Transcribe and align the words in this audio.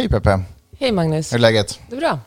Hej 0.00 0.08
Peppe, 0.08 0.40
Hej 0.78 0.92
Magnus. 0.92 1.32
hur 1.32 1.36
är 1.36 1.40
läget? 1.40 1.80
Det 1.88 1.96
är 1.96 2.00
bra. 2.00 2.18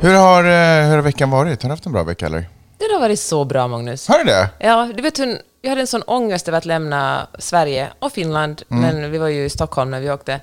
Hur 0.00 0.14
har, 0.14 0.44
eh, 0.44 0.88
hur 0.88 0.96
har 0.96 1.02
veckan 1.02 1.30
varit? 1.30 1.62
Har 1.62 1.68
du 1.68 1.72
haft 1.72 1.86
en 1.86 1.92
bra 1.92 2.02
vecka 2.02 2.26
eller? 2.26 2.48
Det 2.78 2.84
har 2.92 3.00
varit 3.00 3.20
så 3.20 3.44
bra 3.44 3.68
Magnus. 3.68 4.08
Har 4.08 4.18
du 4.18 4.24
det? 4.24 4.48
Ja, 4.58 4.92
du 4.96 5.02
vet 5.02 5.18
hur, 5.18 5.38
jag 5.62 5.70
hade 5.70 5.80
en 5.80 5.86
sån 5.86 6.02
ångest 6.02 6.48
över 6.48 6.58
att 6.58 6.64
lämna 6.64 7.26
Sverige 7.38 7.88
och 7.98 8.12
Finland, 8.12 8.62
men 8.68 9.10
vi 9.10 9.18
var 9.18 9.28
ju 9.28 9.44
i 9.44 9.50
Stockholm 9.50 9.90
när 9.90 10.00
vi 10.00 10.10
åkte. 10.10 10.40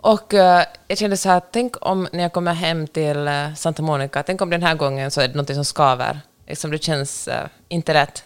Och 0.00 0.34
eh, 0.34 0.62
jag 0.88 0.98
kände 0.98 1.16
så 1.16 1.28
här, 1.28 1.42
tänk 1.52 1.74
om 1.80 2.08
när 2.12 2.22
jag 2.22 2.32
kommer 2.32 2.54
hem 2.54 2.86
till 2.86 3.28
eh, 3.28 3.54
Santa 3.56 3.82
Monica, 3.82 4.22
tänk 4.22 4.40
om 4.40 4.50
den 4.50 4.62
här 4.62 4.74
gången 4.74 5.10
så 5.10 5.20
är 5.20 5.28
det 5.28 5.34
något 5.34 5.54
som 5.54 5.64
skaver. 5.64 6.20
Liksom 6.48 6.70
det 6.70 6.82
känns 6.82 7.28
eh, 7.28 7.46
inte 7.68 7.94
rätt. 7.94 8.24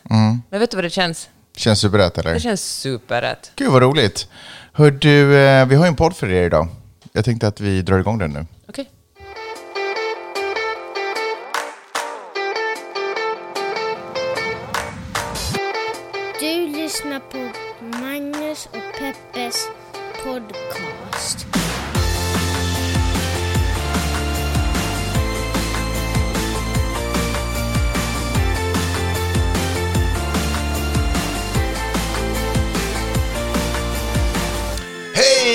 Men 0.50 0.61
vet 0.61 0.71
du 0.71 0.76
vad 0.76 0.85
det 0.85 0.90
känns? 0.90 1.29
Känns 1.57 1.81
superrätt 1.81 2.18
eller? 2.18 2.35
Det 2.35 2.40
känns 2.40 2.64
superrätt. 2.64 3.53
Gud 3.57 3.72
vad 3.72 3.82
roligt. 3.82 4.29
Hör 4.72 4.90
du, 4.90 5.26
vi 5.64 5.75
har 5.75 5.85
ju 5.85 5.89
en 5.89 5.96
podd 5.96 6.17
för 6.17 6.31
er 6.31 6.46
idag. 6.46 6.68
Jag 7.17 7.25
tänkte 7.25 7.49
att 7.49 7.61
vi 7.61 7.82
drar 7.82 7.99
igång 7.99 8.18
den 8.18 8.31
nu. 8.31 8.46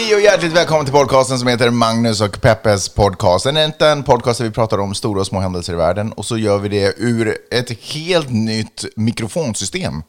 Hej 0.10 0.16
och 0.16 0.22
hjärtligt 0.22 0.54
välkommen 0.54 0.86
till 0.86 0.94
podcasten 0.94 1.40
som 1.40 1.48
heter 1.48 1.70
Magnus 1.70 2.22
och 2.22 2.42
Peppes 2.42 2.90
podcast. 2.90 3.44
Det 3.44 3.62
är 3.62 3.66
inte 3.66 3.88
en 3.88 4.04
podcast 4.04 4.38
där 4.38 4.46
vi 4.46 4.52
pratar 4.52 4.78
om 4.78 4.96
stora 4.96 5.20
och 5.20 5.28
små 5.28 5.40
händelser 5.40 5.74
i 5.74 5.76
världen 5.76 6.12
och 6.12 6.26
så 6.26 6.38
gör 6.38 6.58
vi 6.58 6.70
det 6.70 6.94
ur 6.98 7.38
ett 7.52 7.72
helt 7.84 8.30
nytt 8.30 8.86
mikrofonsystem. 8.96 9.94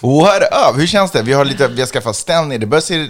What 0.00 0.42
up? 0.42 0.80
Hur 0.80 0.86
känns 0.86 1.10
det? 1.10 1.22
Vi 1.22 1.32
har, 1.32 1.44
lite, 1.44 1.68
vi 1.68 1.80
har 1.80 1.86
skaffat 1.86 2.16
ställning. 2.16 2.60
Det 2.60 2.66
börjar 2.66 2.80
se, 2.80 3.08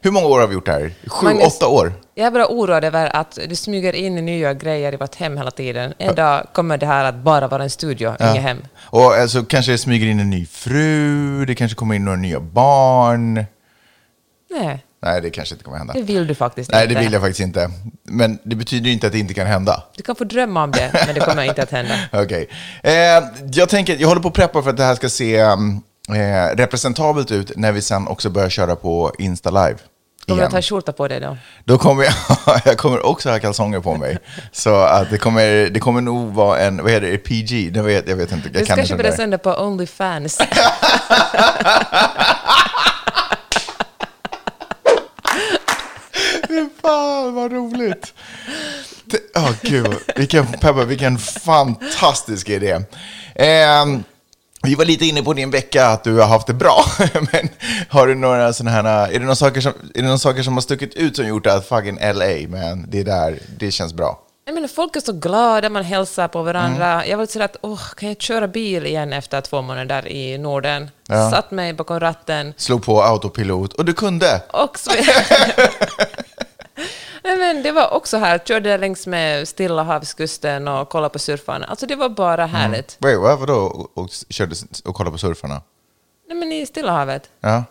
hur 0.00 0.10
många 0.10 0.26
år 0.26 0.40
har 0.40 0.46
vi 0.46 0.54
gjort 0.54 0.66
det 0.66 0.72
här? 0.72 0.94
Sju, 1.06 1.26
Magnus. 1.26 1.46
åtta 1.46 1.68
år? 1.68 1.92
Jag 2.14 2.26
är 2.26 2.30
bara 2.30 2.48
oroad 2.48 2.84
över 2.84 3.16
att 3.16 3.38
det 3.48 3.56
smyger 3.56 3.92
in 3.92 4.14
nya 4.14 4.54
grejer 4.54 4.94
i 4.94 4.96
vårt 4.96 5.14
hem 5.14 5.36
hela 5.36 5.50
tiden. 5.50 5.94
En 5.98 6.14
dag 6.14 6.46
kommer 6.52 6.78
det 6.78 6.86
här 6.86 7.04
att 7.04 7.16
bara 7.16 7.48
vara 7.48 7.62
en 7.62 7.70
studio, 7.70 8.14
inget 8.20 8.42
hem. 8.42 8.58
Och 8.78 9.14
alltså, 9.14 9.42
kanske 9.42 9.72
det 9.72 9.78
smyger 9.78 10.06
in 10.06 10.20
en 10.20 10.30
ny 10.30 10.46
fru, 10.46 11.44
det 11.44 11.54
kanske 11.54 11.74
kommer 11.74 11.94
in 11.94 12.04
några 12.04 12.18
nya 12.18 12.40
barn. 12.40 13.44
Nej, 14.50 14.84
Nej, 15.02 15.20
det 15.20 15.30
kanske 15.30 15.54
inte 15.54 15.64
kommer 15.64 15.78
hända. 15.78 15.92
det 15.94 16.02
vill 16.02 16.26
du 16.26 16.34
faktiskt 16.34 16.70
Nej, 16.70 16.82
inte. 16.82 16.94
det 16.94 17.00
vill 17.00 17.12
jag 17.12 17.22
faktiskt 17.22 17.40
inte. 17.40 17.70
Men 18.04 18.38
det 18.42 18.56
betyder 18.56 18.86
ju 18.86 18.92
inte 18.92 19.06
att 19.06 19.12
det 19.12 19.18
inte 19.18 19.34
kan 19.34 19.46
hända. 19.46 19.82
Du 19.96 20.02
kan 20.02 20.16
få 20.16 20.24
drömma 20.24 20.64
om 20.64 20.70
det, 20.70 20.90
men 21.06 21.14
det 21.14 21.20
kommer 21.20 21.42
inte 21.42 21.62
att 21.62 21.70
hända. 21.70 21.94
Okej. 22.12 22.48
Eh, 22.82 22.92
jag 23.52 23.68
tänker, 23.68 23.96
jag 23.96 24.08
håller 24.08 24.22
på 24.22 24.28
att 24.28 24.34
preppa 24.34 24.62
för 24.62 24.70
att 24.70 24.76
det 24.76 24.84
här 24.84 24.94
ska 24.94 25.08
se 25.08 25.42
um, 25.42 25.82
eh, 26.08 26.56
representabelt 26.56 27.30
ut 27.30 27.52
när 27.56 27.72
vi 27.72 27.82
sen 27.82 28.08
också 28.08 28.30
börjar 28.30 28.48
köra 28.48 28.76
på 28.76 29.12
Insta 29.18 29.50
Live. 29.50 29.78
Kommer 30.28 30.48
du 30.48 30.56
ha 30.56 30.62
skjorta 30.62 30.92
på 30.92 31.08
dig 31.08 31.20
då? 31.20 31.36
Då 31.64 31.78
kommer 31.78 32.04
jag, 32.04 32.14
jag 32.64 32.78
kommer 32.78 33.06
också 33.06 33.30
ha 33.30 33.38
kalsonger 33.38 33.80
på 33.80 33.94
mig. 33.94 34.18
Så 34.52 34.74
att 34.74 35.10
det 35.10 35.18
kommer, 35.18 35.70
det 35.70 35.80
kommer 35.80 36.00
nog 36.00 36.32
vara 36.34 36.60
en, 36.60 36.82
vad 36.82 36.92
heter 36.92 37.06
det, 37.06 37.18
PG? 37.18 37.76
Jag 37.76 37.82
vet, 37.82 38.08
jag 38.08 38.16
vet 38.16 38.32
inte. 38.32 38.48
Jag 38.52 38.76
Du 38.76 38.82
inte 38.82 38.96
börjar 38.96 39.10
det 39.10 39.16
sända 39.16 39.38
på 39.38 39.54
Onlyfans. 39.54 40.38
Fy 46.48 46.68
vad 47.30 47.52
roligt. 47.52 48.14
Åh 49.36 49.50
gud, 49.62 49.96
vilken, 50.16 50.46
Peppa, 50.46 50.84
vilken 50.84 51.18
fantastisk 51.18 52.48
idé. 52.48 52.80
Ehm, 53.34 54.04
vi 54.62 54.74
var 54.74 54.84
lite 54.84 55.06
inne 55.06 55.22
på 55.22 55.32
din 55.32 55.50
vecka 55.50 55.86
att 55.86 56.04
du 56.04 56.18
har 56.18 56.26
haft 56.26 56.46
det 56.46 56.54
bra, 56.54 56.84
men 57.32 57.48
har 57.88 58.06
du 58.06 58.14
några 58.14 58.52
sådana 58.52 58.70
här, 58.70 59.08
är 59.08 59.12
det 59.12 59.18
några 59.18 59.34
saker 59.34 59.60
som, 59.60 59.72
är 59.94 59.98
det 59.98 60.02
några 60.02 60.18
saker 60.18 60.42
som 60.42 60.54
har 60.54 60.60
stuckit 60.60 60.94
ut 60.94 61.16
som 61.16 61.26
gjort 61.26 61.46
att 61.46 61.68
fucking 61.68 61.98
LA, 62.00 62.48
men 62.48 62.90
det 62.90 63.02
där, 63.02 63.38
det 63.58 63.70
känns 63.70 63.94
bra. 63.94 64.18
Jag 64.44 64.54
menar, 64.54 64.68
folk 64.68 64.96
är 64.96 65.00
så 65.00 65.12
glada, 65.12 65.70
man 65.70 65.84
hälsar 65.84 66.28
på 66.28 66.42
varandra. 66.42 66.92
Mm. 66.92 67.10
Jag 67.10 67.16
var 67.16 67.22
lite 67.22 67.32
sådär 67.32 67.44
att, 67.44 67.56
åh, 67.60 67.80
kan 67.96 68.08
jag 68.08 68.20
köra 68.20 68.48
bil 68.48 68.86
igen 68.86 69.12
efter 69.12 69.40
två 69.40 69.62
månader 69.62 69.84
där 69.84 70.08
i 70.08 70.38
Norden? 70.38 70.90
Ja. 71.08 71.30
Satt 71.30 71.50
mig 71.50 71.72
bakom 71.72 72.00
ratten. 72.00 72.54
Slog 72.56 72.84
på 72.84 73.02
autopilot 73.02 73.72
och 73.72 73.84
du 73.84 73.92
kunde. 73.92 74.42
Och. 74.50 74.78
Nej, 77.28 77.36
men 77.38 77.62
det 77.62 77.72
var 77.72 77.94
också 77.94 78.16
här, 78.18 78.38
körde 78.38 78.78
längs 78.78 79.06
med 79.06 79.48
Stilla 79.48 79.82
havskusten 79.82 80.68
och 80.68 80.88
kollade 80.88 81.12
på 81.12 81.18
surfarna. 81.18 81.66
Alltså 81.66 81.86
det 81.86 81.96
var 81.96 82.08
bara 82.08 82.44
Mm. 82.44 82.54
härligt. 82.56 82.96
Wait, 83.00 83.18
vad, 83.18 83.38
vadå? 83.38 83.54
Och, 83.54 83.98
och, 83.98 84.08
körde 84.28 84.54
och 84.84 84.94
kollade 84.94 85.12
på 85.12 85.18
surfarna? 85.18 85.62
Nej 86.28 86.36
men 86.36 86.52
i 86.52 86.66
Stilla 86.66 86.92
havet. 86.92 87.22
Ja. 87.40 87.64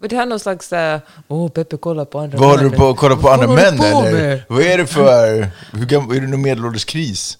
Men 0.00 0.08
Det 0.08 0.16
här 0.16 0.22
är 0.22 0.26
någon 0.26 0.40
slags, 0.40 0.72
äh, 0.72 1.00
åh 1.28 1.48
Peppe 1.48 1.76
kolla 1.76 2.04
på 2.04 2.18
andra 2.18 2.38
Vad 2.38 2.48
håller 2.50 2.62
du 2.64 2.70
män." 2.70 2.78
på 2.78 2.88
att 2.88 2.96
kolla 2.96 3.16
på 3.16 3.30
andra 3.30 3.46
män 3.46 3.80
eller? 3.80 4.44
Vad 4.48 4.62
är 4.62 4.78
det 4.78 4.86
för, 4.86 5.48
hur 5.72 5.86
gam- 5.86 6.16
är 6.16 6.20
det 6.20 6.26
någon 6.26 6.42
medelålders 6.42 6.84
kris? 6.84 7.36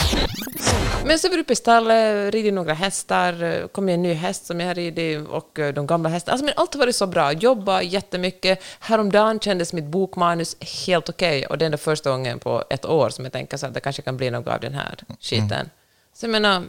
Men 1.12 1.18
så 1.18 1.28
var 1.28 1.38
uppe 1.38 1.52
i 1.52 1.56
stallet, 1.56 2.34
ridit 2.34 2.54
några 2.54 2.74
hästar, 2.74 3.68
kom 3.68 3.84
med 3.84 3.94
en 3.94 4.02
ny 4.02 4.12
häst 4.12 4.46
som 4.46 4.60
jag 4.60 4.66
har 4.66 4.74
ridit 4.74 5.28
och 5.28 5.58
eh, 5.58 5.74
de 5.74 5.86
gamla 5.86 6.08
hästarna. 6.08 6.32
Alltså, 6.32 6.44
men 6.44 6.54
allt 6.56 6.74
har 6.74 6.78
varit 6.78 6.96
så 6.96 7.06
bra, 7.06 7.32
jobba 7.32 7.82
jättemycket. 7.82 8.62
Häromdagen 8.80 9.40
kändes 9.40 9.72
mitt 9.72 9.84
bokmanus 9.84 10.56
helt 10.86 11.08
okej 11.08 11.46
och 11.46 11.58
det 11.58 11.64
är 11.64 11.66
ändå 11.66 11.78
första 11.78 12.10
gången 12.10 12.38
på 12.38 12.64
ett 12.70 12.84
år 12.84 13.10
som 13.10 13.24
jag 13.24 13.32
tänker 13.32 13.56
så 13.56 13.66
att 13.66 13.74
det 13.74 13.80
kanske 13.80 14.02
kan 14.02 14.16
bli 14.16 14.30
något 14.30 14.46
av 14.46 14.60
den 14.60 14.74
här 14.74 14.94
skiten. 15.20 15.70
Så 16.14 16.26
jag 16.26 16.30
menar, 16.30 16.62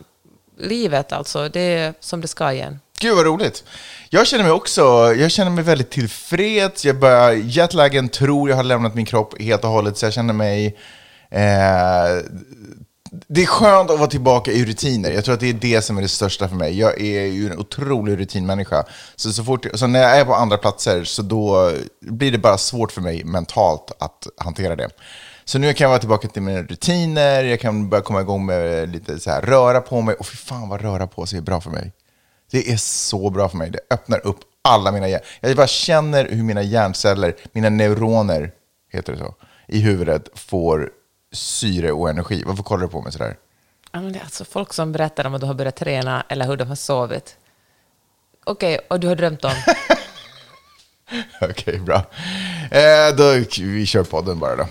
livet 0.57 1.11
alltså, 1.11 1.49
det 1.49 1.59
är 1.59 1.93
som 1.99 2.21
det 2.21 2.27
ska 2.27 2.53
igen. 2.53 2.79
Gud 2.99 3.15
vad 3.15 3.25
roligt. 3.25 3.63
Jag 4.09 4.27
känner 4.27 4.43
mig 4.43 4.53
också, 4.53 4.81
jag 5.17 5.31
känner 5.31 5.51
mig 5.51 5.63
väldigt 5.63 5.89
tillfreds. 5.89 6.85
Jag 6.85 6.99
börjar, 6.99 7.31
jetlagen 7.31 8.09
tror 8.09 8.49
jag 8.49 8.55
har 8.55 8.63
lämnat 8.63 8.95
min 8.95 9.05
kropp 9.05 9.41
helt 9.41 9.63
och 9.63 9.69
hållet, 9.69 9.97
så 9.97 10.05
jag 10.05 10.13
känner 10.13 10.33
mig... 10.33 10.77
Eh, 11.29 12.23
det 13.27 13.41
är 13.41 13.45
skönt 13.45 13.89
att 13.89 13.99
vara 13.99 14.09
tillbaka 14.09 14.51
i 14.51 14.65
rutiner. 14.65 15.11
Jag 15.11 15.25
tror 15.25 15.33
att 15.33 15.39
det 15.39 15.49
är 15.49 15.53
det 15.53 15.81
som 15.81 15.97
är 15.97 16.01
det 16.01 16.07
största 16.07 16.49
för 16.49 16.55
mig. 16.55 16.79
Jag 16.79 17.01
är 17.01 17.25
ju 17.25 17.47
en 17.51 17.59
otrolig 17.59 18.19
rutinmänniska. 18.19 18.83
Så, 19.15 19.33
så, 19.33 19.43
fort, 19.43 19.65
så 19.73 19.87
när 19.87 19.99
jag 19.99 20.17
är 20.17 20.25
på 20.25 20.33
andra 20.33 20.57
platser 20.57 21.03
så 21.03 21.21
då 21.21 21.71
blir 22.01 22.31
det 22.31 22.37
bara 22.37 22.57
svårt 22.57 22.91
för 22.91 23.01
mig 23.01 23.23
mentalt 23.23 23.91
att 23.99 24.27
hantera 24.37 24.75
det. 24.75 24.89
Så 25.45 25.59
nu 25.59 25.73
kan 25.73 25.85
jag 25.85 25.89
vara 25.89 25.99
tillbaka 25.99 26.27
till 26.27 26.41
mina 26.41 26.61
rutiner, 26.61 27.43
jag 27.43 27.59
kan 27.59 27.89
börja 27.89 28.03
komma 28.03 28.21
igång 28.21 28.45
med 28.45 28.89
lite 28.89 29.19
så 29.19 29.29
här, 29.29 29.41
röra 29.41 29.81
på 29.81 30.01
mig. 30.01 30.15
Och 30.15 30.27
fy 30.27 30.37
fan 30.37 30.69
vad 30.69 30.81
röra 30.81 31.07
på 31.07 31.25
sig 31.25 31.37
är 31.37 31.43
bra 31.43 31.61
för 31.61 31.69
mig. 31.69 31.91
Det 32.51 32.71
är 32.71 32.77
så 32.77 33.29
bra 33.29 33.49
för 33.49 33.57
mig. 33.57 33.69
Det 33.69 33.79
öppnar 33.89 34.27
upp 34.27 34.39
alla 34.61 34.91
mina 34.91 35.07
hjärn... 35.07 35.21
Jag 35.41 35.55
bara 35.55 35.67
känner 35.67 36.29
hur 36.29 36.43
mina 36.43 36.61
hjärnceller, 36.61 37.35
mina 37.51 37.69
neuroner, 37.69 38.51
heter 38.91 39.13
det 39.13 39.19
så, 39.19 39.35
i 39.67 39.79
huvudet 39.79 40.29
får 40.35 40.89
syre 41.33 41.91
och 41.91 42.09
energi. 42.09 42.43
Varför 42.45 42.63
kollar 42.63 42.83
du 42.83 42.89
på 42.89 43.01
mig 43.01 43.11
sådär? 43.11 43.37
Ja, 43.91 44.01
men 44.01 44.13
det 44.13 44.19
är 44.19 44.23
alltså 44.23 44.45
folk 44.45 44.73
som 44.73 44.91
berättar 44.91 45.25
om 45.25 45.33
att 45.33 45.41
du 45.41 45.47
har 45.47 45.53
börjat 45.53 45.75
träna 45.75 46.25
eller 46.29 46.45
hur 46.45 46.57
de 46.57 46.67
har 46.67 46.75
sovit. 46.75 47.37
Okej, 48.43 48.79
och 48.89 48.99
du 48.99 49.07
har 49.07 49.15
drömt 49.15 49.45
om? 49.45 49.53
Okej, 51.41 51.79
bra. 51.79 52.05
Eh, 52.71 53.15
då, 53.17 53.31
vi 53.59 53.85
kör 53.85 54.03
podden 54.03 54.39
bara 54.39 54.55
då. 54.55 54.67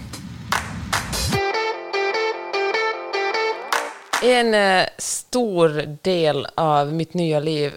En 4.23 4.55
eh, 4.55 4.87
stor 4.99 5.99
del 6.03 6.47
av 6.55 6.93
mitt 6.93 7.15
nya 7.15 7.41
liv 7.41 7.73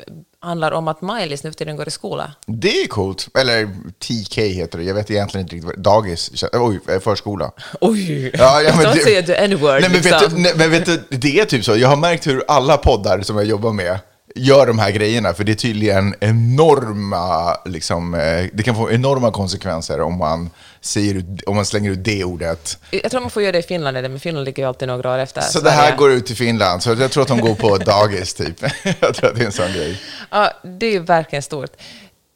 handlar 0.45 0.71
om 0.71 0.87
att 0.87 1.01
Maj-Lis 1.01 1.43
nu 1.43 1.51
för 1.51 1.57
tiden 1.57 1.75
går 1.75 1.87
i 1.87 1.91
skola. 1.91 2.31
Det 2.45 2.81
är 2.81 2.87
coolt. 2.87 3.27
Eller 3.39 3.69
TK 3.99 4.41
heter 4.41 4.77
det. 4.77 4.83
Jag 4.83 4.95
vet 4.95 5.11
egentligen 5.11 5.45
inte 5.45 5.55
riktigt 5.55 5.67
vad 5.67 5.79
Dagis, 5.79 6.43
oj, 6.53 6.79
eh, 6.89 6.99
förskola. 6.99 7.51
Oj! 7.81 8.31
Ja, 8.33 8.61
ja, 8.61 8.75
men 8.75 8.95
säga 8.95 9.21
the 9.21 9.35
n-word. 9.35 9.81
Nej, 9.81 9.89
men, 9.89 9.91
vet 9.91 10.03
liksom. 10.03 10.35
du, 10.35 10.41
nej, 10.41 10.53
men 10.55 10.71
vet 10.71 10.85
du, 10.85 11.03
det 11.09 11.39
är 11.39 11.45
typ 11.45 11.65
så. 11.65 11.77
Jag 11.77 11.87
har 11.87 11.97
märkt 11.97 12.27
hur 12.27 12.43
alla 12.47 12.77
poddar 12.77 13.21
som 13.21 13.37
jag 13.37 13.45
jobbar 13.45 13.73
med 13.73 13.99
gör 14.35 14.67
de 14.67 14.79
här 14.79 14.91
grejerna, 14.91 15.33
för 15.33 15.43
det 15.43 15.51
är 15.51 15.55
tydligen 15.55 16.15
enorma, 16.19 17.57
liksom, 17.65 18.13
eh, 18.13 18.45
det 18.53 18.63
kan 18.63 18.75
få 18.75 18.91
enorma 18.91 19.31
konsekvenser 19.31 20.01
om 20.01 20.17
man, 20.17 20.49
säger, 20.81 21.25
om 21.45 21.55
man 21.55 21.65
slänger 21.65 21.91
ut 21.91 22.03
det 22.03 22.23
ordet. 22.23 22.77
Jag 22.91 23.11
tror 23.11 23.21
man 23.21 23.29
får 23.29 23.41
göra 23.41 23.51
det 23.51 23.59
i 23.59 23.63
Finland, 23.63 23.97
men 24.01 24.19
Finland 24.19 24.45
ligger 24.45 24.63
ju 24.63 24.67
alltid 24.67 24.87
några 24.87 25.13
år 25.13 25.17
efter. 25.17 25.41
Så 25.41 25.59
det 25.59 25.69
här 25.69 25.81
Sverige. 25.81 25.97
går 25.97 26.11
ut 26.11 26.25
till 26.25 26.35
Finland, 26.35 26.83
så 26.83 26.89
jag 26.89 27.11
tror 27.11 27.23
att 27.23 27.29
de 27.29 27.41
går 27.41 27.55
på 27.55 27.77
dagis 27.77 28.33
typ. 28.33 28.61
Jag 28.99 29.15
tror 29.15 29.29
att 29.29 29.35
det 29.35 29.41
är 29.41 29.45
en 29.45 29.51
sån 29.51 29.73
grej. 29.73 30.01
Ja, 30.35 30.51
det 30.63 30.95
är 30.95 30.99
verkligen 30.99 31.43
stort. 31.43 31.71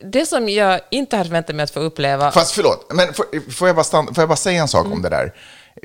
Det 0.04 0.25
som 0.25 0.50
jag 0.50 0.80
inte 0.92 1.18
har 1.18 1.24
förväntat 1.24 1.56
mig 1.56 1.63
att 1.63 1.72
få 1.72 1.80
uppleva... 1.80 2.31
Fast 2.31 2.51
förlåt, 2.51 2.92
men 2.94 3.13
får, 3.13 3.51
får, 3.51 3.68
jag, 3.68 3.75
bara 3.75 3.84
stanna, 3.84 4.13
får 4.13 4.22
jag 4.22 4.30
bara 4.30 4.36
säga 4.36 4.62
en 4.62 4.68
sak 4.68 4.86
om 4.86 5.01
det 5.01 5.10
där? 5.10 5.34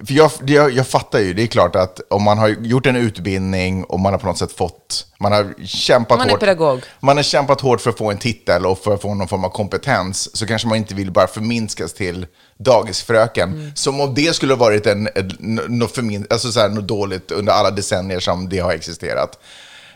För 0.07 0.15
jag, 0.15 0.31
jag, 0.47 0.73
jag 0.73 0.87
fattar 0.87 1.19
ju, 1.19 1.35
det 1.35 1.43
är 1.43 1.47
klart 1.47 1.77
att 1.77 2.01
om 2.11 2.23
man 2.23 2.39
har 2.39 2.49
gjort 2.49 2.87
en 2.87 2.97
utbildning 2.97 3.85
och 3.85 4.01
man 4.01 4.13
har 4.13 4.21
på 4.21 4.27
något 4.27 4.39
sätt 4.39 4.53
fått, 4.53 5.07
man 5.19 5.33
har 5.33 5.67
kämpat 5.67 6.19
Man 6.19 6.31
hårt. 6.31 6.41
pedagog. 6.41 6.83
Man 7.01 7.17
har 7.17 7.25
kämpat 7.25 7.61
hårt 7.61 7.81
för 7.81 7.91
att 7.91 7.99
få 7.99 8.11
en 8.11 8.19
titel 8.19 8.67
och 8.67 8.79
för 8.79 8.95
att 8.95 9.03
få 9.03 9.15
någon 9.15 9.29
form 9.29 9.45
av 9.45 9.49
kompetens, 9.49 10.37
så 10.37 10.47
kanske 10.47 10.69
man 10.69 10.77
inte 10.77 10.95
vill 10.95 11.11
bara 11.11 11.27
förminskas 11.27 11.93
till 11.93 12.27
dagisfröken. 12.57 13.53
Mm. 13.53 13.73
Som 13.75 14.01
om 14.01 14.15
det 14.15 14.35
skulle 14.35 14.53
ha 14.53 14.59
varit 14.59 14.87
en, 14.87 15.09
en, 15.15 15.61
något, 15.69 15.95
förmin, 15.95 16.27
alltså 16.31 16.53
så 16.53 16.61
här, 16.61 16.69
något 16.69 16.89
dåligt 16.89 17.31
under 17.31 17.53
alla 17.53 17.71
decennier 17.71 18.21
som 18.21 18.49
det 18.49 18.59
har 18.59 18.73
existerat. 18.73 19.39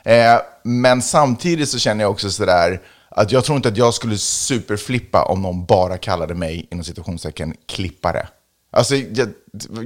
Eh, 0.09 0.41
men 0.65 1.03
samtidigt 1.03 1.69
så 1.69 1.79
känner 1.79 2.05
jag 2.05 2.11
också 2.11 2.31
sådär, 2.31 2.81
att 3.11 3.33
jag 3.33 3.45
tror 3.45 3.57
inte 3.57 3.69
att 3.69 3.77
jag 3.77 3.95
skulle 3.95 4.19
superflippa 4.19 5.25
om 5.25 5.43
någon 5.43 5.65
bara 5.65 5.99
kallade 5.99 6.35
mig, 6.35 6.69
inom 6.71 6.85
citationstecken, 6.85 7.55
klippare. 7.67 8.29
Alltså, 8.71 8.95
jag, 8.97 9.29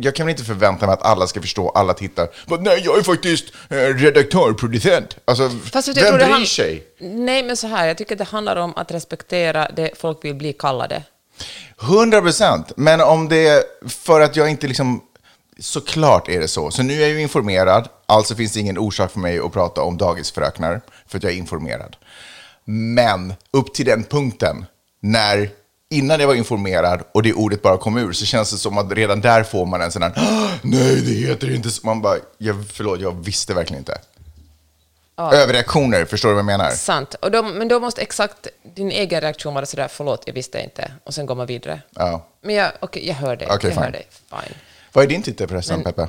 jag 0.01 0.15
kan 0.15 0.27
väl 0.27 0.31
inte 0.33 0.45
förvänta 0.45 0.87
mig 0.87 0.93
att 0.93 1.03
alla 1.03 1.27
ska 1.27 1.41
förstå, 1.41 1.69
alla 1.71 1.95
tittar. 1.95 2.29
Men 2.47 2.63
nej, 2.63 2.83
jag 2.85 2.99
är 2.99 3.03
faktiskt 3.03 3.45
eh, 3.69 3.77
redaktör, 3.77 4.53
producent. 4.53 5.17
Alltså, 5.25 5.51
Fast 5.73 5.89
jag 5.89 5.95
vem 5.95 6.15
bryr 6.15 6.27
han- 6.27 6.47
sig? 6.47 6.85
Nej, 7.01 7.43
men 7.43 7.57
så 7.57 7.67
här, 7.67 7.87
jag 7.89 7.99
tycker 7.99 8.17
det 8.17 8.25
handlar 8.25 8.57
om 8.57 8.73
att 8.77 8.91
respektera 8.93 9.69
det 9.77 9.91
folk 9.97 10.25
vill 10.25 10.35
bli 10.35 10.53
kallade. 10.53 11.03
100 11.83 12.21
procent. 12.21 12.73
Men 12.77 13.01
om 13.01 13.29
det 13.29 13.49
är 13.49 13.63
för 13.89 14.21
att 14.21 14.37
jag 14.37 14.51
inte 14.51 14.67
liksom... 14.67 15.01
Såklart 15.61 16.29
är 16.29 16.41
det 16.41 16.49
så. 16.49 16.71
Så 16.71 16.83
nu 16.83 16.95
är 16.97 17.01
jag 17.01 17.09
ju 17.11 17.21
informerad, 17.23 17.89
alltså 18.07 18.35
finns 18.35 18.53
det 18.53 18.61
ingen 18.61 18.79
orsak 18.79 19.11
för 19.13 19.19
mig 19.21 19.39
att 19.39 19.53
prata 19.53 19.83
om 19.83 19.97
dagisfröknar, 19.99 20.81
för 21.07 21.19
att 21.19 21.23
jag 21.23 21.33
är 21.33 21.37
informerad. 21.37 21.97
Men 22.65 23.35
upp 23.51 23.75
till 23.75 23.87
den 23.87 24.05
punkten, 24.05 24.65
när 25.01 25.51
innan 25.91 26.21
jag 26.21 26.27
var 26.27 26.35
informerad 26.35 27.03
och 27.13 27.23
det 27.23 27.33
ordet 27.33 27.63
bara 27.63 27.77
kom 27.79 27.97
ur, 27.99 28.13
så 28.13 28.25
känns 28.25 28.51
det 28.53 28.59
som 28.59 28.79
att 28.79 28.93
redan 28.93 29.21
där 29.21 29.43
får 29.43 29.67
man 29.67 29.83
en 29.83 29.93
sån 29.93 30.03
här, 30.03 30.13
"Ah, 30.17 30.49
nej 30.63 31.01
det 31.01 31.13
heter 31.13 31.55
inte 31.55 31.71
så. 31.71 31.87
Man 31.87 32.03
bara, 32.03 32.17
jag, 32.39 32.65
förlåt, 32.73 33.01
jag 33.01 33.25
visste 33.25 33.55
verkligen 33.55 33.81
inte. 33.81 33.99
Överreaktioner, 35.17 36.05
förstår 36.05 36.29
du 36.29 36.35
vad 36.35 36.39
jag 36.41 36.47
menar? 36.47 36.71
Sant. 36.71 37.15
Och 37.15 37.31
då, 37.31 37.43
men 37.43 37.69
då 37.69 37.81
måste 37.81 38.03
exakt 38.03 38.49
din 38.75 38.91
egen 38.91 39.21
reaktion 39.21 39.55
vara 39.55 39.67
sådär, 39.67 39.89
förlåt, 39.91 40.23
jag 40.27 40.35
visste 40.35 40.61
inte. 40.63 40.93
Och 41.05 41.15
sen 41.15 41.27
går 41.27 41.35
man 41.35 41.47
vidare. 41.47 41.81
Ja. 41.95 42.27
Men 42.43 42.55
jag, 42.55 42.73
okej, 42.81 43.09
jag 43.09 43.15
hör 43.15 43.37
dig. 43.37 43.49
Okej, 43.51 43.71
jag 43.71 43.77
hör 43.77 43.83
fine. 43.85 43.93
dig. 43.93 44.07
Fine. 44.31 44.55
Vad 44.93 45.05
är 45.05 45.09
din 45.09 45.23
titel 45.23 45.49
förresten, 45.49 45.83
Peppe? 45.85 46.09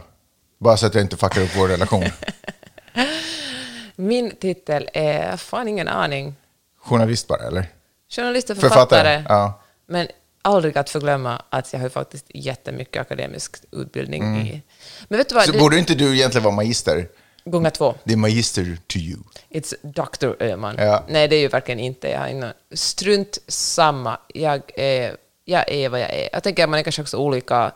Bara 0.59 0.77
så 0.77 0.85
att 0.85 0.95
jag 0.95 1.03
inte 1.03 1.18
fuckar 1.18 1.41
upp 1.41 1.56
vår 1.57 1.68
relation. 1.68 2.03
Min 3.95 4.35
titel 4.35 4.89
är, 4.94 5.38
fan 5.38 5.68
ingen 5.68 5.88
aning. 5.88 6.35
Journalist 6.77 7.27
bara, 7.27 7.47
eller? 7.47 7.65
Journalist 8.09 8.50
och 8.50 8.57
Författare, 8.57 8.85
författare. 9.18 9.24
ja. 9.30 9.62
Men 9.85 10.07
aldrig 10.41 10.77
att 10.77 10.89
förglömma 10.89 11.41
att 11.50 11.74
jag 11.74 11.80
har 11.80 11.89
faktiskt 11.89 12.25
jättemycket 12.30 13.01
akademisk 13.01 13.56
utbildning 13.71 14.38
i... 14.41 14.62
Men 15.07 15.18
vet 15.18 15.29
du 15.29 15.36
vad? 15.36 15.44
Mm. 15.44 15.47
Så 15.47 15.57
Det- 15.57 15.59
borde 15.63 15.79
inte 15.79 15.95
du 15.95 16.15
egentligen 16.15 16.44
vara 16.44 16.56
magister? 16.56 17.07
Gånger 17.45 17.69
två. 17.69 17.95
Det 18.03 18.13
är 18.13 18.18
magister 18.18 18.77
to 18.88 18.97
you. 18.97 19.19
It's 19.50 19.74
Dr. 19.81 20.44
Öhman. 20.44 20.75
Ja. 20.79 21.03
Nej, 21.07 21.27
det 21.27 21.36
är 21.36 21.39
ju 21.39 21.47
verkligen 21.47 21.79
inte. 21.79 22.07
Jag 22.09 22.31
ingen... 22.31 22.53
Strunt 22.74 23.38
samma. 23.47 24.18
Jag 24.27 24.62
är, 24.75 25.18
jag 25.45 25.71
är 25.71 25.89
vad 25.89 26.00
jag 26.00 26.09
är. 26.13 26.29
Jag 26.33 26.44
tänker 26.44 26.63
att 26.63 26.69
man 26.69 26.79
är 26.79 26.83
kanske 26.83 27.01
också 27.01 27.18
olika... 27.18 27.71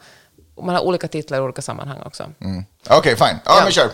Man 0.61 0.75
har 0.75 0.81
olika 0.81 1.07
titlar 1.07 1.37
i 1.37 1.41
olika 1.41 1.61
sammanhang 1.61 2.01
också. 2.05 2.23
Mm. 2.41 2.65
Okej, 2.89 3.15
fine. 3.15 3.27
Ja, 3.45 3.55
Ja. 3.57 3.59
men 3.63 3.71
kör. 3.71 3.89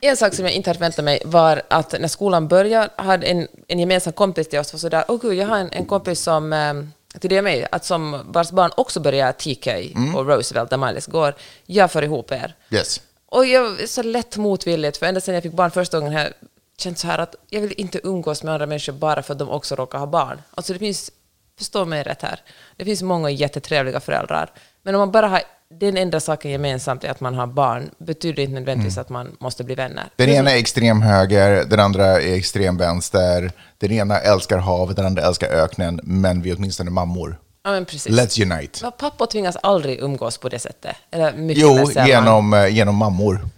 En 0.00 0.16
sak 0.16 0.34
som 0.34 0.44
jag 0.44 0.54
inte 0.54 0.70
hade 0.70 0.80
väntat 0.80 1.04
mig 1.04 1.22
var 1.24 1.62
att 1.70 1.92
när 2.00 2.08
skolan 2.08 2.48
började 2.48 2.90
hade 2.96 3.26
en, 3.26 3.48
en 3.68 3.78
gemensam 3.78 4.12
kompis 4.12 4.48
till 4.48 4.58
oss 4.58 4.72
var 4.72 4.78
sådär, 4.80 5.04
åh 5.08 5.20
gud, 5.22 5.34
jag 5.34 5.46
har 5.46 5.56
en, 5.58 5.68
en 5.72 5.84
kompis 5.86 6.20
som, 6.20 6.52
eh, 6.52 6.74
till 7.20 7.30
det 7.30 7.42
mig, 7.42 7.66
att 7.72 7.84
som 7.84 8.22
vars 8.26 8.50
barn 8.50 8.70
också 8.76 9.00
börjar 9.00 9.32
TK 9.32 9.66
Mm. 9.66 10.14
och 10.16 10.26
Roosevelt 10.26 10.70
där 10.70 10.76
Miles 10.76 11.06
går, 11.06 11.34
jag 11.66 11.90
för 11.90 12.02
ihop 12.02 12.32
er. 12.32 12.54
Yes. 12.70 13.00
Och 13.26 13.46
jag 13.46 13.80
är 13.80 13.86
så 13.86 14.02
lätt 14.02 14.36
motvilligt, 14.36 14.96
för 14.96 15.06
ända 15.06 15.20
sedan 15.20 15.34
jag 15.34 15.42
fick 15.42 15.52
barn 15.52 15.70
första 15.70 15.98
gången 15.98 16.12
har 16.14 16.20
jag 16.20 16.32
känt 16.78 16.98
så 16.98 17.06
här 17.06 17.18
att 17.18 17.34
jag 17.50 17.60
vill 17.60 17.72
inte 17.76 18.00
umgås 18.06 18.42
med 18.42 18.54
andra 18.54 18.66
människor 18.66 18.92
bara 18.92 19.22
för 19.22 19.32
att 19.32 19.38
de 19.38 19.48
också 19.48 19.74
råkar 19.74 19.98
ha 19.98 20.06
barn. 20.06 20.42
Alltså 20.54 20.72
det 20.72 20.78
finns, 20.78 21.10
förstå 21.58 21.84
mig 21.84 22.02
rätt 22.02 22.22
här, 22.22 22.40
det 22.76 22.84
finns 22.84 23.02
många 23.02 23.30
jättetrevliga 23.30 24.00
föräldrar, 24.00 24.50
men 24.82 24.94
om 24.94 24.98
man 24.98 25.10
bara 25.12 25.28
har 25.28 25.42
den 25.68 25.96
enda 25.96 26.20
saken 26.20 26.50
gemensamt 26.50 27.04
är 27.04 27.10
att 27.10 27.20
man 27.20 27.34
har 27.34 27.46
barn, 27.46 27.90
betyder 27.98 28.42
inte 28.42 28.54
nödvändigtvis 28.54 28.98
att 28.98 29.08
man 29.08 29.36
måste 29.40 29.64
bli 29.64 29.74
vänner. 29.74 30.04
Den 30.16 30.28
ena 30.28 30.50
är 30.50 30.56
extrem 30.56 31.02
höger, 31.02 31.64
den 31.64 31.80
andra 31.80 32.06
är 32.06 32.34
extrem 32.34 32.76
vänster. 32.76 33.52
Den 33.78 33.92
ena 33.92 34.18
älskar 34.18 34.58
havet, 34.58 34.96
den 34.96 35.06
andra 35.06 35.22
älskar 35.22 35.48
öknen, 35.48 36.00
men 36.02 36.42
vi 36.42 36.50
är 36.50 36.56
åtminstone 36.56 36.90
mammor. 36.90 37.38
Ja, 37.64 37.70
men 37.70 37.84
precis. 37.84 38.12
Let's 38.12 38.42
unite. 38.42 38.90
Pappor 38.98 39.26
tvingas 39.26 39.56
aldrig 39.56 40.00
umgås 40.00 40.38
på 40.38 40.48
det 40.48 40.58
sättet. 40.58 40.96
Eller 41.10 41.32
mycket 41.32 41.62
Jo, 41.62 41.90
genom, 42.06 42.54
eh, 42.54 42.68
genom 42.68 42.94
mammor. 42.94 43.48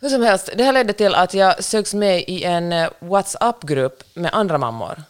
Hur 0.00 0.08
som 0.08 0.22
helst, 0.22 0.50
det 0.56 0.64
här 0.64 0.72
ledde 0.72 0.92
till 0.92 1.14
att 1.14 1.34
jag 1.34 1.64
söks 1.64 1.94
med 1.94 2.24
i 2.26 2.44
en 2.44 2.72
eh, 2.72 2.88
WhatsApp-grupp 3.00 4.02
med 4.14 4.30
andra 4.34 4.58
mammor. 4.58 5.02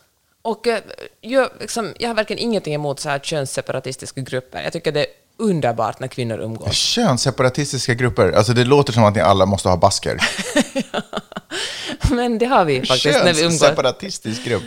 Och 0.42 0.66
eh, 0.66 0.80
jag, 1.20 1.48
liksom, 1.60 1.94
jag 1.98 2.08
har 2.08 2.14
verkligen 2.14 2.42
ingenting 2.42 2.74
emot 2.74 3.00
så 3.00 3.08
här 3.08 3.18
könsseparatistiska 3.18 4.20
grupper. 4.20 4.62
Jag 4.62 4.72
tycker 4.72 4.92
det 4.92 5.06
underbart 5.38 6.00
när 6.00 6.08
kvinnor 6.08 6.38
umgås. 6.38 6.72
Könsseparatistiska 6.74 7.94
grupper. 7.94 8.32
Alltså 8.32 8.52
det 8.52 8.64
låter 8.64 8.92
som 8.92 9.04
att 9.04 9.14
ni 9.14 9.20
alla 9.20 9.46
måste 9.46 9.68
ha 9.68 9.76
basker. 9.76 10.18
Men 12.10 12.38
det 12.38 12.46
har 12.46 12.64
vi 12.64 12.86
faktiskt 12.86 13.04
när 13.24 13.32
vi 13.32 13.40
umgås. 13.42 13.60
Könsseparatistisk 13.60 14.44
grupp. 14.44 14.62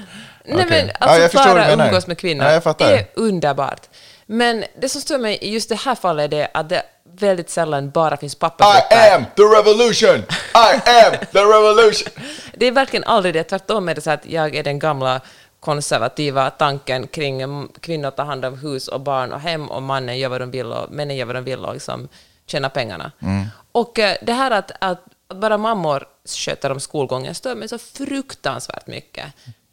Nej, 0.46 0.66
Okej. 0.66 0.68
men 0.86 0.88
Ja, 1.00 1.24
alltså 1.24 1.38
du 1.38 1.44
bara 1.46 1.72
umgås 1.88 2.08
med 2.08 2.18
kvinnor 2.18 2.46
Ja, 2.46 2.62
fattar. 2.62 2.92
är 2.92 3.08
underbart. 3.16 3.82
Men 4.26 4.64
det 4.82 4.90
som 4.90 5.02
stör 5.02 5.18
mig 5.18 5.38
i 5.42 5.50
just 5.54 5.70
det 5.70 5.76
här 5.76 5.96
fallet 5.96 6.24
är 6.34 6.38
det 6.38 6.48
att 6.54 6.70
det 6.70 6.82
väldigt 7.20 7.50
sällan 7.50 7.90
bara 7.92 8.18
finns 8.18 8.34
I 8.34 8.38
pappagrupper. 8.38 9.16
am 9.16 9.26
the 9.36 9.42
revolution! 9.42 10.20
I 10.56 10.90
am 10.90 11.14
the 11.34 11.40
revolution! 11.40 12.08
Det 12.54 12.66
är 12.66 12.72
verkligen 12.72 13.04
aldrig 13.04 13.34
det. 13.34 13.44
Tvärtom 13.44 13.90
är 13.90 13.96
det 13.96 14.02
så 14.02 14.12
att 14.12 14.26
jag 14.26 14.56
är 14.56 14.64
den 14.64 14.80
gamla 14.80 15.22
konservativa 15.60 16.50
tanken 16.50 17.08
kring 17.08 17.42
mm, 17.42 17.70
kvinnor 17.80 18.12
tar 18.12 18.26
hand 18.26 18.46
om 18.46 18.60
hus 18.60 18.88
och 18.88 19.02
barn 19.02 19.34
och 19.34 19.40
hem 19.40 19.70
och 19.70 19.84
mannen 19.84 20.18
gör 20.18 20.30
vad 20.30 20.42
de 20.42 20.52
vill 20.52 20.66
och 20.66 20.92
männen 20.92 21.18
gör 21.18 21.26
vad 21.26 21.36
de 21.36 21.44
vill 21.44 21.66
och 21.66 21.74
liksom 21.74 22.08
tjänar 22.46 22.70
pengarna. 22.70 23.12
Och 23.72 24.00
eh, 24.00 24.18
det 24.22 24.34
här 24.34 24.52
att, 24.52 24.72
att 24.80 25.04
bara 25.28 25.58
mammor 25.58 26.08
sköter 26.26 26.72
om 26.72 26.80
skolgången 26.80 27.36
stör 27.36 27.56
mig 27.56 27.68
så 27.68 27.78
fruktansvärt 27.78 28.88
mycket. 28.88 29.26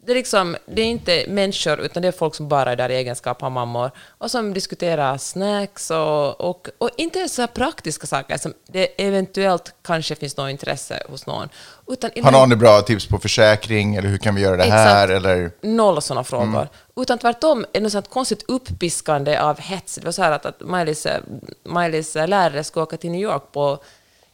Det 0.06 0.12
är, 0.12 0.14
liksom, 0.14 0.56
det 0.66 0.82
är 0.82 0.86
inte 0.86 1.24
människor, 1.28 1.80
utan 1.80 2.02
det 2.02 2.08
är 2.08 2.12
folk 2.12 2.34
som 2.34 2.48
bara 2.48 2.72
är 2.72 2.76
där 2.76 2.88
i 2.88 2.94
egenskap 2.94 3.42
av 3.42 3.52
mammor 3.52 3.90
och 4.18 4.30
som 4.30 4.54
diskuterar 4.54 5.18
snacks 5.18 5.90
och, 5.90 6.40
och, 6.40 6.68
och 6.78 6.90
inte 6.96 7.18
ens 7.18 7.34
så 7.34 7.46
praktiska 7.46 8.06
saker 8.06 8.36
som 8.36 8.52
det 8.66 9.02
eventuellt 9.02 9.74
kanske 9.82 10.14
finns 10.14 10.36
något 10.36 10.50
intresse 10.50 11.02
hos 11.08 11.26
någon. 11.26 11.48
Utan 11.88 12.10
Har 12.22 12.32
någon 12.32 12.58
bra 12.58 12.82
tips 12.82 13.06
på 13.06 13.18
försäkring 13.18 13.96
eller 13.96 14.08
hur 14.08 14.18
kan 14.18 14.34
vi 14.34 14.42
göra 14.42 14.56
det 14.56 14.64
här? 14.64 15.04
Exakt. 15.04 15.10
Eller? 15.10 15.50
Noll 15.60 16.02
sådana 16.02 16.24
frågor. 16.24 16.46
Mm. 16.46 16.68
Utan 16.96 17.18
tvärtom 17.18 17.60
är 17.60 17.66
det 17.72 17.80
något 17.80 17.93
sånt 17.93 18.10
konstigt 18.10 18.44
uppiskande 18.48 19.38
av 19.38 19.60
hets. 19.60 19.94
Det 19.94 20.05
var 20.05 20.12
så 20.12 20.22
här 20.22 20.32
att, 20.32 20.46
att 20.46 20.60
Miley's, 20.60 22.17
eh, 22.17 22.22
eh, 22.22 22.29
lärare 22.29 22.64
skulle 22.64 22.82
åka 22.82 22.96
till 22.96 23.10
New 23.10 23.20
York 23.20 23.43
på 23.52 23.79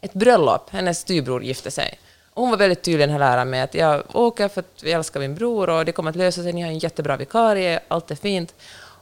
ett 0.00 0.12
bröllop. 0.12 0.70
Hennes 0.70 0.98
styvbror 0.98 1.42
gifte 1.42 1.70
sig. 1.70 1.98
Hon 2.34 2.50
var 2.50 2.56
väldigt 2.56 2.82
tydlig, 2.82 3.00
den 3.00 3.10
här 3.10 3.18
läraren, 3.18 3.50
med 3.50 3.64
att 3.64 3.74
jag 3.74 4.02
åker 4.16 4.48
för 4.48 4.60
att 4.60 4.82
vi 4.82 4.92
älskar 4.92 5.20
min 5.20 5.34
bror 5.34 5.70
och 5.70 5.84
det 5.84 5.92
kommer 5.92 6.10
att 6.10 6.16
lösa 6.16 6.42
sig, 6.42 6.52
ni 6.52 6.62
har 6.62 6.68
en 6.68 6.78
jättebra 6.78 7.16
vikarie, 7.16 7.80
allt 7.88 8.10
är 8.10 8.14
fint. 8.14 8.54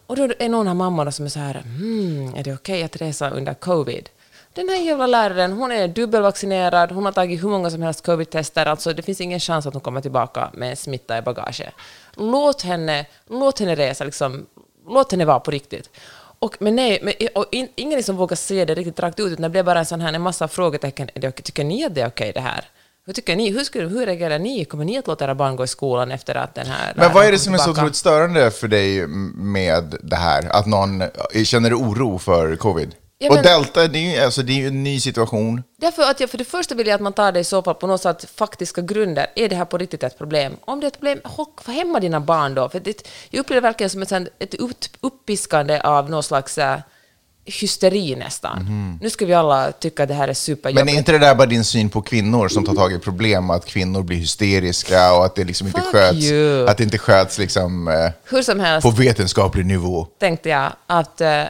Och 0.06 0.16
då 0.16 0.28
är 0.38 0.49
någon 0.49 0.68
av 0.68 0.76
mammorna 0.76 1.12
som 1.12 1.25
är 1.25 1.28
så 1.30 1.38
här, 1.38 1.54
hmm, 1.54 2.35
är 2.37 2.44
det 2.44 2.54
okej 2.54 2.82
att 2.82 2.97
resa 2.97 3.30
under 3.30 3.54
covid? 3.54 4.08
Den 4.54 4.68
här 4.68 4.76
jävla 4.76 5.06
läraren, 5.06 5.52
hon 5.52 5.73
är 5.73 5.88
dubbelvaccinerad, 5.88 6.92
hon 6.92 7.04
har 7.04 7.12
tagit 7.12 7.42
hur 7.42 7.49
många 7.49 7.70
som 7.70 7.82
helst 7.82 8.06
covid-tester, 8.06 8.66
alltså 8.66 8.92
det 8.92 9.02
finns 9.02 9.20
ingen 9.20 9.40
chans 9.40 9.66
att 9.66 9.75
hon 9.75 9.80
kommer 9.80 10.00
tillbaka 10.00 10.50
med 10.54 10.78
smitta 10.78 11.18
i 11.18 11.23
bagaget. 11.23 11.75
Låt 12.14 12.62
henne, 12.62 13.06
låt 13.26 13.58
henne 13.58 13.75
resa, 13.75 14.04
liksom, 14.04 14.47
låt 14.88 15.12
henne 15.12 15.25
vara 15.25 15.40
på 15.40 15.50
riktigt. 15.50 15.90
Och, 16.40 16.56
men 16.61 16.76
nej, 16.76 16.99
men, 17.02 17.14
och 17.35 17.47
in, 17.52 17.68
ingen 17.75 17.97
liksom 17.97 18.16
vågar 18.16 18.37
se 18.37 18.64
det 18.64 18.75
riktigt 18.75 19.00
rakt 19.00 19.20
ut, 19.20 19.32
utan 19.32 19.42
det 19.42 19.49
blev 19.49 19.64
bara 19.64 19.78
en 19.78 19.87
sån 19.87 20.00
här 20.00 20.12
en 20.12 20.23
massa 20.23 20.49
frågetecken. 20.49 21.08
Är 21.14 21.20
det, 21.20 21.28
okej- 21.28 21.42
tycker 21.42 21.64
ni 21.64 21.85
att 21.85 21.94
det 21.94 22.00
är 22.00 22.08
okej 22.08 22.32
det 22.32 22.40
här? 22.40 22.64
Hur 23.09 23.15
tycker 23.15 23.37
ni? 23.37 23.50
Hur, 23.50 23.65
skulle, 23.65 23.88
hur 23.88 24.07
reagerar 24.07 24.38
ni? 24.38 24.65
Kommer 24.65 24.85
ni 24.85 24.99
att 24.99 25.07
låta 25.07 25.25
era 25.25 25.35
barn 25.35 25.57
gå 25.57 25.65
i 25.65 25.69
skolan 25.69 26.11
efter 26.11 26.35
att 26.35 26.55
den 26.55 26.67
här 26.67 26.93
Men 26.97 27.12
vad 27.12 27.12
är 27.12 27.15
läraren 27.15 27.33
det 27.33 27.38
som 27.38 27.55
är 27.55 27.59
så 27.59 27.71
otroligt 27.71 27.97
störande 27.97 28.50
för 28.50 28.69
dig 28.69 29.07
med 29.37 29.97
det 30.03 30.17
här? 30.17 30.49
Att 30.57 30.67
någon 30.67 31.03
känner 31.45 31.75
oro 31.75 32.19
för 32.19 32.57
covid? 32.57 32.95
Ja, 33.19 33.29
Och 33.29 33.35
men- 33.35 33.45
delta, 33.45 33.87
det 33.87 33.99
är 33.99 34.17
ju 34.17 34.25
alltså, 34.25 34.43
det 34.43 34.53
är 34.53 34.57
ju 34.57 34.67
en 34.69 34.85
ny 34.85 35.00
situation. 35.00 35.62
Därför 35.79 36.03
att 36.03 36.21
jag 36.21 36.31
för 36.31 36.38
det 36.38 36.45
första 36.45 36.75
vill 36.75 36.87
jag 36.87 36.95
att 36.95 37.00
man 37.00 37.12
tar 37.12 37.33
det 37.33 37.41
i 37.41 37.45
så 37.45 37.62
fall 37.62 37.75
på 37.75 37.87
något 37.87 38.03
sätt 38.03 38.31
faktiska 38.35 38.81
grunder. 38.81 39.27
Är 39.35 39.49
det 39.49 39.57
här 39.57 39.65
på 39.65 39.79
riktigt 39.79 40.03
ett 40.03 40.19
problem? 40.19 40.57
Om 40.61 40.81
det 40.81 40.87
är 40.87 40.88
ett 40.88 41.00
problem, 41.00 41.21
hock 41.25 41.62
för 41.62 41.73
hemma 41.73 42.00
dina 42.00 42.21
barn 42.21 42.55
då. 42.55 42.69
För 42.69 42.81
det, 42.81 43.09
jag 43.31 43.41
upplever 43.41 43.61
det 43.61 43.69
verkligen 43.69 43.91
som 43.91 44.03
ett, 44.03 44.12
ett 44.38 44.55
upp, 44.55 44.77
uppiskande 45.00 45.81
av 45.81 46.11
någon 46.11 46.23
slags 46.23 46.59
äh, 46.59 46.79
hysteri 47.49 48.17
nästan. 48.17 48.99
Nu 49.02 49.11
ska 49.11 49.26
vi 49.26 49.35
alla 49.35 49.73
tycka 49.73 50.02
att 50.02 50.09
det 50.09 50.14
här 50.14 50.28
är 50.28 50.35
superjobbigt. 50.35 50.85
Men 50.87 50.95
är 50.95 50.99
inte 50.99 51.12
det 51.12 51.19
där 51.19 51.35
bara 51.35 51.47
din 51.47 51.64
syn 51.64 51.90
på 51.90 52.02
kvinnor 52.02 52.49
som 52.49 52.64
tar 52.64 52.75
tag 52.75 52.93
i 52.93 52.99
problem? 52.99 53.50
Att 53.50 53.64
kvinnor 53.64 54.02
blir 54.02 54.17
hysteriska 54.17 55.12
och 55.14 55.25
att 55.25 55.35
det 55.35 55.45
liksom 55.45 55.67
inte 55.67 55.81
Fuck 55.81 55.93
sköts, 55.93 56.17
you. 56.25 56.69
att 56.69 56.76
det 56.76 56.85
inte 56.85 56.99
sköts 56.99 57.38
liksom, 57.38 57.88
eh, 57.88 58.11
Hur 58.25 58.43
som 58.43 58.61
helst 58.61 58.83
på 58.85 58.90
vetenskaplig 58.90 59.67
nivå? 59.67 60.07
tänkte 60.19 60.49
jag 60.49 60.73
att, 60.87 61.21
eh, 61.21 61.43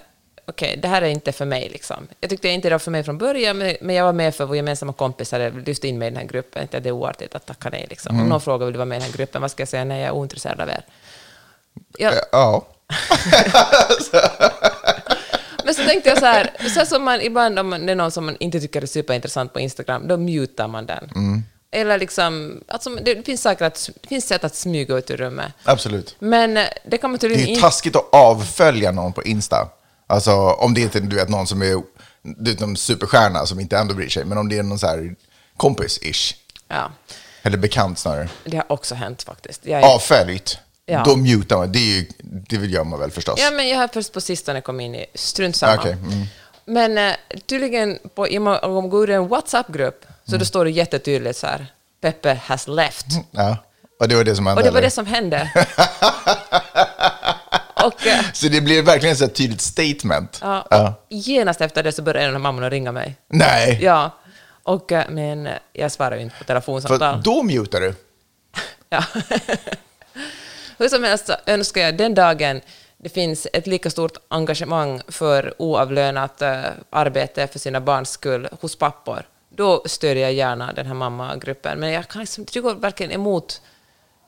okej, 0.48 0.78
det 0.82 0.88
här 0.88 1.02
är 1.02 1.06
inte 1.08 1.32
för 1.32 1.44
mig. 1.44 1.68
Liksom. 1.72 2.06
Jag 2.20 2.30
tyckte 2.30 2.48
inte 2.48 2.68
det 2.68 2.74
var 2.74 2.78
för 2.78 2.90
mig 2.90 3.04
från 3.04 3.18
början, 3.18 3.58
men, 3.80 3.94
jag 3.94 4.04
var 4.04 4.12
med 4.12 4.34
för 4.34 4.44
vår 4.46 4.56
gemensamma 4.56 4.92
kompis 4.92 5.32
hade 5.32 5.50
lyft 5.50 5.84
in 5.84 5.98
mig 5.98 6.08
i 6.08 6.10
den 6.10 6.20
här 6.20 6.26
gruppen. 6.26 6.50
Jag 6.62 6.70
tänkte, 6.70 6.80
det 6.80 6.88
är 6.88 6.92
oartigt 6.92 7.34
att 7.34 7.46
tacka 7.46 7.68
nej. 7.72 7.86
Liksom. 7.90 8.10
Mm. 8.10 8.22
Om 8.22 8.28
någon 8.28 8.40
frågar 8.40 8.66
vill 8.66 8.72
du 8.72 8.76
vara 8.78 8.86
med 8.86 8.96
i 8.96 9.00
den 9.00 9.10
här 9.10 9.16
gruppen, 9.16 9.42
vad 9.42 9.50
ska 9.50 9.60
jag 9.60 9.68
säga? 9.68 9.84
Nej, 9.84 9.98
jag 10.00 10.08
är 10.08 10.12
ointresserad 10.12 10.60
av 10.60 10.68
er. 10.68 10.84
Ja, 11.98 12.10
Eh, 12.10 12.16
Ja. 12.32 12.66
men 15.68 15.74
så 15.74 15.84
tänkte 15.84 16.08
jag 16.08 16.18
så 16.18 16.26
här, 16.26 16.50
så 16.74 16.86
som 16.86 17.04
man 17.04 17.20
ibland 17.20 17.58
om 17.58 17.68
man- 17.68 17.86
det 17.86 17.92
är 17.92 17.96
någon 17.96 18.10
som 18.10 18.26
man 18.26 18.36
inte 18.40 18.60
tycker 18.60 18.82
är 18.82 18.86
superintressant 18.86 19.52
på 19.52 19.60
Instagram, 19.60 20.08
då 20.08 20.16
mutar 20.16 20.68
man 20.68 20.86
den. 20.86 21.10
Mm. 21.14 21.42
Eller 21.70 21.98
liksom, 21.98 22.60
alltså, 22.68 22.90
det 22.90 23.26
finns 23.26 23.42
säkert 23.42 23.62
att, 23.62 23.90
det 24.02 24.08
finns 24.08 24.26
sätt 24.26 24.44
att 24.44 24.54
smyga 24.54 24.96
ut 24.96 25.10
ur 25.10 25.16
rummet. 25.16 25.52
Absolut. 25.64 26.16
Men 26.18 26.56
eh, 26.56 26.64
det 26.86 26.98
kan 26.98 27.10
man 27.10 27.18
Det 27.18 27.26
är 27.26 27.28
tydligen 27.28 27.46
ju 27.46 27.50
inte... 27.50 27.62
taskigt 27.62 27.96
att 27.96 28.08
avfölja 28.14 28.92
någon 28.92 29.12
på 29.12 29.22
Insta. 29.22 29.68
Alltså 30.06 30.32
om 30.34 30.74
det 30.74 30.80
inte 30.80 30.98
är 30.98 31.02
du 31.02 31.16
vet, 31.16 31.28
någon 31.28 31.46
som 31.46 31.62
är 31.62 31.82
du 32.22 32.50
vet, 32.50 32.60
någon 32.60 32.76
superstjärna 32.76 33.46
som 33.46 33.60
inte 33.60 33.76
ändå 33.78 33.94
bryr 33.94 34.08
sig. 34.08 34.24
Men 34.24 34.38
om 34.38 34.48
det 34.48 34.58
är 34.58 34.62
någon 34.62 34.78
så 34.78 34.86
här 34.86 35.14
kompis-ish. 35.56 36.34
Ja, 36.68 36.90
Eller 37.42 37.58
bekant 37.58 37.98
snarare. 37.98 38.28
det 38.44 38.56
har 38.56 38.72
också 38.72 38.94
hänt 38.94 39.22
faktiskt. 39.22 39.66
Jag 39.66 39.80
är, 39.82 39.94
Avföljt. 39.94 40.58
Ja. 40.90 41.02
Då 41.06 41.16
mutar 41.16 41.56
man. 41.56 41.72
Det, 41.72 41.78
är 41.78 41.96
ju, 41.96 42.06
det 42.20 42.56
gör 42.56 42.84
man 42.84 43.00
väl 43.00 43.10
förstås. 43.10 43.34
Ja, 43.42 43.50
men 43.50 43.68
jag 43.68 43.76
har 43.78 43.88
först 43.88 44.12
på 44.12 44.20
sistone 44.20 44.60
kommit 44.60 44.84
in 44.84 44.94
i 44.94 45.06
strunt 45.14 45.56
samma. 45.56 45.74
Okej, 45.80 45.92
mm. 45.92 46.24
Men 46.64 46.98
eh, 46.98 47.14
tydligen, 47.46 47.98
på, 48.14 48.22
om 48.62 48.74
man 48.74 48.88
går 48.90 49.02
ur 49.10 49.14
en 49.14 49.28
WhatsApp-grupp, 49.28 50.04
så 50.24 50.30
Mm. 50.30 50.38
då 50.38 50.44
står 50.44 50.64
det 50.64 50.70
jättetydligt 50.70 51.38
så 51.38 51.46
här, 51.46 51.66
Peppe 52.00 52.40
has 52.44 52.68
left. 52.68 53.06
Ja. 53.30 53.56
Och 54.00 54.08
det 54.08 54.14
var 54.16 54.24
det 54.24 54.36
som 54.36 54.46
hände? 54.46 54.60
Och 54.60 54.64
det 54.64 54.70
var 54.70 54.78
eller? 54.78 54.86
det 54.86 54.90
som 54.94 55.06
hände. 55.06 55.50
och 57.84 58.06
eh, 58.06 58.24
Så 58.32 58.48
det 58.48 58.60
blir 58.60 58.82
verkligen 58.82 59.14
ett 59.16 59.34
tydligt 59.34 59.60
statement? 59.60 60.38
ja, 60.42 60.66
Ja. 60.70 60.94
genast 61.08 61.60
efter 61.60 61.82
det 61.82 61.92
så 61.92 62.02
började 62.02 62.26
en 62.28 62.34
av 62.34 62.40
mammorna 62.40 62.70
ringa 62.70 62.92
mig. 62.92 63.16
Nej, 63.28 63.78
Ja, 63.82 64.10
och, 64.62 64.92
eh, 64.92 65.04
men 65.10 65.48
jag 65.72 65.92
svarar 65.92 66.16
ju 66.16 66.22
inte 66.22 66.34
på 66.34 66.38
för 66.38 66.44
telefonsamtal. 66.44 67.22
då 67.22 67.42
mutar 67.42 67.80
du. 67.80 67.94
Ja. 68.90 69.04
Hur 70.78 70.88
som 70.88 71.04
helst 71.04 71.26
så 71.26 71.32
önskar 71.46 71.80
jag 71.80 71.96
den 71.96 72.14
dagen 72.14 72.60
det 72.96 73.08
finns 73.08 73.46
ett 73.52 73.66
lika 73.66 73.90
stort 73.90 74.16
engagemang 74.28 75.00
för 75.08 75.54
oavlönat 75.58 76.42
eh, 76.42 76.60
arbete 76.90 77.46
för 77.46 77.58
sina 77.58 77.80
barns 77.80 78.10
skull 78.10 78.48
hos 78.60 78.76
pappor. 78.76 79.22
Då 79.56 79.82
stödjer 79.86 80.22
jag 80.22 80.32
gärna 80.32 80.72
den 80.72 80.86
här 80.86 80.94
mammagruppen. 80.94 81.80
Men 81.80 81.92
jag 81.92 82.08
kan 82.08 82.20
liksom, 82.20 82.46
det 82.52 82.60
går 82.60 82.74
verkligen 82.74 83.12
emot, 83.12 83.60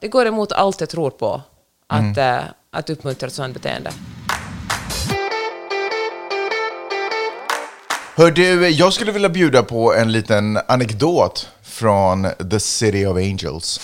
det 0.00 0.08
går 0.08 0.26
emot 0.26 0.52
allt 0.52 0.80
jag 0.80 0.88
tror 0.88 1.10
på, 1.10 1.42
att, 1.86 2.16
eh, 2.16 2.40
att 2.70 2.90
uppmuntra 2.90 3.26
ett 3.26 3.32
sådant 3.32 3.54
beteende. 3.54 3.90
Hör 8.16 8.30
du, 8.30 8.68
jag 8.68 8.92
skulle 8.92 9.12
vilja 9.12 9.28
bjuda 9.28 9.62
på 9.62 9.94
en 9.94 10.12
liten 10.12 10.58
anekdot 10.68 11.48
från 11.80 12.26
The 12.50 12.60
City 12.60 13.06
of 13.06 13.16
Angels. 13.16 13.80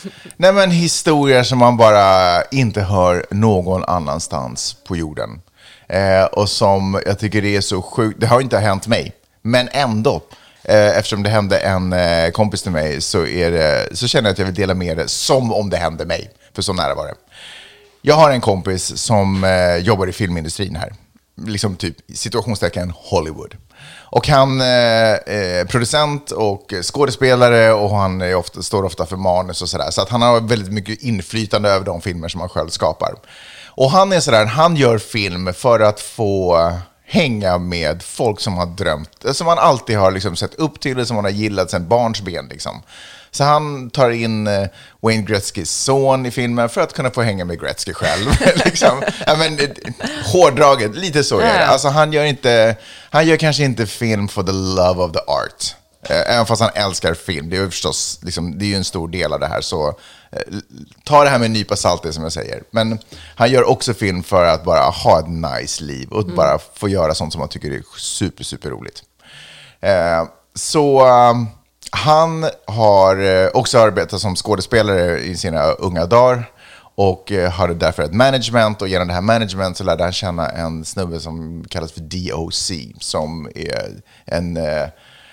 Nej 0.36 0.52
men 0.52 0.70
historier 0.70 1.42
som 1.42 1.58
man 1.58 1.76
bara 1.76 2.42
inte 2.44 2.80
hör 2.80 3.26
någon 3.30 3.84
annanstans 3.84 4.76
på 4.88 4.96
jorden. 4.96 5.40
Eh, 5.88 6.24
och 6.24 6.48
som 6.48 7.02
jag 7.06 7.18
tycker 7.18 7.42
det 7.42 7.56
är 7.56 7.60
så 7.60 7.82
sjukt, 7.82 8.20
det 8.20 8.26
har 8.26 8.40
inte 8.40 8.58
hänt 8.58 8.86
mig, 8.86 9.12
men 9.42 9.68
ändå. 9.72 10.22
Eh, 10.64 10.98
eftersom 10.98 11.22
det 11.22 11.30
hände 11.30 11.58
en 11.58 11.92
eh, 11.92 12.30
kompis 12.30 12.62
till 12.62 12.72
mig 12.72 13.00
så, 13.00 13.26
är 13.26 13.50
det, 13.50 13.96
så 13.96 14.08
känner 14.08 14.28
jag 14.28 14.32
att 14.32 14.38
jag 14.38 14.46
vill 14.46 14.54
dela 14.54 14.74
med 14.74 14.96
det 14.96 15.08
som 15.08 15.52
om 15.52 15.70
det 15.70 15.76
hände 15.76 16.06
mig. 16.06 16.30
För 16.54 16.62
så 16.62 16.72
nära 16.72 16.94
var 16.94 17.06
det. 17.06 17.14
Jag 18.02 18.14
har 18.14 18.30
en 18.30 18.40
kompis 18.40 18.96
som 18.96 19.44
eh, 19.44 19.76
jobbar 19.76 20.06
i 20.06 20.12
filmindustrin 20.12 20.76
här. 20.76 20.92
Liksom 21.46 21.76
typ 21.76 21.96
situationstecken 22.14 22.92
Hollywood. 22.96 23.56
Och 24.12 24.28
han 24.28 24.60
är 24.60 25.64
producent 25.64 26.30
och 26.30 26.74
skådespelare 26.82 27.72
och 27.72 27.96
han 27.96 28.20
är 28.20 28.34
ofta, 28.34 28.62
står 28.62 28.84
ofta 28.84 29.06
för 29.06 29.16
manus 29.16 29.62
och 29.62 29.68
sådär. 29.68 29.90
Så 29.90 30.02
att 30.02 30.08
han 30.08 30.22
har 30.22 30.40
väldigt 30.40 30.72
mycket 30.72 31.02
inflytande 31.02 31.70
över 31.70 31.86
de 31.86 32.00
filmer 32.00 32.28
som 32.28 32.40
han 32.40 32.48
själv 32.48 32.68
skapar. 32.68 33.14
Och 33.66 33.90
han 33.90 34.12
är 34.12 34.20
sådär, 34.20 34.46
han 34.46 34.76
gör 34.76 34.98
film 34.98 35.54
för 35.54 35.80
att 35.80 36.00
få 36.00 36.72
hänga 37.06 37.58
med 37.58 38.02
folk 38.02 38.40
som 38.40 38.54
har 38.54 38.66
drömt, 38.66 39.24
som 39.32 39.46
man 39.46 39.58
alltid 39.58 39.98
har 39.98 40.10
liksom 40.10 40.36
sett 40.36 40.54
upp 40.54 40.80
till, 40.80 41.06
som 41.06 41.16
man 41.16 41.24
har 41.24 41.32
gillat 41.32 41.70
sedan 41.70 41.88
barnsben. 41.88 42.48
Liksom. 42.50 42.82
Så 43.30 43.44
han 43.44 43.90
tar 43.90 44.10
in 44.10 44.46
eh, 44.46 44.66
Wayne 45.02 45.22
Gretzkys 45.22 45.70
son 45.70 46.26
i 46.26 46.30
filmen 46.30 46.68
för 46.68 46.80
att 46.80 46.92
kunna 46.92 47.10
få 47.10 47.22
hänga 47.22 47.44
med 47.44 47.60
Gretzky 47.60 47.92
själv. 47.92 48.26
liksom. 48.64 49.02
ja, 49.26 49.36
men, 49.36 49.58
eh, 49.58 49.68
hårdraget, 50.32 50.96
lite 50.96 51.24
så 51.24 51.38
är 51.38 51.58
det. 51.58 51.66
Alltså, 51.66 51.88
han, 51.88 52.12
gör 52.12 52.24
inte, 52.24 52.76
han 53.10 53.26
gör 53.26 53.36
kanske 53.36 53.64
inte 53.64 53.86
film 53.86 54.28
for 54.28 54.42
the 54.42 54.52
love 54.52 55.02
of 55.02 55.12
the 55.12 55.18
art. 55.18 55.74
Eh, 56.08 56.34
Även 56.34 56.46
fast 56.46 56.62
han 56.62 56.70
älskar 56.74 57.14
film. 57.14 57.50
Det 57.50 57.56
är 57.56 57.60
ju 57.60 57.70
förstås 57.70 58.18
liksom, 58.22 58.58
det 58.58 58.64
är 58.64 58.68
ju 58.68 58.74
en 58.74 58.84
stor 58.84 59.08
del 59.08 59.32
av 59.32 59.40
det 59.40 59.46
här. 59.46 59.60
Så 59.60 59.94
ta 61.04 61.24
det 61.24 61.30
här 61.30 61.38
med 61.38 61.46
en 61.46 61.52
nypa 61.52 61.76
salt, 61.76 62.02
det 62.02 62.12
som 62.12 62.22
jag 62.22 62.32
säger. 62.32 62.62
Men 62.70 62.98
han 63.34 63.50
gör 63.50 63.68
också 63.68 63.94
film 63.94 64.22
för 64.22 64.44
att 64.44 64.64
bara 64.64 64.80
ha 64.80 65.20
ett 65.20 65.28
nice 65.28 65.84
liv 65.84 66.08
och 66.08 66.26
bara 66.26 66.58
få 66.74 66.88
göra 66.88 67.14
sånt 67.14 67.32
som 67.32 67.40
han 67.40 67.48
tycker 67.48 67.70
är 67.70 67.82
super, 67.98 68.44
super 68.44 68.70
roligt. 68.70 69.02
Eh, 69.80 70.24
så 70.54 71.06
han 71.90 72.46
har 72.66 73.16
eh, 73.16 73.48
också 73.54 73.78
arbetat 73.78 74.20
som 74.20 74.36
skådespelare 74.36 75.18
i 75.18 75.36
sina 75.36 75.62
unga 75.62 76.06
dagar 76.06 76.50
och 76.94 77.32
eh, 77.32 77.50
hade 77.50 77.74
därför 77.74 78.02
ett 78.02 78.14
management 78.14 78.82
och 78.82 78.88
genom 78.88 79.08
det 79.08 79.14
här 79.14 79.20
management 79.20 79.76
så 79.76 79.84
lärde 79.84 80.02
han 80.02 80.12
känna 80.12 80.48
en 80.48 80.84
snubbe 80.84 81.20
som 81.20 81.64
kallas 81.68 81.92
för 81.92 82.00
DOC 82.00 82.72
som 83.00 83.50
är 83.54 84.02
en 84.24 84.56
eh, 84.56 84.88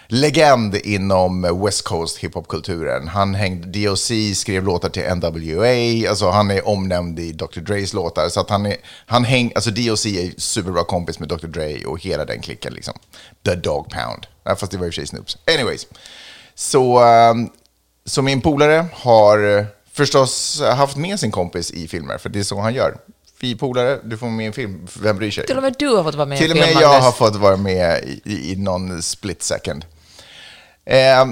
legend 0.07 0.75
inom 0.75 1.61
West 1.65 1.83
Coast 1.83 2.17
hiphopkulturen. 2.17 3.07
Han 3.07 3.33
hängde, 3.33 3.67
DOC 3.67 4.11
skrev 4.35 4.63
låtar 4.63 4.89
till 4.89 5.15
NWA, 5.15 6.09
alltså 6.09 6.29
han 6.29 6.51
är 6.51 6.67
omnämnd 6.67 7.19
i 7.19 7.31
Dr. 7.31 7.59
Dres 7.59 7.93
låtar. 7.93 8.29
Så 8.29 8.39
att 8.39 8.49
han 8.49 8.65
är, 8.65 8.75
han 9.05 9.23
häng, 9.23 9.51
alltså 9.55 9.71
DOC 9.71 10.05
är 10.05 10.39
superbra 10.39 10.83
kompis 10.83 11.19
med 11.19 11.29
Dr. 11.29 11.47
Dre 11.47 11.85
och 11.85 11.99
hela 12.03 12.25
den 12.25 12.41
klicken 12.41 12.73
liksom. 12.73 12.93
The 13.45 13.55
Dog 13.55 13.89
Pound. 13.89 14.27
Fast 14.59 14.71
det 14.71 14.77
var 14.77 14.85
i 14.85 14.89
och 14.89 14.93
för 14.93 15.01
sig 15.01 15.07
Snoops. 15.07 15.37
Anyways. 15.57 15.87
Så, 16.59 16.99
ehm, 16.99 17.49
så 18.05 18.21
min 18.21 18.41
polare 18.41 18.85
har 18.93 19.57
eh, 19.57 19.65
förstås 19.91 20.61
haft 20.61 20.97
med 20.97 21.19
sin 21.19 21.31
kompis 21.31 21.71
i 21.71 21.87
filmer, 21.87 22.17
för 22.17 22.29
det 22.29 22.39
är 22.39 22.43
så 22.43 22.59
han 22.59 22.73
gör. 22.73 22.97
Vi 23.39 23.55
polare, 23.55 23.99
du 24.03 24.17
får 24.17 24.27
med 24.27 24.43
i 24.43 24.47
en 24.47 24.53
film, 24.53 24.87
vem 25.01 25.17
bryr 25.17 25.31
sig? 25.31 25.45
Till 25.45 25.57
och 25.57 25.63
med 25.63 25.75
du 25.79 25.87
har 25.87 26.03
fått 26.03 26.15
vara 26.15 26.25
med 26.25 26.37
i 26.37 26.41
Till 26.41 26.51
en 26.51 26.57
och 26.57 26.61
med 26.61 26.67
film, 26.67 26.81
jag 26.81 27.01
har 27.01 27.11
fått 27.11 27.35
vara 27.35 27.57
med 27.57 28.03
i, 28.03 28.51
i, 28.51 28.55
någon 28.55 29.01
split 29.01 29.43
second. 29.43 29.85
Eh, 30.85 31.27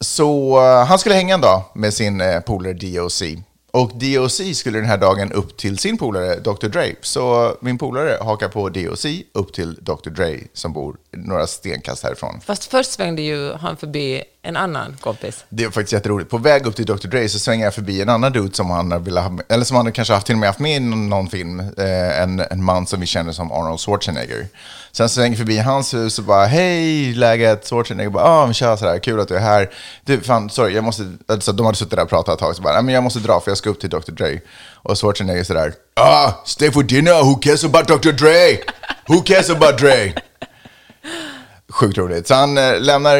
så 0.00 0.60
han 0.60 0.98
skulle 0.98 1.14
hänga 1.14 1.34
en 1.34 1.40
dag 1.40 1.62
med 1.74 1.94
sin 1.94 2.20
eh, 2.20 2.40
polare 2.40 2.72
DOC. 2.72 3.22
Och 3.70 3.90
DOC 3.94 4.56
skulle 4.56 4.78
den 4.78 4.88
här 4.88 4.98
dagen 4.98 5.32
upp 5.32 5.56
till 5.56 5.78
sin 5.78 5.98
polare 5.98 6.40
Dr. 6.40 6.68
Dre. 6.68 6.94
Så 7.00 7.56
min 7.60 7.78
polare 7.78 8.18
hakar 8.20 8.48
på 8.48 8.68
DOC 8.68 9.06
upp 9.32 9.52
till 9.52 9.74
Dr. 9.74 10.10
Dre 10.10 10.40
som 10.52 10.72
bor 10.72 10.96
några 11.10 11.46
stenkast 11.46 12.02
härifrån. 12.02 12.40
Fast 12.44 12.64
först 12.64 12.92
svängde 12.92 13.22
ju 13.22 13.52
han 13.52 13.76
förbi 13.76 14.22
en 14.44 14.56
annan 14.56 14.96
kompis. 15.00 15.44
Det 15.48 15.64
är 15.64 15.70
faktiskt 15.70 15.92
jätteroligt. 15.92 16.30
På 16.30 16.38
väg 16.38 16.66
upp 16.66 16.76
till 16.76 16.86
Dr. 16.86 17.08
Dre 17.08 17.28
så 17.28 17.38
svänger 17.38 17.64
jag 17.64 17.74
förbi 17.74 18.02
en 18.02 18.08
annan 18.08 18.32
dude 18.32 18.54
som 18.54 18.70
han 18.70 19.04
ville 19.04 19.20
ha 19.20 19.28
med, 19.30 19.44
eller 19.48 19.64
som 19.64 19.76
han 19.76 19.92
kanske 19.92 20.14
haft 20.14 20.26
till 20.26 20.34
och 20.34 20.38
med 20.38 20.48
haft 20.48 20.58
med 20.58 20.76
i 20.76 20.80
någon, 20.80 21.28
film. 21.28 21.60
Eh, 21.60 22.22
en, 22.22 22.40
en 22.40 22.64
man 22.64 22.86
som 22.86 23.00
vi 23.00 23.06
känner 23.06 23.32
som 23.32 23.52
Arnold 23.52 23.80
Schwarzenegger. 23.80 24.46
Sen 24.92 25.08
svänger 25.08 25.30
jag 25.30 25.38
förbi 25.38 25.58
hans 25.58 25.94
hus 25.94 26.18
och 26.18 26.24
bara 26.24 26.44
hej, 26.44 27.14
läget? 27.14 27.68
Schwarzenegger 27.68 28.10
bara 28.10 28.24
ah, 28.24 28.44
men 28.44 28.54
tja, 28.54 28.76
sådär, 28.76 28.98
kul 28.98 29.20
att 29.20 29.28
du 29.28 29.36
är 29.36 29.40
här. 29.40 29.70
Du, 30.04 30.20
fan, 30.20 30.50
sorry, 30.50 30.74
jag 30.74 30.84
måste, 30.84 31.12
alltså, 31.28 31.52
de 31.52 31.66
hade 31.66 31.78
suttit 31.78 31.96
där 31.96 32.02
och 32.02 32.08
pratat 32.08 32.34
ett 32.34 32.40
tag, 32.40 32.56
så 32.56 32.62
bara, 32.62 32.82
men 32.82 32.94
jag 32.94 33.02
måste 33.02 33.18
dra 33.18 33.40
för 33.40 33.50
jag 33.50 33.58
ska 33.58 33.70
upp 33.70 33.80
till 33.80 33.90
Dr. 33.90 34.12
Dre. 34.12 34.40
Och 34.74 34.98
Schwarzenegger 34.98 35.44
sådär, 35.44 35.72
ah, 35.94 36.32
stay 36.44 36.70
for 36.70 36.82
dinner, 36.82 37.22
who 37.22 37.34
cares 37.34 37.64
about 37.64 37.88
Dr. 37.88 38.12
Dre? 38.12 38.58
Who 39.08 39.22
cares 39.22 39.50
about 39.50 39.78
Dre? 39.78 40.12
Sjukt 41.74 41.98
roligt. 41.98 42.28
Så 42.28 42.34
han 42.34 42.58
eh, 42.58 42.80
lämnar, 42.80 43.18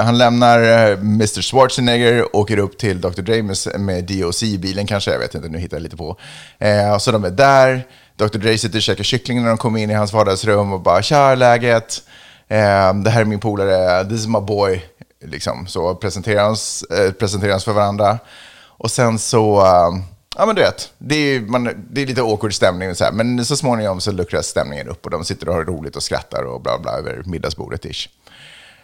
han 0.00 0.18
lämnar 0.18 0.62
eh, 0.62 0.98
Mr. 0.98 1.42
Schwarzenegger, 1.42 2.36
åker 2.36 2.58
upp 2.58 2.78
till 2.78 3.00
Dr. 3.00 3.22
Dre 3.22 3.42
med, 3.78 4.04
DOC 4.04 4.42
i 4.42 4.58
bilen 4.58 4.86
kanske, 4.86 5.10
jag 5.10 5.18
vet 5.18 5.34
inte, 5.34 5.48
nu 5.48 5.58
hittar 5.58 5.76
jag 5.76 5.82
lite 5.82 5.96
på. 5.96 6.16
Eh, 6.58 6.98
så 6.98 7.12
de 7.12 7.24
är 7.24 7.30
där, 7.30 7.86
Dr. 8.16 8.38
Dre 8.38 8.58
sitter 8.58 8.78
och 8.78 8.82
käkar 8.82 9.04
kyckling 9.04 9.42
när 9.42 9.48
de 9.48 9.58
kommer 9.58 9.80
in 9.80 9.90
i 9.90 9.94
hans 9.94 10.12
vardagsrum 10.12 10.72
och 10.72 10.80
bara 10.80 11.02
“Tja, 11.02 11.34
läget? 11.34 12.02
Eh, 12.48 12.94
det 12.94 13.10
här 13.10 13.20
är 13.20 13.24
min 13.24 13.40
polare, 13.40 14.04
this 14.04 14.20
is 14.20 14.26
my 14.26 14.40
boy”. 14.40 14.84
Liksom, 15.24 15.66
så 15.66 15.94
presenterar 15.94 16.42
hans, 16.42 16.82
eh, 16.82 17.58
för 17.58 17.72
varandra. 17.72 18.18
Och 18.64 18.90
sen 18.90 19.18
så, 19.18 19.66
eh, 19.66 19.90
ja 20.36 20.46
men 20.46 20.54
du 20.54 20.62
vet, 20.62 20.92
det 20.98 21.14
är, 21.14 21.40
man, 21.40 21.86
det 21.90 22.02
är 22.02 22.06
lite 22.06 22.22
awkward 22.22 22.54
stämning 22.54 22.90
och 22.90 22.96
så 22.96 23.04
här, 23.04 23.12
men 23.12 23.44
så 23.44 23.56
småningom 23.56 24.00
så 24.00 24.12
luckras 24.12 24.46
stämningen 24.46 24.88
upp 24.88 25.04
och 25.04 25.10
de 25.10 25.24
sitter 25.24 25.48
och 25.48 25.54
har 25.54 25.64
roligt 25.64 25.96
och 25.96 26.02
skrattar 26.02 26.42
och 26.42 26.62
bla 26.62 26.78
bla 26.78 26.92
över 26.92 27.22
middagsbordet 27.24 27.84
ish. 27.84 28.08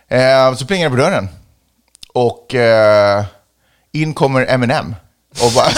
Eh, 0.09 0.55
så 0.55 0.67
plingar 0.67 0.91
det 0.91 0.97
på 0.97 1.03
dörren. 1.03 1.29
Och 2.13 2.55
eh, 2.55 3.25
in 3.93 4.15
kommer 4.15 4.47
Eminem. 4.47 4.95
Och 5.43 5.53
bara... 5.53 5.67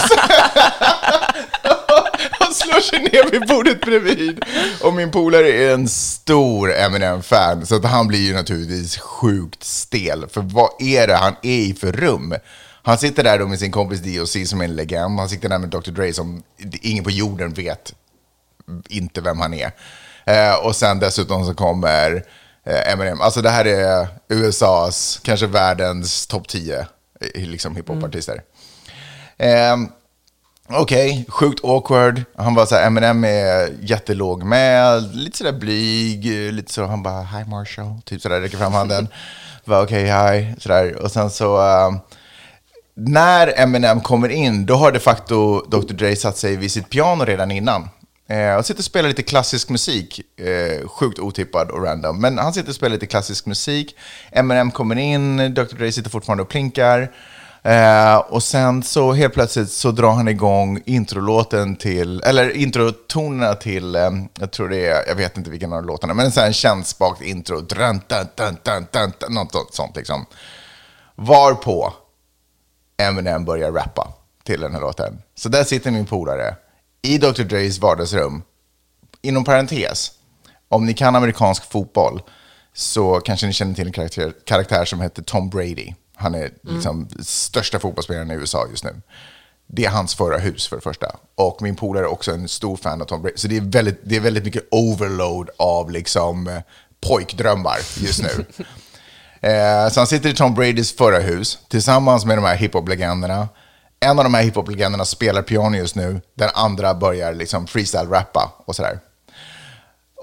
och 2.47 2.55
slår 2.55 2.79
sig 2.79 2.99
ner 2.99 3.31
vid 3.31 3.47
bordet 3.47 3.81
bredvid. 3.81 4.43
Och 4.83 4.93
min 4.93 5.11
polare 5.11 5.51
är 5.51 5.73
en 5.73 5.89
stor 5.89 6.73
Eminem-fan, 6.73 7.65
så 7.65 7.75
att 7.75 7.85
han 7.85 8.07
blir 8.07 8.19
ju 8.19 8.33
naturligtvis 8.33 8.97
sjukt 8.97 9.63
stel. 9.63 10.25
För 10.31 10.41
vad 10.41 10.69
är 10.79 11.07
det 11.07 11.15
han 11.15 11.35
är 11.41 11.59
i 11.59 11.73
för 11.73 11.91
rum? 11.91 12.35
Han 12.87 12.97
sitter 12.97 13.23
där 13.23 13.39
då 13.39 13.47
med 13.47 13.59
sin 13.59 13.71
kompis 13.71 13.99
D.O.C. 13.99 14.45
som 14.45 14.61
är 14.61 14.65
en 14.65 14.75
legend. 14.75 15.19
Han 15.19 15.29
sitter 15.29 15.49
där 15.49 15.59
med 15.59 15.69
Dr. 15.69 15.91
Dre 15.91 16.13
som 16.13 16.43
ingen 16.81 17.03
på 17.03 17.11
jorden 17.11 17.53
vet 17.53 17.93
inte 18.89 19.21
vem 19.21 19.39
han 19.39 19.53
är. 19.53 19.71
Eh, 20.25 20.65
och 20.65 20.75
sen 20.75 20.99
dessutom 20.99 21.45
så 21.45 21.53
kommer 21.53 22.23
eh, 22.65 22.93
Eminem. 22.93 23.21
Alltså 23.21 23.41
det 23.41 23.49
här 23.49 23.65
är 23.65 24.07
USAs, 24.27 25.19
kanske 25.23 25.47
världens 25.47 26.27
topp 26.27 26.47
10 26.47 26.79
eh, 26.79 26.85
liksom 27.47 27.75
hiphopartister. 27.75 28.41
Eh, 29.37 29.77
Okej, 30.69 31.11
okay, 31.11 31.25
sjukt 31.27 31.63
awkward. 31.63 32.23
Han 32.35 32.55
var 32.55 32.65
så 32.65 32.75
här, 32.75 32.87
Eminem 32.87 33.23
är 33.23 33.75
jättelåg 33.81 34.43
med, 34.43 35.15
lite 35.15 35.37
sådär 35.37 35.59
blyg, 35.59 36.25
lite 36.53 36.73
så, 36.73 36.85
han 36.85 37.03
bara, 37.03 37.21
hi 37.21 37.45
Marshall, 37.45 38.01
typ 38.05 38.21
sådär, 38.21 38.41
räcker 38.41 38.57
fram 38.57 38.73
handen. 38.73 39.07
Okej, 39.65 39.83
okay, 39.83 40.39
hi, 40.39 40.55
sådär. 40.59 40.95
Och 40.95 41.11
sen 41.11 41.29
så, 41.29 41.57
uh, 41.57 41.97
när 42.99 43.59
Eminem 43.59 44.01
kommer 44.01 44.29
in, 44.29 44.65
då 44.65 44.75
har 44.75 44.91
de 44.91 44.99
facto 44.99 45.61
Dr. 45.61 45.93
Dre 45.93 46.15
satt 46.15 46.37
sig 46.37 46.55
vid 46.55 46.71
sitt 46.71 46.89
piano 46.89 47.25
redan 47.25 47.51
innan. 47.51 47.89
Eh, 48.29 48.55
och 48.55 48.65
sitter 48.65 48.81
och 48.81 48.85
spelar 48.85 49.09
lite 49.09 49.23
klassisk 49.23 49.69
musik, 49.69 50.21
eh, 50.39 50.87
sjukt 50.87 51.19
otippad 51.19 51.71
och 51.71 51.83
random. 51.83 52.21
Men 52.21 52.37
han 52.37 52.53
sitter 52.53 52.69
och 52.69 52.75
spelar 52.75 52.93
lite 52.93 53.05
klassisk 53.05 53.45
musik. 53.45 53.95
Eminem 54.31 54.71
kommer 54.71 54.95
in, 54.95 55.53
Dr. 55.53 55.75
Dre 55.75 55.91
sitter 55.91 56.09
fortfarande 56.09 56.43
och 56.43 56.49
plinkar. 56.49 57.11
Eh, 57.63 58.17
och 58.17 58.43
sen 58.43 58.83
så 58.83 59.13
helt 59.13 59.33
plötsligt 59.33 59.71
så 59.71 59.91
drar 59.91 60.11
han 60.11 60.27
igång 60.27 60.81
introlåten 60.85 61.75
till, 61.75 62.21
eller 62.21 62.57
introtonerna 62.57 63.53
till, 63.53 63.95
eh, 63.95 64.09
jag 64.39 64.51
tror 64.51 64.69
det 64.69 64.87
är, 64.87 65.07
jag 65.07 65.15
vet 65.15 65.37
inte 65.37 65.49
vilken 65.49 65.73
av 65.73 65.85
låtarna, 65.85 66.13
men 66.13 66.25
en 66.25 66.31
sån 66.31 66.43
här 66.43 66.51
känsbakt 66.51 67.21
intro, 67.21 67.61
dun, 67.61 68.01
dun, 68.07 68.27
dun, 68.35 68.57
dun, 68.63 68.87
dun, 68.91 69.13
dun, 69.19 69.33
något 69.33 69.75
sånt 69.75 69.95
liksom. 69.95 70.25
Varpå 71.15 71.93
Eminem 72.97 73.45
börjar 73.45 73.71
rappa 73.71 74.13
till 74.43 74.61
den 74.61 74.73
här 74.73 74.81
låten. 74.81 75.21
Så 75.35 75.49
där 75.49 75.63
sitter 75.63 75.91
min 75.91 76.05
polare 76.05 76.55
i 77.01 77.17
Dr. 77.17 77.43
Dres 77.43 77.79
vardagsrum. 77.79 78.43
Inom 79.21 79.43
parentes, 79.43 80.11
om 80.69 80.85
ni 80.85 80.93
kan 80.93 81.15
amerikansk 81.15 81.71
fotboll 81.71 82.21
så 82.73 83.19
kanske 83.19 83.47
ni 83.47 83.53
känner 83.53 83.73
till 83.73 83.87
en 83.87 83.93
karaktär, 83.93 84.33
karaktär 84.45 84.85
som 84.85 85.01
heter 85.01 85.23
Tom 85.23 85.49
Brady. 85.49 85.93
Han 86.15 86.35
är 86.35 86.53
liksom 86.61 86.97
mm. 86.97 87.23
största 87.23 87.79
fotbollsspelaren 87.79 88.31
i 88.31 88.33
USA 88.33 88.67
just 88.69 88.83
nu. 88.83 89.01
Det 89.67 89.85
är 89.85 89.89
hans 89.89 90.15
förra 90.15 90.37
hus 90.37 90.67
för 90.67 90.75
det 90.75 90.81
första. 90.81 91.15
Och 91.35 91.61
min 91.61 91.75
polare 91.75 92.03
är 92.03 92.11
också 92.11 92.31
en 92.31 92.47
stor 92.47 92.77
fan 92.77 93.01
av 93.01 93.05
Tom 93.05 93.21
Brady. 93.21 93.37
Så 93.37 93.47
det 93.47 93.57
är 93.57 93.61
väldigt, 93.61 93.99
det 94.03 94.15
är 94.15 94.19
väldigt 94.19 94.45
mycket 94.45 94.67
overload 94.71 95.49
av 95.57 95.91
liksom 95.91 96.47
eh, 96.47 96.61
pojkdrömmar 97.01 97.77
just 97.97 98.23
nu. 98.23 98.45
eh, 99.47 99.89
så 99.89 99.99
han 99.99 100.07
sitter 100.07 100.29
i 100.29 100.33
Tom 100.33 100.53
Bradys 100.53 100.95
förra 100.97 101.19
hus 101.19 101.59
tillsammans 101.69 102.25
med 102.25 102.37
de 102.37 102.43
här 102.43 102.55
hiphop-legenderna. 102.55 103.47
En 103.99 104.19
av 104.19 104.23
de 104.23 104.33
här 104.33 104.43
hiphop-legenderna 104.43 105.05
spelar 105.05 105.41
piano 105.41 105.77
just 105.77 105.95
nu. 105.95 106.21
Den 106.35 106.49
andra 106.53 106.93
börjar 106.93 107.33
liksom 107.33 107.67
freestyle-rappa 107.67 108.51
och 108.65 108.75
sådär. 108.75 108.99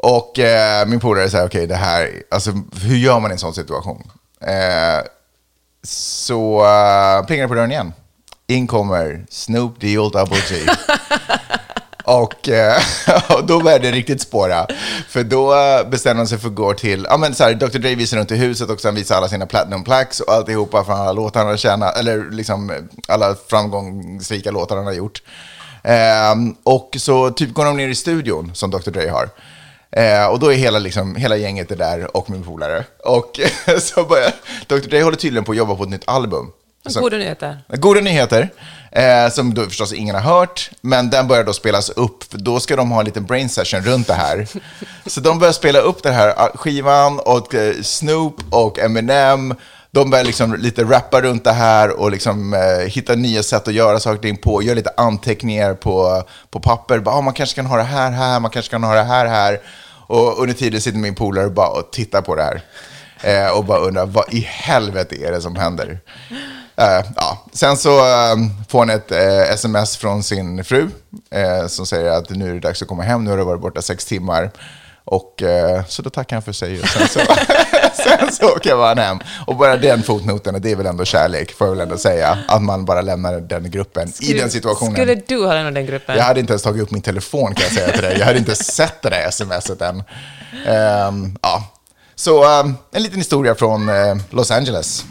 Och 0.02 0.38
eh, 0.38 0.86
min 0.86 1.00
polare 1.00 1.30
säger, 1.30 1.46
okej, 1.46 1.58
okay, 1.58 1.66
det 1.66 1.76
här, 1.76 2.22
alltså 2.30 2.50
hur 2.82 2.96
gör 2.96 3.20
man 3.20 3.30
i 3.30 3.32
en 3.32 3.38
sån 3.38 3.54
situation? 3.54 4.10
Eh, 4.40 5.04
så 5.84 6.60
uh, 6.60 7.26
plingar 7.26 7.42
det 7.42 7.48
på 7.48 7.54
dörren 7.54 7.72
igen. 7.72 7.92
In 8.46 8.66
kommer 8.66 9.26
Snoop 9.30 9.80
Deal 9.80 10.10
Double 10.10 10.38
G 10.50 10.56
och, 12.04 12.48
eh, 12.48 12.76
och 13.28 13.46
då 13.46 13.60
började 13.60 13.90
det 13.90 13.96
riktigt 13.96 14.20
spåra. 14.20 14.66
För 15.08 15.24
då 15.24 15.54
bestämde 15.90 16.20
han 16.20 16.26
sig 16.26 16.38
för 16.38 16.48
att 16.48 16.54
gå 16.54 16.74
till, 16.74 17.06
ja 17.10 17.16
men 17.16 17.34
så 17.34 17.44
här, 17.44 17.54
Dr. 17.54 17.78
Dre 17.78 17.94
visar 17.94 18.16
runt 18.16 18.30
i 18.30 18.36
huset 18.36 18.70
och 18.70 18.80
sen 18.80 18.94
visar 18.94 19.16
alla 19.16 19.28
sina 19.28 19.46
platinum 19.46 19.84
plaques 19.84 20.20
och 20.20 20.32
alltihopa 20.32 20.84
från 20.84 20.96
alla 20.96 21.12
låtar 21.12 21.40
han 21.40 21.48
har 21.48 21.56
tjänat, 21.56 21.98
eller 21.98 22.30
liksom 22.30 22.88
alla 23.08 23.36
framgångsrika 23.48 24.50
låtar 24.50 24.76
han 24.76 24.86
har 24.86 24.92
gjort. 24.92 25.22
Um, 26.32 26.56
och 26.62 26.96
så 26.98 27.30
typ 27.30 27.54
går 27.54 27.64
de 27.64 27.76
ner 27.76 27.88
i 27.88 27.94
studion 27.94 28.50
som 28.54 28.70
Dr. 28.70 28.90
Dre 28.90 29.08
har. 29.08 29.28
Eh, 29.96 30.26
och 30.26 30.38
då 30.38 30.52
är 30.52 30.56
hela, 30.56 30.78
liksom, 30.78 31.16
hela 31.16 31.36
gänget 31.36 31.70
är 31.70 31.76
där 31.76 32.16
och 32.16 32.30
min 32.30 32.44
polare. 32.44 32.84
Och 33.04 33.40
så 33.80 34.04
börjar, 34.04 34.32
Dr. 34.66 34.88
Dre 34.88 35.02
håller 35.02 35.16
tydligen 35.16 35.44
på 35.44 35.52
att 35.52 35.58
jobba 35.58 35.74
på 35.74 35.82
ett 35.82 35.90
nytt 35.90 36.08
album. 36.08 36.52
Som, 36.88 37.02
goda 37.02 37.16
nyheter. 37.16 37.58
Goda 37.68 38.00
nyheter, 38.00 38.48
eh, 38.92 39.30
som 39.30 39.54
då 39.54 39.64
förstås 39.64 39.92
ingen 39.92 40.14
har 40.14 40.22
hört, 40.22 40.70
men 40.80 41.10
den 41.10 41.28
börjar 41.28 41.44
då 41.44 41.52
spelas 41.52 41.90
upp, 41.90 42.24
för 42.24 42.38
då 42.38 42.60
ska 42.60 42.76
de 42.76 42.90
ha 42.90 43.00
en 43.00 43.06
liten 43.06 43.24
brain 43.24 43.48
session 43.48 43.80
runt 43.80 44.06
det 44.06 44.14
här. 44.14 44.48
Så 45.06 45.20
de 45.20 45.38
börjar 45.38 45.52
spela 45.52 45.78
upp 45.78 46.02
den 46.02 46.14
här 46.14 46.34
ah, 46.36 46.50
skivan 46.54 47.18
och 47.18 47.54
eh, 47.54 47.74
Snoop 47.82 48.36
och 48.50 48.78
Eminem, 48.78 49.54
de 49.90 50.10
börjar 50.10 50.24
liksom 50.24 50.54
lite 50.54 50.84
rappa 50.84 51.20
runt 51.20 51.44
det 51.44 51.52
här 51.52 52.00
och 52.00 52.10
liksom, 52.10 52.54
eh, 52.54 52.88
hitta 52.88 53.14
nya 53.14 53.42
sätt 53.42 53.68
att 53.68 53.74
göra 53.74 54.00
saker 54.00 54.34
på, 54.34 54.62
gör 54.62 54.74
lite 54.74 54.90
anteckningar 54.96 55.74
på, 55.74 56.22
på 56.50 56.60
papper. 56.60 56.98
Bara, 56.98 57.14
ah, 57.14 57.20
man 57.20 57.34
kanske 57.34 57.56
kan 57.56 57.66
ha 57.66 57.76
det 57.76 57.82
här 57.82 58.10
här, 58.10 58.40
man 58.40 58.50
kanske 58.50 58.70
kan 58.70 58.84
ha 58.84 58.94
det 58.94 59.02
här 59.02 59.26
här. 59.26 59.60
Och 60.06 60.42
under 60.42 60.54
tiden 60.54 60.80
sitter 60.80 60.98
min 60.98 61.14
polare 61.14 61.50
bara 61.50 61.68
och 61.68 61.92
tittar 61.92 62.22
på 62.22 62.34
det 62.34 62.42
här. 62.42 62.62
Eh, 63.24 63.56
och 63.56 63.64
bara 63.64 63.78
undrar, 63.78 64.06
vad 64.06 64.34
i 64.34 64.40
helvete 64.40 65.16
är 65.26 65.32
det 65.32 65.40
som 65.40 65.56
händer? 65.56 65.98
Eh, 66.76 67.04
ja. 67.16 67.44
Sen 67.52 67.76
så 67.76 67.98
eh, 67.98 68.36
får 68.68 68.78
han 68.78 68.90
ett 68.90 69.12
eh, 69.12 69.52
sms 69.52 69.96
från 69.96 70.22
sin 70.22 70.64
fru 70.64 70.90
eh, 71.30 71.66
som 71.66 71.86
säger 71.86 72.10
att 72.10 72.30
nu 72.30 72.50
är 72.50 72.54
det 72.54 72.60
dags 72.60 72.82
att 72.82 72.88
komma 72.88 73.02
hem, 73.02 73.24
nu 73.24 73.30
har 73.30 73.38
du 73.38 73.44
varit 73.44 73.60
borta 73.60 73.82
sex 73.82 74.04
timmar. 74.04 74.50
Och 75.06 75.42
så 75.88 76.02
då 76.02 76.10
tackar 76.10 76.36
han 76.36 76.42
för 76.42 76.52
sig 76.52 76.80
och 76.80 76.88
sen 76.88 77.08
så, 77.08 77.20
sen 78.02 78.32
så 78.32 78.46
åker 78.46 78.76
man 78.76 78.98
hem. 78.98 79.18
Och 79.46 79.56
bara 79.56 79.76
den 79.76 80.02
fotnoten, 80.02 80.62
det 80.62 80.70
är 80.70 80.76
väl 80.76 80.86
ändå 80.86 81.04
kärlek, 81.04 81.52
får 81.52 81.66
jag 81.66 81.72
väl 81.72 81.80
ändå 81.80 81.98
säga. 81.98 82.38
Att 82.48 82.62
man 82.62 82.84
bara 82.84 83.00
lämnar 83.00 83.40
den 83.40 83.70
gruppen 83.70 84.12
skulle, 84.12 84.30
i 84.30 84.38
den 84.38 84.50
situationen. 84.50 84.94
Skulle 84.94 85.14
du 85.14 85.46
ha 85.46 85.54
lämnat 85.54 85.74
den 85.74 85.86
gruppen? 85.86 86.16
Jag 86.16 86.24
hade 86.24 86.40
inte 86.40 86.52
ens 86.52 86.62
tagit 86.62 86.82
upp 86.82 86.90
min 86.90 87.02
telefon 87.02 87.54
kan 87.54 87.64
jag 87.64 87.72
säga 87.72 87.92
till 87.92 88.02
dig. 88.02 88.18
Jag 88.18 88.26
hade 88.26 88.38
inte 88.38 88.54
sett 88.54 89.02
det 89.02 89.10
där 89.10 89.30
smset 89.30 89.82
än. 89.82 89.96
Um, 91.06 91.38
ja. 91.42 91.64
Så 92.14 92.60
um, 92.60 92.76
en 92.92 93.02
liten 93.02 93.18
historia 93.18 93.54
från 93.54 93.88
uh, 93.88 94.16
Los 94.30 94.50
Angeles. 94.50 95.04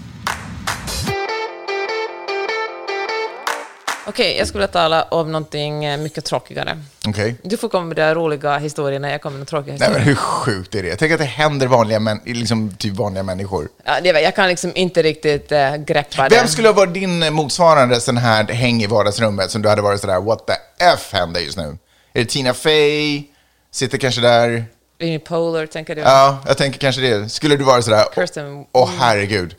Okej, 4.06 4.26
okay, 4.26 4.38
jag 4.38 4.48
skulle 4.48 4.60
vilja 4.60 4.72
tala 4.74 5.04
om 5.04 5.32
någonting 5.32 5.86
eh, 5.86 5.98
mycket 5.98 6.26
tråkigare. 6.26 6.78
Okay. 7.08 7.36
Du 7.42 7.58
får 7.58 7.70
komma 7.70 7.86
med 7.86 7.98
de 7.98 8.16
roliga 8.16 8.58
historierna, 8.58 9.12
jag 9.12 9.22
kommer 9.22 9.38
med 9.38 9.48
tråkiga 9.48 9.74
historierna. 9.74 9.98
Nej, 9.98 10.06
men 10.06 10.08
hur 10.08 10.16
sjukt 10.16 10.76
är 10.76 10.84
det? 10.84 10.96
Tänk 10.96 11.12
att 11.12 11.20
det 11.20 11.26
händer 11.26 11.68
vanliga, 11.68 12.00
män, 12.00 12.22
liksom, 12.26 12.76
typ 12.78 12.94
vanliga 12.94 13.24
människor. 13.24 13.70
Ja, 13.86 14.02
det, 14.04 14.22
jag 14.22 14.36
kan 14.36 14.48
liksom 14.48 14.72
inte 14.76 15.04
riktigt 15.04 15.52
äh, 15.52 15.76
greppa 15.76 16.30
det. 16.30 16.36
Vem 16.36 16.48
skulle 16.48 16.68
ha 16.68 16.74
varit 16.74 16.94
din 16.94 17.34
motsvarande 17.34 18.00
sån 18.02 18.18
här 18.18 18.44
häng 18.44 18.84
i 18.84 18.88
vardagsrummet 18.88 19.52
som 19.52 19.62
du 19.62 19.70
hade 19.70 19.82
varit 19.82 20.02
sådär, 20.02 20.22
what 20.22 20.48
the 20.48 20.54
F 20.94 21.10
händer 21.12 21.42
just 21.42 21.58
nu? 21.58 21.78
Är 22.14 22.20
det 22.20 22.26
Tina 22.26 22.54
Fey? 22.54 23.24
Sitter 23.72 23.98
kanske 23.98 24.22
där? 24.22 24.66
Amy 25.02 25.20
Poehler, 25.20 25.68
tänker 25.68 25.96
du? 25.96 26.02
Ja, 26.02 26.40
jag 26.48 26.58
tänker 26.58 26.80
kanske 26.80 27.02
det. 27.02 27.30
Skulle 27.30 27.56
du 27.56 27.64
vara 27.64 27.82
sådär, 27.82 28.06
åh 28.16 28.84
oh, 28.84 28.90
herregud. 29.00 29.56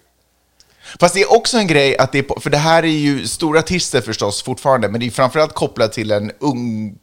Fast 1.01 1.15
det 1.15 1.21
är 1.21 1.33
också 1.33 1.59
en 1.59 1.67
grej 1.67 1.99
att 1.99 2.13
det 2.13 2.19
är, 2.19 2.41
för 2.41 2.51
det 2.51 2.59
här 2.59 2.83
är 2.83 2.89
ju 2.89 3.27
stora 3.27 3.59
artister 3.59 4.01
förstås 4.01 4.43
fortfarande, 4.43 4.89
men 4.89 5.01
det 5.01 5.07
är 5.07 5.11
framförallt 5.11 5.55
kopplat 5.55 5.93
till 5.93 6.11
en 6.11 6.33
ung, 6.39 6.95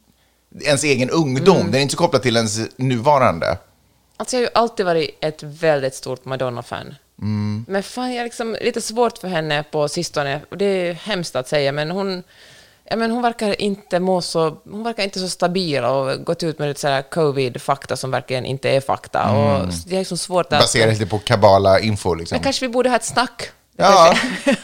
ens 0.60 0.84
egen 0.84 1.10
ungdom. 1.10 1.56
Mm. 1.56 1.70
Det 1.70 1.78
är 1.78 1.82
inte 1.82 1.92
så 1.92 1.98
kopplat 1.98 2.22
till 2.22 2.36
ens 2.36 2.60
nuvarande. 2.76 3.58
Alltså 4.16 4.36
jag 4.36 4.40
har 4.40 4.44
ju 4.44 4.50
alltid 4.54 4.86
varit 4.86 5.18
ett 5.20 5.42
väldigt 5.42 5.94
stort 5.94 6.24
Madonna-fan. 6.24 6.94
Mm. 7.20 7.64
Men 7.68 7.82
fan, 7.82 8.12
jag 8.12 8.20
är 8.20 8.24
liksom 8.24 8.56
lite 8.60 8.80
svårt 8.80 9.18
för 9.18 9.28
henne 9.28 9.64
på 9.70 9.88
sistone. 9.88 10.40
Det 10.58 10.64
är 10.64 10.92
hemskt 10.92 11.36
att 11.36 11.48
säga, 11.48 11.72
men 11.72 11.90
hon, 11.90 12.22
ja, 12.84 12.96
men 12.96 13.10
hon 13.10 13.22
verkar 13.22 13.60
inte 13.60 14.00
må 14.00 14.22
så... 14.22 14.56
Hon 14.70 14.82
verkar 14.82 15.02
inte 15.02 15.20
så 15.20 15.28
stabil 15.28 15.84
och 15.84 16.24
gått 16.24 16.42
ut 16.42 16.58
med 16.58 16.68
lite 16.68 17.04
covid-fakta 17.10 17.96
som 17.96 18.10
verkligen 18.10 18.44
inte 18.44 18.70
är 18.70 18.80
fakta. 18.80 19.22
Mm. 19.22 19.38
Och 19.38 19.68
det 19.86 19.94
är 19.94 19.98
liksom 19.98 20.18
svårt 20.18 20.52
att... 20.52 20.60
Baserat 20.60 20.92
lite 20.92 21.06
på 21.06 21.18
kabala-info 21.18 22.14
liksom. 22.14 22.36
Men 22.36 22.42
kanske 22.42 22.66
vi 22.66 22.72
borde 22.72 22.88
ha 22.88 22.96
ett 22.96 23.04
snack 23.04 23.50
Ja. 23.76 24.16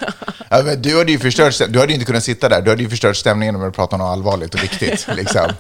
ja 0.48 0.62
du 0.62 0.98
hade 0.98 1.12
ju 1.12 1.18
förstört, 1.18 1.58
du 1.68 1.80
hade 1.80 1.92
inte 1.92 2.04
kunnat 2.04 2.24
sitta 2.24 2.48
där. 2.48 2.62
Du 2.62 2.70
hade 2.70 2.82
ju 2.82 2.88
förstört 2.88 3.16
stämningen 3.16 3.56
om 3.56 3.62
du 3.62 3.70
pratade 3.70 4.02
om 4.02 4.08
något 4.08 4.12
allvarligt 4.12 4.54
och 4.54 4.62
viktigt. 4.62 5.06
liksom. 5.16 5.52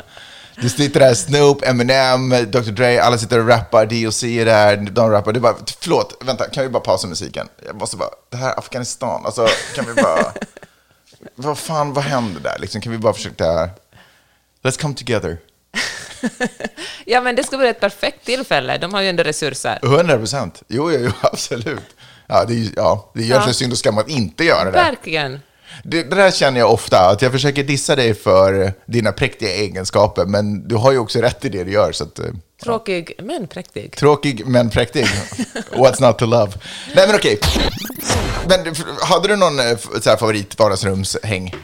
Du 0.60 0.68
sitter 0.68 1.00
där, 1.00 1.14
Snoop, 1.14 1.62
Eminem, 1.62 2.28
Dr 2.28 2.70
Dre, 2.70 3.02
alla 3.02 3.18
sitter 3.18 3.38
och 3.38 3.48
rappar, 3.48 3.86
DOC 3.86 4.24
är 4.24 4.44
där, 4.44 4.76
de 4.76 5.10
rappar. 5.10 5.32
Du 5.32 5.40
bara, 5.40 5.56
förlåt, 5.80 6.22
vänta, 6.24 6.48
kan 6.48 6.62
vi 6.62 6.68
bara 6.68 6.82
pausa 6.82 7.06
musiken? 7.06 7.48
Jag 7.66 7.76
måste 7.76 7.96
bara, 7.96 8.10
det 8.30 8.36
här 8.36 8.50
är 8.50 8.58
Afghanistan, 8.58 9.26
alltså 9.26 9.48
kan 9.74 9.84
vi 9.86 10.02
bara, 10.02 10.32
vad 11.34 11.58
fan, 11.58 11.92
vad 11.92 12.04
händer 12.04 12.40
där? 12.40 12.58
Liksom, 12.58 12.80
kan 12.80 12.92
vi 12.92 12.98
bara 12.98 13.12
försöka, 13.12 13.70
let's 14.62 14.80
come 14.80 14.94
together. 14.94 15.38
ja, 17.04 17.20
men 17.20 17.36
det 17.36 17.44
ska 17.44 17.56
vara 17.56 17.68
ett 17.68 17.80
perfekt 17.80 18.24
tillfälle. 18.24 18.78
De 18.78 18.94
har 18.94 19.00
ju 19.00 19.08
ändå 19.08 19.22
resurser. 19.22 19.78
100 19.82 20.18
procent. 20.18 20.62
Jo, 20.68 20.92
jo, 20.92 20.98
jo, 21.00 21.12
absolut. 21.20 21.96
Ja, 22.28 22.44
det 22.44 22.54
ja, 22.76 23.10
det 23.14 23.20
egentligen 23.20 23.48
ja. 23.48 23.52
synd 23.52 23.72
och 23.72 23.78
skam 23.78 23.98
att 23.98 24.08
inte 24.08 24.44
göra 24.44 24.64
det. 24.64 24.70
Verkligen. 24.70 25.40
Det, 25.84 26.02
det 26.02 26.16
där 26.16 26.30
känner 26.30 26.60
jag 26.60 26.72
ofta, 26.72 27.08
att 27.10 27.22
jag 27.22 27.32
försöker 27.32 27.64
dissa 27.64 27.96
dig 27.96 28.14
för 28.14 28.72
dina 28.86 29.12
präktiga 29.12 29.50
egenskaper, 29.50 30.24
men 30.26 30.68
du 30.68 30.74
har 30.74 30.92
ju 30.92 30.98
också 30.98 31.18
rätt 31.18 31.44
i 31.44 31.48
det 31.48 31.64
du 31.64 31.72
gör. 31.72 31.92
Så 31.92 32.04
att, 32.04 32.18
eh, 32.18 32.24
Tråkig 32.62 33.12
men 33.22 33.46
präktig. 33.46 33.96
Tråkig 33.96 34.46
men 34.46 34.70
präktig. 34.70 35.04
What's 35.72 36.06
not 36.06 36.18
to 36.18 36.26
love? 36.26 36.52
Nej 36.94 37.06
men 37.06 37.16
okej. 37.16 37.38
Men 38.48 38.74
hade 39.00 39.28
du 39.28 39.36
någon 39.36 39.58
eh, 39.60 39.76
så 40.02 40.10
här, 40.10 40.16
favorit 40.16 40.58
vardagsrumshäng? 40.58 41.54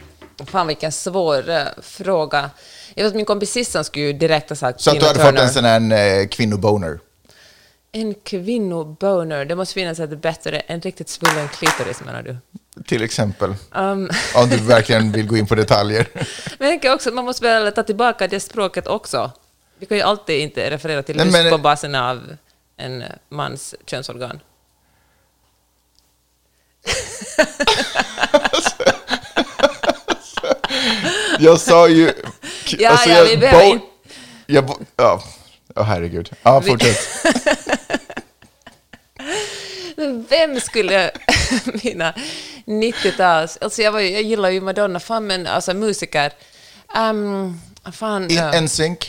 Fan 0.45 0.67
vilken 0.67 0.91
svår 0.91 1.49
eh, 1.49 1.61
fråga. 1.81 2.49
Jag 2.93 3.03
vet 3.03 3.09
att 3.11 3.15
min 3.15 3.25
kompis 3.25 3.51
Sissan 3.51 3.83
skulle 3.83 4.05
ju 4.05 4.13
direkt 4.13 4.49
ha 4.49 4.55
sagt 4.55 4.81
Så 4.81 4.91
att 4.91 4.99
du 4.99 5.05
hade 5.05 5.19
fått 5.19 5.29
Turner. 5.29 5.43
en 5.43 5.49
sån 5.49 5.65
här 5.93 6.19
eh, 6.21 6.27
kvinnoboner? 6.27 6.99
En 7.97 8.13
kvinnoboner. 8.13 9.45
Det 9.45 9.55
måste 9.55 9.73
finnas 9.73 9.99
ett 9.99 10.21
bättre, 10.21 10.59
en 10.59 10.81
riktigt 10.81 11.09
svullen 11.09 11.47
klitoris 11.47 12.01
menar 12.05 12.21
du? 12.21 12.37
Till 12.83 13.03
exempel. 13.03 13.49
Um, 13.71 14.09
Om 14.35 14.49
du 14.49 14.57
verkligen 14.57 15.11
vill 15.11 15.27
gå 15.27 15.37
in 15.37 15.47
på 15.47 15.55
detaljer. 15.55 16.07
men 16.13 16.25
jag 16.59 16.69
tänker 16.69 16.93
också 16.93 17.11
man 17.11 17.25
måste 17.25 17.43
väl 17.43 17.71
ta 17.73 17.83
tillbaka 17.83 18.27
det 18.27 18.39
språket 18.39 18.87
också. 18.87 19.31
Vi 19.79 19.85
kan 19.85 19.97
ju 19.97 20.03
alltid 20.03 20.39
inte 20.41 20.69
referera 20.71 21.03
till 21.03 21.15
Nej, 21.17 21.31
men- 21.31 21.51
på 21.51 21.57
basen 21.57 21.95
av 21.95 22.35
en 22.77 23.03
mans 23.29 23.75
könsorgan. 23.85 24.39
Jag 31.39 31.59
sa 31.59 31.87
ju... 31.87 32.13
Ja, 32.77 32.89
alltså, 32.89 33.09
ja, 33.09 33.23
vi 33.29 33.37
behöver 33.37 33.65
bo- 33.65 33.71
in- 33.71 33.81
Jag, 34.45 34.65
bo- 34.65 34.79
ja, 34.95 35.23
Åh, 35.75 35.83
herregud. 35.83 36.29
Ja, 36.43 36.61
fortsätt. 36.61 36.97
Men 40.05 40.25
vem 40.29 40.59
skulle 40.59 41.11
mina 41.83 42.13
90-tals... 42.65 43.57
Alltså 43.61 43.81
jag, 43.81 43.91
var, 43.91 43.99
jag 43.99 44.21
gillar 44.23 44.49
ju 44.49 44.61
Madonna, 44.61 44.99
fan 44.99 45.27
men 45.27 45.47
alltså 45.47 45.73
musiker. 45.73 46.31
Um, 46.97 47.61
fan, 47.93 48.31
I- 48.31 48.35
ja. 48.35 48.61
NSYNC? 48.61 48.99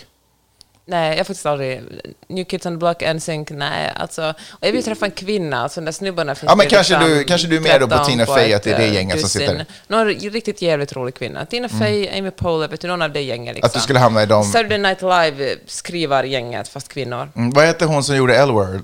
Nej, 0.88 1.10
jag 1.10 1.16
har 1.16 1.24
faktiskt 1.24 1.46
aldrig... 1.46 1.82
New 2.28 2.44
Kids 2.44 2.66
on 2.66 2.72
the 2.72 2.76
Block, 2.78 3.02
NSYNC, 3.14 3.50
nej. 3.50 3.92
Alltså, 3.96 4.34
och 4.50 4.66
jag 4.66 4.72
vill 4.72 4.84
träffa 4.84 5.06
en 5.06 5.10
kvinna, 5.12 5.62
alltså 5.62 5.80
de 5.80 5.84
där 5.84 5.92
snubbarna 5.92 6.34
finns 6.34 6.50
Ja, 6.50 6.56
men 6.56 6.66
kanske 6.66 6.94
liksom 6.94 7.10
du- 7.18 7.24
kanske 7.24 7.48
du 7.48 7.56
är 7.56 7.60
med 7.60 7.80
då 7.80 7.86
på 7.88 7.94
13 7.94 8.06
Tina 8.10 8.26
Fey, 8.26 8.52
att 8.52 8.62
det 8.62 8.72
är 8.72 8.78
det 8.78 8.84
eh, 8.84 8.94
gänget 8.94 9.20
som 9.20 9.22
dussin. 9.22 9.40
sitter. 9.48 9.66
Någon 9.88 10.06
riktigt 10.06 10.62
jävligt 10.62 10.92
rolig 10.92 11.14
kvinna. 11.14 11.46
Tina 11.46 11.68
Fey, 11.68 12.08
Amy 12.18 12.30
Poehler, 12.30 12.68
vet 12.68 12.80
du, 12.80 12.88
någon 12.88 13.02
av 13.02 13.12
det 13.12 13.20
gänget 13.20 13.54
liksom. 13.54 13.66
Att 13.66 13.74
du 13.74 13.80
skulle 13.80 13.98
hamna 13.98 14.22
i 14.22 14.26
dem. 14.26 14.44
Saturday 14.44 14.78
Night 14.78 15.02
Live 15.02 15.56
skriver 15.66 16.24
gänget 16.24 16.68
fast 16.68 16.88
kvinnor. 16.88 17.28
Mm, 17.36 17.50
vad 17.50 17.64
hette 17.64 17.84
hon 17.84 18.04
som 18.04 18.16
gjorde 18.16 18.36
L-Word? 18.36 18.82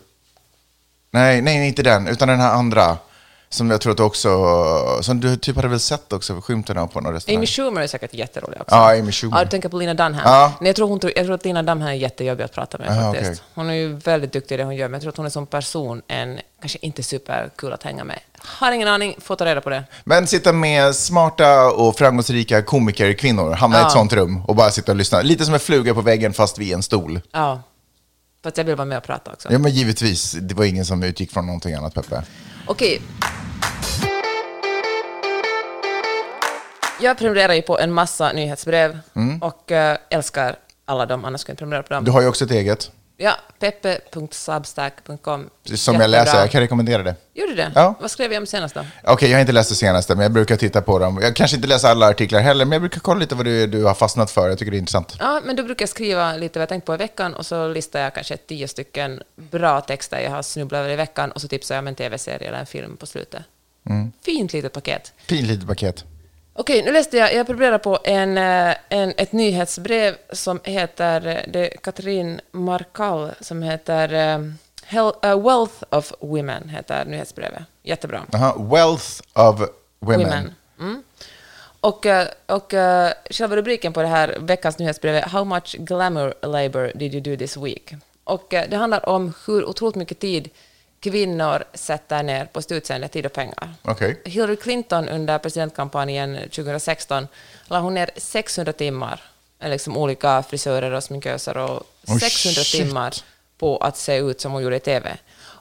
Nej, 1.12 1.42
nej, 1.42 1.68
inte 1.68 1.82
den, 1.82 2.08
utan 2.08 2.28
den 2.28 2.40
här 2.40 2.52
andra. 2.52 2.96
Som 3.48 3.70
jag 3.70 3.80
tror 3.80 3.90
att 3.90 3.96
du 3.96 4.02
också, 4.02 4.28
som 5.02 5.20
du 5.20 5.36
typ 5.36 5.56
hade 5.56 5.68
väl 5.68 5.80
sett 5.80 6.12
också, 6.12 6.40
skymten 6.40 6.78
av 6.78 6.86
på 6.86 7.00
någon 7.00 7.12
restaurang. 7.14 7.36
Amy 7.38 7.46
Schumer 7.46 7.80
är 7.80 7.86
säkert 7.86 8.14
jätterolig 8.14 8.60
också. 8.60 8.74
Ja, 8.74 8.98
Amy 8.98 9.12
Schumer. 9.12 9.38
Ja, 9.38 9.44
du 9.44 9.50
tänker 9.50 9.68
på 9.68 9.76
Lina 9.78 9.94
Dunham. 9.94 10.22
Ja. 10.24 10.52
Nej, 10.60 10.68
jag, 10.68 10.76
tror 10.76 10.88
hon, 10.88 11.00
jag 11.02 11.24
tror 11.24 11.32
att 11.34 11.44
Lina 11.44 11.62
Dunham 11.62 11.88
är 11.88 11.92
jättejobbig 11.92 12.44
att 12.44 12.52
prata 12.52 12.78
med 12.78 12.88
Aha, 12.88 13.12
faktiskt. 13.12 13.30
okej. 13.30 13.42
Hon 13.54 13.70
är 13.70 13.74
ju 13.74 13.94
väldigt 13.96 14.32
duktig 14.32 14.54
i 14.54 14.58
det 14.58 14.64
hon 14.64 14.76
gör, 14.76 14.88
men 14.88 14.92
jag 14.92 15.02
tror 15.02 15.10
att 15.10 15.16
hon 15.16 15.26
är 15.26 15.30
som 15.30 15.46
person 15.46 16.02
en 16.08 16.38
kanske 16.60 16.78
inte 16.82 17.02
superkul 17.02 17.72
att 17.72 17.82
hänga 17.82 18.04
med. 18.04 18.18
Har 18.38 18.72
ingen 18.72 18.88
aning, 18.88 19.16
får 19.20 19.36
ta 19.36 19.44
reda 19.44 19.60
på 19.60 19.70
det. 19.70 19.84
Men 20.04 20.26
sitta 20.26 20.52
med 20.52 20.94
smarta 20.96 21.70
och 21.70 21.98
framgångsrika 21.98 22.62
komiker, 22.62 23.12
kvinnor, 23.12 23.50
hamna 23.52 23.76
i 23.78 23.80
Ja. 23.80 23.86
ett 23.86 23.92
sånt 23.92 24.12
rum 24.12 24.42
och 24.46 24.54
bara 24.56 24.70
sitta 24.70 24.92
och 24.92 24.96
lyssna. 24.98 25.22
Lite 25.22 25.44
som 25.44 25.54
en 25.54 25.60
fluga 25.60 25.94
på 25.94 26.00
väggen 26.00 26.32
fast 26.32 26.58
vid 26.58 26.72
en 26.74 26.82
stol. 26.82 27.20
Ja. 27.32 27.62
Fast 28.42 28.56
jag 28.58 28.64
vill 28.64 28.76
vara 28.76 28.84
med 28.84 28.98
och 28.98 29.04
prata 29.04 29.32
också. 29.32 29.52
Ja, 29.52 29.58
men 29.58 29.70
givetvis. 29.72 30.32
Det 30.32 30.54
var 30.54 30.64
ingen 30.64 30.84
som 30.84 31.02
utgick 31.02 31.32
från 31.32 31.46
någonting 31.46 31.74
annat, 31.74 31.94
Peppe. 31.94 32.22
Okej. 32.66 33.02
Jag 37.00 37.18
prenumererar 37.18 37.54
ju 37.54 37.62
på 37.62 37.78
en 37.78 37.92
massa 37.92 38.32
nyhetsbrev 38.32 38.98
Mm. 39.14 39.42
och 39.42 39.72
eh, 39.72 39.98
älskar 40.10 40.56
alla 40.84 41.06
dem, 41.06 41.24
annars 41.24 41.40
skulle 41.40 41.50
jag 41.50 41.54
inte 41.54 41.58
prenumerera 41.58 41.82
på 41.82 41.94
dem. 41.94 42.04
Du 42.04 42.10
har 42.10 42.20
ju 42.22 42.28
också 42.28 42.44
ett 42.44 42.50
eget, 42.50 42.90
Ja, 43.22 43.36
peppe.substack.com. 43.58 45.50
som 45.74 46.00
jag 46.00 46.10
läser. 46.10 46.38
Jag 46.38 46.50
kan 46.50 46.60
rekommendera 46.60 47.02
det. 47.02 47.14
Gjorde 47.34 47.52
du 47.52 47.56
det? 47.56 47.72
Ja. 47.74 47.94
Vad 48.00 48.10
skrev 48.10 48.32
jag 48.32 48.40
om 48.40 48.46
senast 48.46 48.74
då? 48.74 48.84
Okej, 49.04 49.30
jag 49.30 49.36
har 49.36 49.40
inte 49.40 49.52
läst 49.52 49.70
det 49.70 49.74
senaste, 49.74 50.14
men 50.14 50.22
jag 50.22 50.32
brukar 50.32 50.56
titta 50.56 50.82
på 50.82 50.98
dem. 50.98 51.18
Jag 51.22 51.36
kanske 51.36 51.56
inte 51.56 51.68
läser 51.68 51.88
alla 51.88 52.08
artiklar 52.08 52.40
heller, 52.40 52.64
men 52.64 52.72
jag 52.72 52.82
brukar 52.82 53.00
kolla 53.00 53.20
lite 53.20 53.34
vad 53.34 53.44
du, 53.44 53.66
du 53.66 53.84
har 53.84 53.94
fastnat 53.94 54.30
för. 54.30 54.48
Jag 54.48 54.58
tycker 54.58 54.70
det 54.70 54.76
är 54.76 54.78
intressant. 54.78 55.16
Ja, 55.18 55.40
men 55.44 55.56
då 55.56 55.62
brukar 55.62 55.82
jag 55.82 55.88
skriva 55.88 56.36
lite 56.36 56.58
vad 56.58 56.62
jag 56.62 56.68
tänkt 56.68 56.84
på 56.84 56.94
i 56.94 56.96
veckan 56.96 57.34
och 57.34 57.46
så 57.46 57.68
listar 57.68 58.00
jag 58.00 58.14
kanske 58.14 58.36
tio 58.36 58.68
stycken 58.68 59.22
bra 59.36 59.80
texter 59.80 60.20
jag 60.20 60.30
har 60.30 60.42
snubblat 60.42 60.78
över 60.78 60.90
i 60.90 60.96
veckan 60.96 61.32
och 61.32 61.40
så 61.40 61.48
tipsar 61.48 61.74
jag 61.74 61.82
om 61.82 61.88
en 61.88 61.94
tv-serie 61.94 62.48
eller 62.48 62.58
en 62.58 62.66
film 62.66 62.96
på 62.96 63.06
slutet. 63.06 63.42
Mm. 63.86 64.12
Fint 64.24 64.52
litet 64.52 64.72
paket. 64.72 65.12
Fint 65.26 65.48
litet 65.48 65.66
paket. 65.66 66.04
Okej, 66.54 66.82
nu 66.84 66.92
läste 66.92 67.16
jag, 67.16 67.34
jag 67.34 67.46
prenumererar 67.46 67.78
på 67.78 67.98
en, 68.04 68.38
eh, 68.38 68.74
en, 68.88 69.12
ett 69.16 69.32
nyhetsbrev 69.32 70.16
som 70.32 70.60
heter, 70.64 71.26
eh, 71.26 71.36
det 71.52 71.72
är 71.72 71.76
Katrin 71.76 72.40
Markall 72.50 73.30
som 73.40 73.62
heter 73.62 74.12
eh, 74.12 74.38
Hel- 74.86 75.14
eh, 75.22 75.40
Wealth 75.42 75.74
of 75.90 76.12
Women, 76.20 76.68
heter 76.68 77.04
nyhetsbrevet. 77.04 77.62
Jättebra. 77.82 78.22
Aha, 78.34 78.56
Wealth 78.58 79.20
of 79.34 79.60
Women. 80.00 80.20
Women. 80.20 80.54
Mm. 80.80 81.02
Och, 81.80 82.06
och 82.46 82.74
eh, 82.74 83.12
själva 83.30 83.56
rubriken 83.56 83.92
på 83.92 84.02
det 84.02 84.08
här 84.08 84.36
veckans 84.40 84.78
nyhetsbrev 84.78 85.14
är 85.16 85.22
How 85.22 85.44
much 85.44 85.76
glamour 85.78 86.34
labor 86.42 86.92
did 86.94 87.14
you 87.14 87.20
do 87.22 87.36
this 87.36 87.56
week? 87.56 87.92
Och 88.24 88.54
eh, 88.54 88.64
det 88.70 88.76
handlar 88.76 89.08
om 89.08 89.32
hur 89.46 89.64
otroligt 89.64 89.96
mycket 89.96 90.18
tid 90.18 90.50
kvinnor 91.02 91.64
sätter 91.74 92.22
ner 92.22 92.44
på 92.44 92.60
utseende, 92.70 93.08
tid 93.08 93.26
och 93.26 93.32
pengar. 93.32 93.74
Okej. 93.82 94.22
Hillary 94.24 94.56
Clinton 94.56 95.08
under 95.08 95.38
presidentkampanjen 95.38 96.36
2016 96.36 97.28
la 97.66 97.80
hon 97.80 97.94
ner 97.94 98.10
600 98.16 98.72
timmar, 98.72 99.20
eller 99.60 99.70
liksom 99.70 99.96
olika 99.96 100.42
frisörer 100.42 100.90
och 100.92 101.04
sminköser 101.04 101.56
och 101.56 101.82
Oh, 102.08 102.18
600 102.18 102.62
shit. 102.62 102.80
timmar 102.86 103.14
på 103.58 103.76
att 103.78 103.96
se 103.96 104.16
ut 104.16 104.40
som 104.40 104.52
hon 104.52 104.62
gjorde 104.62 104.76
i 104.76 104.80
TV. 104.80 105.16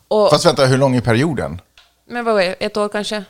Och, 0.08 0.30
Fast 0.30 0.46
vänta, 0.46 0.66
hur 0.66 0.78
lång 0.78 0.96
är 0.96 1.02
perioden? 1.02 1.62
men 2.06 2.26
vad 2.26 2.42
är 2.44 2.56
ett 2.60 2.78
år 2.78 2.90
kanske? 2.90 3.24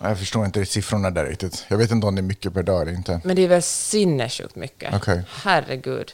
Jag 0.00 0.18
förstår 0.18 0.44
inte 0.46 0.66
siffrorna 0.66 1.10
där 1.10 1.24
riktigt. 1.24 1.64
Jag 1.68 1.76
vet 1.78 1.90
inte 1.90 2.06
om 2.06 2.14
det 2.14 2.20
är 2.20 2.22
mycket 2.22 2.54
per 2.54 2.62
dag 2.62 2.82
eller 2.82 2.92
inte. 2.92 3.20
Men 3.24 3.36
det 3.36 3.42
är 3.42 3.48
väl 3.48 3.62
sinnessjukt 3.62 4.56
mycket. 4.56 4.94
Okej. 4.94 5.22
Herregud. 5.44 6.12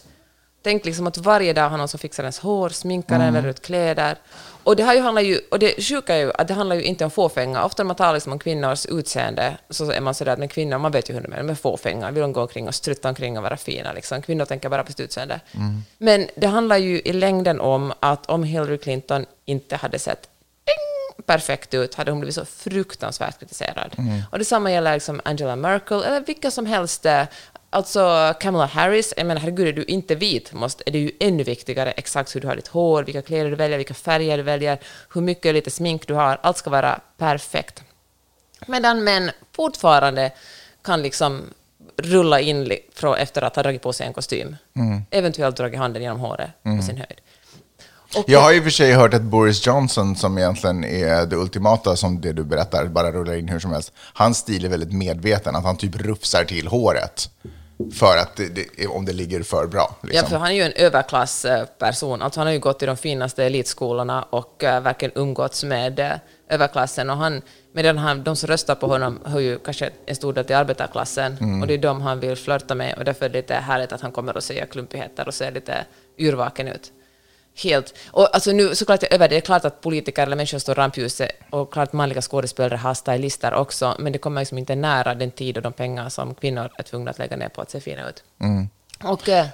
Tänk 0.65 0.85
liksom 0.85 1.07
att 1.07 1.17
varje 1.19 1.53
dag 1.53 1.69
har 1.71 1.79
någon 1.79 1.89
som 1.89 1.99
fixar 1.99 2.23
ens 2.23 2.39
hår, 2.39 2.69
sminkar 2.69 3.15
Mm. 3.15 3.29
en, 3.29 3.35
väljer 3.35 3.51
ut 3.51 3.63
kläder. 3.63 4.17
Och 4.65 4.77
det 4.77 4.85
här 4.85 4.95
ju 4.95 5.01
handlar 5.01 5.23
ju, 5.23 5.41
och 5.51 5.59
det 5.59 5.83
sjuka 5.83 6.15
är 6.15 6.19
ju 6.19 6.33
att 6.35 6.49
det 6.49 6.55
handlar 6.55 6.77
ju 6.77 6.83
inte 6.83 7.05
om 7.05 7.11
fåfänga. 7.11 7.65
Ofta 7.65 7.83
när 7.83 7.87
man 7.87 7.97
talar 7.97 8.15
liksom 8.15 8.33
om 8.33 8.39
kvinnors 8.39 8.87
utseende 8.87 9.57
så 9.71 9.91
är 9.91 10.01
man 10.01 10.15
sådär 10.15 10.43
att 10.43 10.51
kvinnor, 10.51 10.79
man 10.79 10.93
vet 10.93 11.11
ju 11.11 11.15
hur 11.15 11.21
de 11.21 11.33
är, 11.33 11.37
de 11.37 11.51
är 11.51 11.55
fåfänga, 11.55 12.11
vill 12.11 12.21
de 12.23 12.33
gå 12.33 12.41
omkring 12.41 12.69
och 12.69 12.75
strutta 12.75 13.09
omkring 13.09 13.37
och 13.37 13.43
vara 13.43 13.57
fina 13.57 13.93
liksom. 13.93 14.23
Kvinnor 14.23 14.45
tänker 14.45 14.69
bara 14.69 14.85
på 14.85 14.93
sitt 14.93 15.01
utseende. 15.01 15.41
Mm. 15.55 15.83
Men 15.99 16.29
det 16.37 16.47
handlar 16.47 16.77
ju 16.77 17.01
i 17.05 17.13
längden 17.13 17.61
om 17.61 17.93
att 18.01 18.27
om 18.27 18.45
Hillary 18.45 18.79
Clinton 18.79 19.27
inte 19.45 19.77
hade 19.77 19.99
sett 19.99 20.29
ding, 20.65 21.25
perfekt 21.27 21.75
ut 21.75 21.95
hade 21.95 22.11
hon 22.11 22.21
blivit 22.21 22.35
så 22.35 22.45
fruktansvärt 22.45 23.39
kritiserad. 23.39 23.97
Och 24.31 24.39
detsamma 24.39 24.73
gäller 24.73 24.95
liksom 24.95 25.21
Angela 25.25 25.57
Merkel 25.57 26.03
eller 26.03 26.21
vilka 26.21 26.51
som 26.51 26.67
helst. 26.67 27.07
Alltså 27.75 28.35
Kamala 28.41 28.67
Harris, 28.67 29.15
jag 29.17 29.27
menar 29.27 29.41
herregud, 29.41 29.69
är 29.69 29.73
du 29.73 29.85
inte 29.85 30.15
vit 30.15 30.53
måste, 30.53 30.83
är 30.87 30.91
det 30.91 30.99
ju 30.99 31.11
ännu 31.21 31.43
viktigare 31.43 31.91
exakt 31.91 32.37
hur 32.37 32.41
du 32.41 32.47
har 32.47 32.57
ditt 32.57 32.69
hår, 32.69 33.03
vilka 33.03 33.23
kläder 33.23 33.51
du 33.51 33.57
väljer, 33.57 33.79
vilka 33.79 33.95
färger 33.95 34.37
du 34.37 34.43
väljer, 34.43 34.79
hur 35.15 35.21
mycket 35.21 35.55
lite 35.55 35.71
smink 35.71 36.07
du 36.07 36.15
har, 36.15 36.39
allt 36.43 36.57
ska 36.57 36.71
vara 36.71 37.01
perfekt. 37.19 37.83
Medan 38.67 39.05
män 39.05 39.31
fortfarande 39.57 40.33
kan 40.83 41.03
liksom 41.03 41.43
rulla 41.97 42.41
in 42.41 42.73
från, 42.95 43.17
efter 43.17 43.43
att 43.43 43.57
ha 43.57 43.63
dragit 43.63 43.83
på 43.83 43.93
sig 43.93 44.07
en 44.07 44.13
kostym. 44.13 44.57
Eventuellt 45.11 45.57
dragit 45.57 45.79
handen 45.79 46.03
genom 46.03 46.21
håret 46.21 46.51
på 46.63 46.83
sin 46.83 46.97
höjd. 46.97 47.21
Och 48.17 48.25
Jag 48.27 48.41
har 48.41 48.53
ju 48.53 48.63
för 48.63 48.71
sig 48.71 48.93
hört 48.93 49.15
att 49.15 49.23
Boris 49.23 49.67
Johnson, 49.67 50.17
som 50.17 50.39
egentligen 50.39 50.85
är 50.85 51.27
det 51.27 51.37
ultimata 51.37 51.97
som 51.97 52.21
det 52.21 52.33
du 52.33 52.45
berättar, 52.45 52.87
bara 52.87 53.13
rullar 53.13 53.35
in 53.35 53.49
hur 53.49 53.59
som 53.59 53.73
helst. 53.73 53.93
Hans 53.97 54.39
stil 54.39 54.65
är 54.65 54.69
väldigt 54.69 54.93
medveten, 54.93 55.57
att 55.57 55.65
han 55.65 55.77
typ 55.77 55.97
rufsar 55.97 56.45
till 56.45 56.67
håret. 56.67 57.29
För 57.91 58.17
att 58.17 58.37
det, 58.37 58.87
om 58.87 59.05
det 59.05 59.13
ligger 59.13 59.43
för 59.43 59.67
bra. 59.67 59.97
Ja, 60.01 60.09
Liksom. 60.09 60.29
för 60.29 60.37
han 60.37 60.49
är 60.49 60.55
ju 60.55 60.63
en 60.63 60.73
överklassperson. 60.73 62.23
Alltså 62.23 62.41
han 62.41 62.47
har 62.47 62.55
ju 62.55 62.61
gått 62.61 62.83
i 62.83 62.87
de 62.87 62.97
finaste 62.97 63.45
elitskolorna 63.45 64.23
och 64.23 64.63
uh, 64.65 64.81
verkligen 64.81 65.13
umgåtts 65.15 65.65
med 65.65 66.01
uh, 66.01 66.13
överklassen. 66.49 67.11
Och 67.11 67.17
han, 67.17 67.43
medan 67.73 67.99
han, 67.99 68.25
de 68.25 68.37
som 68.37 68.47
röstar 68.47 68.75
på 68.75 68.87
honom 68.87 69.21
hör 69.25 69.41
ju 69.41 69.59
kanske 69.59 69.91
en 70.07 70.17
stor 70.17 70.33
del 70.33 70.45
till 70.45 70.57
arbetarklassen. 70.57 71.37
Mm. 71.41 71.61
Och 71.61 71.67
det 71.67 71.75
är 71.75 71.79
de 71.79 72.01
han 72.01 72.21
vill 72.21 72.37
flörta 72.37 72.75
med. 72.75 72.99
Och 72.99 73.05
därför 73.05 73.25
är 73.25 73.29
det 73.29 73.39
lite 73.39 73.55
härligt 73.55 73.93
att 73.93 74.01
han 74.01 74.13
kommer 74.13 74.37
att 74.37 74.45
säga 74.45 74.67
klumpigheter 74.67 75.29
och 75.29 75.35
se 75.35 75.51
lite 75.51 75.85
yrvaken 76.19 76.69
ut. 76.69 76.93
Helt. 77.63 77.95
Och 78.07 78.35
alltså 78.35 78.53
nu 78.53 78.75
såklart 78.75 79.03
jag 79.03 79.13
över 79.13 79.29
det. 79.29 79.37
är 79.37 79.41
klart 79.41 79.65
att 79.65 79.81
politiker 79.81 80.23
eller 80.23 80.37
människor 80.37 80.59
står 80.59 80.75
rampljuset 80.75 81.31
och 81.51 81.73
klart 81.73 81.93
manliga 81.93 82.23
skådespelare 82.23 82.77
har 82.77 82.95
stylister 82.95 83.55
också, 83.55 83.97
men 83.99 84.13
det 84.13 84.19
kommer 84.19 84.41
liksom 84.41 84.59
inte 84.59 84.75
nära 84.75 85.15
den 85.15 85.31
tid 85.31 85.57
och 85.57 85.63
de 85.63 85.73
pengar 85.73 86.09
som 86.09 86.35
kvinnor 86.35 86.71
är 86.79 86.83
tvungna 86.83 87.11
att 87.11 87.19
lägga 87.19 87.37
ner 87.37 87.49
på 87.49 87.61
att 87.61 87.71
se 87.71 87.81
fina 87.81 88.09
ut. 88.09 88.23
Och... 89.05 89.29
eh, 89.29 89.47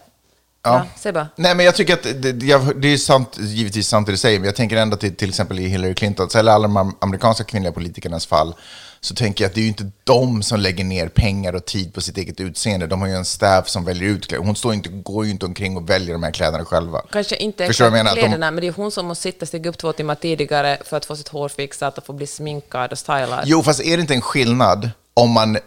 Ja, 0.62 0.74
Ja. 0.74 1.26
Nej, 1.36 1.54
men 1.54 1.66
jag 1.66 1.74
tycker 1.74 1.94
att 1.94 2.02
det, 2.02 2.32
det, 2.32 2.72
det 2.76 2.88
är 2.88 2.96
sant, 2.96 3.36
givetvis 3.38 3.88
sant 3.88 4.06
det 4.06 4.12
du 4.12 4.16
säger, 4.16 4.38
men 4.38 4.46
jag 4.46 4.56
tänker 4.56 4.76
ändå 4.76 4.96
till, 4.96 5.16
till 5.16 5.28
exempel 5.28 5.58
i 5.58 5.68
Hillary 5.68 5.94
Clintons, 5.94 6.36
eller 6.36 6.52
alla 6.52 6.62
de 6.68 6.76
am- 6.76 6.94
amerikanska 7.00 7.44
kvinnliga 7.44 7.72
politikernas 7.72 8.26
fall, 8.26 8.54
så 9.00 9.14
tänker 9.14 9.44
jag 9.44 9.48
att 9.48 9.54
det 9.54 9.60
är 9.60 9.62
ju 9.62 9.68
inte 9.68 9.90
de 10.04 10.42
som 10.42 10.60
lägger 10.60 10.84
ner 10.84 11.08
pengar 11.08 11.52
och 11.52 11.64
tid 11.64 11.94
på 11.94 12.00
sitt 12.00 12.18
eget 12.18 12.40
utseende. 12.40 12.86
De 12.86 13.00
har 13.00 13.08
ju 13.08 13.14
en 13.14 13.24
staff 13.24 13.68
som 13.68 13.84
väljer 13.84 14.08
ut 14.08 14.28
kläder. 14.28 14.44
Hon 14.44 14.56
står 14.56 14.74
inte, 14.74 14.88
går 14.88 15.24
ju 15.24 15.30
inte 15.30 15.46
omkring 15.46 15.76
och 15.76 15.90
väljer 15.90 16.12
de 16.12 16.22
här 16.22 16.30
kläderna 16.30 16.64
själva. 16.64 17.02
Kanske 17.10 17.36
inte 17.36 17.66
Förstår 17.66 17.86
exakt? 17.86 18.08
Att 18.08 18.14
de- 18.14 18.20
kläderna, 18.20 18.50
men 18.50 18.60
det 18.60 18.66
är 18.66 18.72
hon 18.72 18.90
som 18.90 19.06
måste 19.06 19.22
sitta 19.22 19.46
stiga 19.46 19.70
upp 19.70 19.78
två 19.78 19.92
timmar 19.92 20.14
tidigare 20.14 20.78
för 20.84 20.96
att 20.96 21.04
få 21.04 21.16
sitt 21.16 21.28
hår 21.28 21.48
fixat 21.48 21.98
och 21.98 22.06
få 22.06 22.12
bli 22.12 22.26
sminkad 22.26 22.92
och 22.92 22.98
stylad. 22.98 23.42
Jo, 23.44 23.62
fast 23.62 23.80
är 23.80 23.96
det 23.96 24.00
inte 24.00 24.14
en 24.14 24.20
skillnad 24.20 24.90
om 25.14 25.30
man 25.30 25.58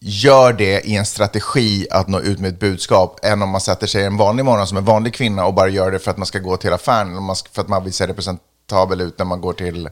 gör 0.00 0.52
det 0.52 0.80
i 0.86 0.96
en 0.96 1.06
strategi 1.06 1.86
att 1.90 2.08
nå 2.08 2.20
ut 2.20 2.38
med 2.38 2.48
ett 2.48 2.60
budskap 2.60 3.20
än 3.22 3.42
om 3.42 3.48
man 3.48 3.60
sätter 3.60 3.86
sig 3.86 4.04
en 4.04 4.16
vanlig 4.16 4.44
morgon 4.44 4.66
som 4.66 4.76
en 4.76 4.84
vanlig 4.84 5.14
kvinna 5.14 5.46
och 5.46 5.54
bara 5.54 5.68
gör 5.68 5.90
det 5.90 5.98
för 5.98 6.10
att 6.10 6.16
man 6.16 6.26
ska 6.26 6.38
gå 6.38 6.56
till 6.56 6.72
affären 6.72 7.34
för 7.52 7.62
att 7.62 7.68
man 7.68 7.84
vill 7.84 7.92
se 7.92 8.06
representabel 8.06 9.00
ut 9.00 9.18
när 9.18 9.24
man 9.24 9.40
går 9.40 9.52
till... 9.52 9.88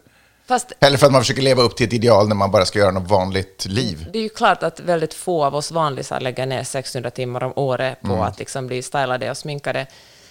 Fast 0.49 0.73
Eller 0.81 0.97
för 0.99 1.07
att 1.07 1.13
man 1.13 1.21
försöker 1.21 1.43
leva 1.43 1.63
upp 1.63 1.77
till 1.77 1.87
ett 1.87 1.93
ideal 1.93 2.29
när 2.29 2.35
man 2.37 2.51
bara 2.51 2.65
ska 2.67 2.79
göra 2.79 2.91
något 2.91 3.11
vanligt 3.11 3.67
liv. 3.69 4.07
det 4.13 4.19
är 4.19 4.23
ju 4.23 4.29
klart 4.29 4.63
att 4.63 4.81
väldigt 4.81 5.15
få 5.15 5.45
av 5.45 5.55
oss 5.55 5.71
vanlisar 5.71 6.21
lägger 6.21 6.47
ner 6.47 6.65
600 6.65 7.11
timmar 7.11 7.43
om 7.45 7.53
året 7.57 8.01
på 8.01 8.07
Mm. 8.13 8.21
att 8.21 8.39
liksom 8.39 8.67
bli 8.67 8.83
stylade 8.83 9.31
och 9.31 9.37
sminkade. 9.37 9.87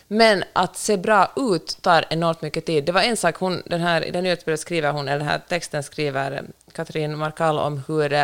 Men 0.07 0.43
att 0.53 0.77
se 0.77 0.97
bra 0.97 1.31
ut 1.35 1.77
tar 1.81 2.05
enormt 2.09 2.41
mycket 2.41 2.65
tid. 2.65 2.85
Det 2.85 2.91
var 2.91 3.01
en 3.01 3.17
sak, 3.17 3.35
hon, 3.37 3.61
den 3.65 3.81
här, 3.81 4.05
i 4.05 4.11
den 4.11 4.23
nyhetsbrevet 4.23 4.59
skriver 4.59 4.91
hon, 4.91 5.07
eller 5.07 5.19
den 5.19 5.27
här 5.27 5.41
texten 5.49 5.83
skriver 5.83 6.43
Katrin 6.73 7.17
Markall 7.17 7.59
om 7.59 7.83
hur, 7.87 8.13
eh, 8.13 8.19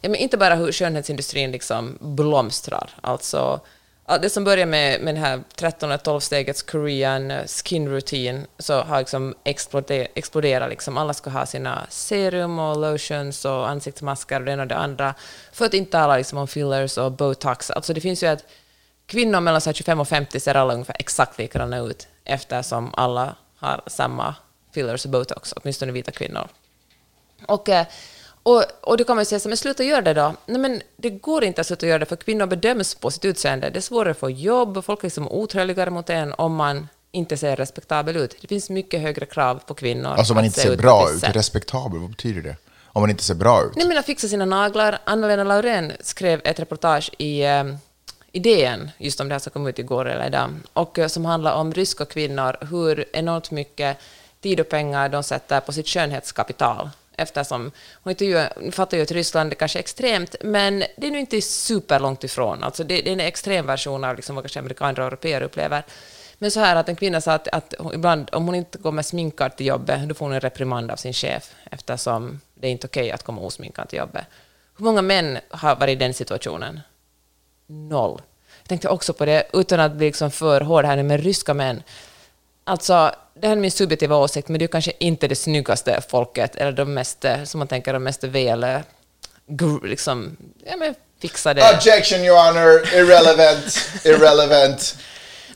ja, 0.00 0.08
men 0.08 0.14
inte 0.14 0.36
bara 0.36 0.54
hur 0.54 0.72
skönhetsindustrin 0.72 1.52
liksom 1.52 1.98
blomstrar, 2.00 2.90
alltså 3.00 3.60
ja, 4.06 4.18
det 4.18 4.30
som 4.30 4.44
börjar 4.44 4.66
med, 4.66 5.00
med 5.00 5.14
den 5.14 5.24
här 5.24 5.42
13 5.54 5.98
12 5.98 6.20
stegets 6.20 6.62
Korean 6.62 7.32
skin 7.46 7.88
routine 7.88 8.46
så 8.58 8.82
har 8.82 8.98
liksom 8.98 9.34
exploderat, 9.44 10.10
Explodera 10.14 10.66
liksom. 10.66 10.96
Alla 10.96 11.14
ska 11.14 11.30
ha 11.30 11.46
sina 11.46 11.86
serum 11.88 12.58
och 12.58 12.80
lotions 12.80 13.44
och 13.44 13.68
ansiktsmasker 13.68 14.40
och 14.40 14.46
det 14.46 14.52
ena 14.52 14.62
och 14.62 14.68
det 14.68 14.76
andra. 14.76 15.14
För 15.52 15.64
att 15.64 15.74
inte 15.74 15.92
tala 15.92 16.16
liksom 16.16 16.38
om 16.38 16.48
fillers 16.48 16.98
och 16.98 17.12
botox. 17.12 17.70
Alltså 17.70 17.94
det 17.94 18.00
finns 18.00 18.22
ju 18.22 18.26
att 18.26 18.44
kvinnor 19.06 19.40
mellan 19.40 19.60
25 19.60 20.00
och 20.00 20.08
50 20.08 20.40
ser 20.40 20.54
alla 20.54 20.74
ungefär 20.74 20.96
exakt 20.98 21.38
likadana 21.38 21.78
ut 21.78 22.08
eftersom 22.24 22.94
alla 22.94 23.36
har 23.56 23.82
samma 23.86 24.34
fillers 24.74 25.04
och 25.04 25.10
botox, 25.10 25.52
åtminstone 25.56 25.92
vita 25.92 26.10
kvinnor. 26.10 26.48
Och, 27.46 27.68
eh, 27.68 27.86
och, 28.42 28.64
och 28.80 28.96
då 28.96 29.04
kan 29.04 29.16
man 29.16 29.26
säga 29.26 29.40
så 29.40 29.48
men 29.48 29.56
sluta 29.56 29.84
göra 29.84 30.02
det 30.02 30.14
då. 30.14 30.34
Nej, 30.46 30.60
men 30.60 30.82
det 30.96 31.10
går 31.10 31.44
inte 31.44 31.60
att 31.60 31.66
sluta 31.66 31.86
göra 31.86 31.98
det, 31.98 32.06
för 32.06 32.16
kvinnor 32.16 32.46
bedöms 32.46 32.94
på 32.94 33.10
sitt 33.10 33.24
utseende. 33.24 33.70
Det 33.70 33.78
är 33.78 33.80
svårare 33.80 34.10
att 34.10 34.18
få 34.18 34.30
jobb, 34.30 34.84
folk 34.84 35.00
är 35.00 35.04
liksom 35.04 35.28
otrevligare 35.28 35.90
mot 35.90 36.10
en 36.10 36.32
om 36.32 36.54
man 36.54 36.88
inte 37.12 37.36
ser 37.36 37.56
respektabel 37.56 38.16
ut. 38.16 38.36
Det 38.40 38.48
finns 38.48 38.70
mycket 38.70 39.00
högre 39.00 39.26
krav 39.26 39.62
på 39.66 39.74
kvinnor. 39.74 40.10
Alltså 40.10 40.32
om 40.32 40.34
man 40.34 40.44
inte 40.44 40.60
se 40.60 40.68
ser 40.68 40.76
på 40.76 40.82
bra 40.82 41.10
ut, 41.10 41.20
sätt. 41.20 41.36
respektabel, 41.36 42.00
vad 42.00 42.10
betyder 42.10 42.42
det? 42.42 42.56
Om 42.84 43.02
man 43.02 43.10
inte 43.10 43.24
ser 43.24 43.34
bra 43.34 43.62
ut? 43.64 43.76
Nej, 43.76 43.88
men 43.88 43.98
att 43.98 44.06
fixa 44.06 44.28
sina 44.28 44.44
naglar. 44.44 44.98
Anna-Lena 45.04 45.44
Laurén 45.44 45.92
skrev 46.00 46.40
ett 46.44 46.60
reportage 46.60 47.10
i, 47.18 47.42
eh, 47.42 47.64
i 48.32 48.38
DN, 48.38 48.90
just 48.98 49.20
om 49.20 49.28
det 49.28 49.34
här 49.34 49.38
som 49.38 49.52
kom 49.52 49.66
ut 49.66 49.78
igår 49.78 50.08
eller 50.08 50.26
idag, 50.26 50.50
och 50.72 50.98
eh, 50.98 51.08
som 51.08 51.24
handlar 51.24 51.54
om 51.54 51.72
ryska 51.72 52.04
kvinnor, 52.04 52.56
hur 52.70 53.04
enormt 53.12 53.50
mycket 53.50 53.98
tid 54.40 54.60
och 54.60 54.68
pengar 54.68 55.08
de 55.08 55.22
sätter 55.22 55.60
på 55.60 55.72
sitt 55.72 55.88
skönhetskapital. 55.88 56.90
Eftersom, 57.16 57.72
hon 58.02 58.10
intervjuar, 58.10 58.52
nu 58.60 58.72
fattar 58.72 58.96
ju 58.96 59.02
att 59.02 59.10
Ryssland 59.10 59.52
är 59.52 59.56
kanske 59.56 59.78
extremt, 59.78 60.36
men 60.40 60.78
det 60.96 61.06
är 61.06 61.10
nu 61.10 61.20
inte 61.20 61.42
superlångt 61.42 62.24
ifrån. 62.24 62.62
Alltså 62.62 62.84
det, 62.84 63.02
det 63.02 63.10
är 63.10 63.12
en 63.12 63.20
extrem 63.20 63.66
version 63.66 64.04
av 64.04 64.16
liksom 64.16 64.34
vad 64.34 64.44
kanske 64.44 64.58
amerikaner 64.58 65.00
och 65.00 65.06
europeer 65.06 65.42
upplever. 65.42 65.84
Men 66.38 66.50
så 66.50 66.60
här 66.60 66.76
att 66.76 66.88
en 66.88 66.96
kvinna 66.96 67.20
sa 67.20 67.32
att, 67.32 67.48
att 67.48 67.74
hon, 67.78 67.94
ibland, 67.94 68.30
om 68.32 68.46
hon 68.46 68.54
inte 68.54 68.78
går 68.78 68.92
med 68.92 69.06
sminkad 69.06 69.56
till 69.56 69.66
jobbet, 69.66 70.08
då 70.08 70.14
får 70.14 70.26
hon 70.26 70.34
en 70.34 70.40
reprimand 70.40 70.90
av 70.90 70.96
sin 70.96 71.12
chef, 71.12 71.54
eftersom 71.70 72.40
det 72.54 72.66
är 72.66 72.70
inte 72.70 72.86
okej 72.86 73.10
att 73.10 73.22
komma 73.22 73.40
osminkad 73.40 73.88
till 73.88 73.98
jobbet. 73.98 74.24
Hur 74.78 74.84
många 74.84 75.02
män 75.02 75.38
har 75.50 75.76
varit 75.76 75.92
i 75.92 75.94
den 75.94 76.14
situationen? 76.14 76.80
Noll. 77.66 78.22
Jag 78.62 78.68
tänkte 78.68 78.88
också 78.88 79.12
på 79.12 79.24
det, 79.24 79.46
utan 79.52 79.80
att 79.80 79.92
bli 79.92 80.06
liksom 80.06 80.30
för 80.30 80.60
hård 80.60 80.84
här 80.84 80.96
nu, 80.96 81.02
med 81.02 81.24
ryska 81.24 81.54
män. 81.54 81.82
Alltså, 82.64 83.14
det 83.34 83.46
här 83.46 83.56
är 83.56 83.60
min 83.60 83.70
subjektiva 83.70 84.16
åsikt, 84.16 84.48
men 84.48 84.58
det 84.58 84.64
är 84.64 84.66
kanske 84.66 84.92
inte 84.98 85.28
det 85.28 85.34
snyggaste 85.34 86.00
folket, 86.08 86.56
eller 86.56 86.72
de 86.72 86.94
mest, 86.94 87.24
eh, 87.24 87.44
som 87.44 87.58
man 87.58 87.68
tänker, 87.68 87.92
de 87.92 88.02
mest 88.02 88.24
väl, 88.24 88.64
eh, 88.64 88.80
liksom, 89.82 90.36
ja 90.66 90.76
men 90.76 90.94
fixade. 91.20 91.74
Objection, 91.74 92.20
your 92.20 92.38
honor. 92.38 92.94
Irrelevant. 92.94 93.78
Irrelevant. 94.04 94.96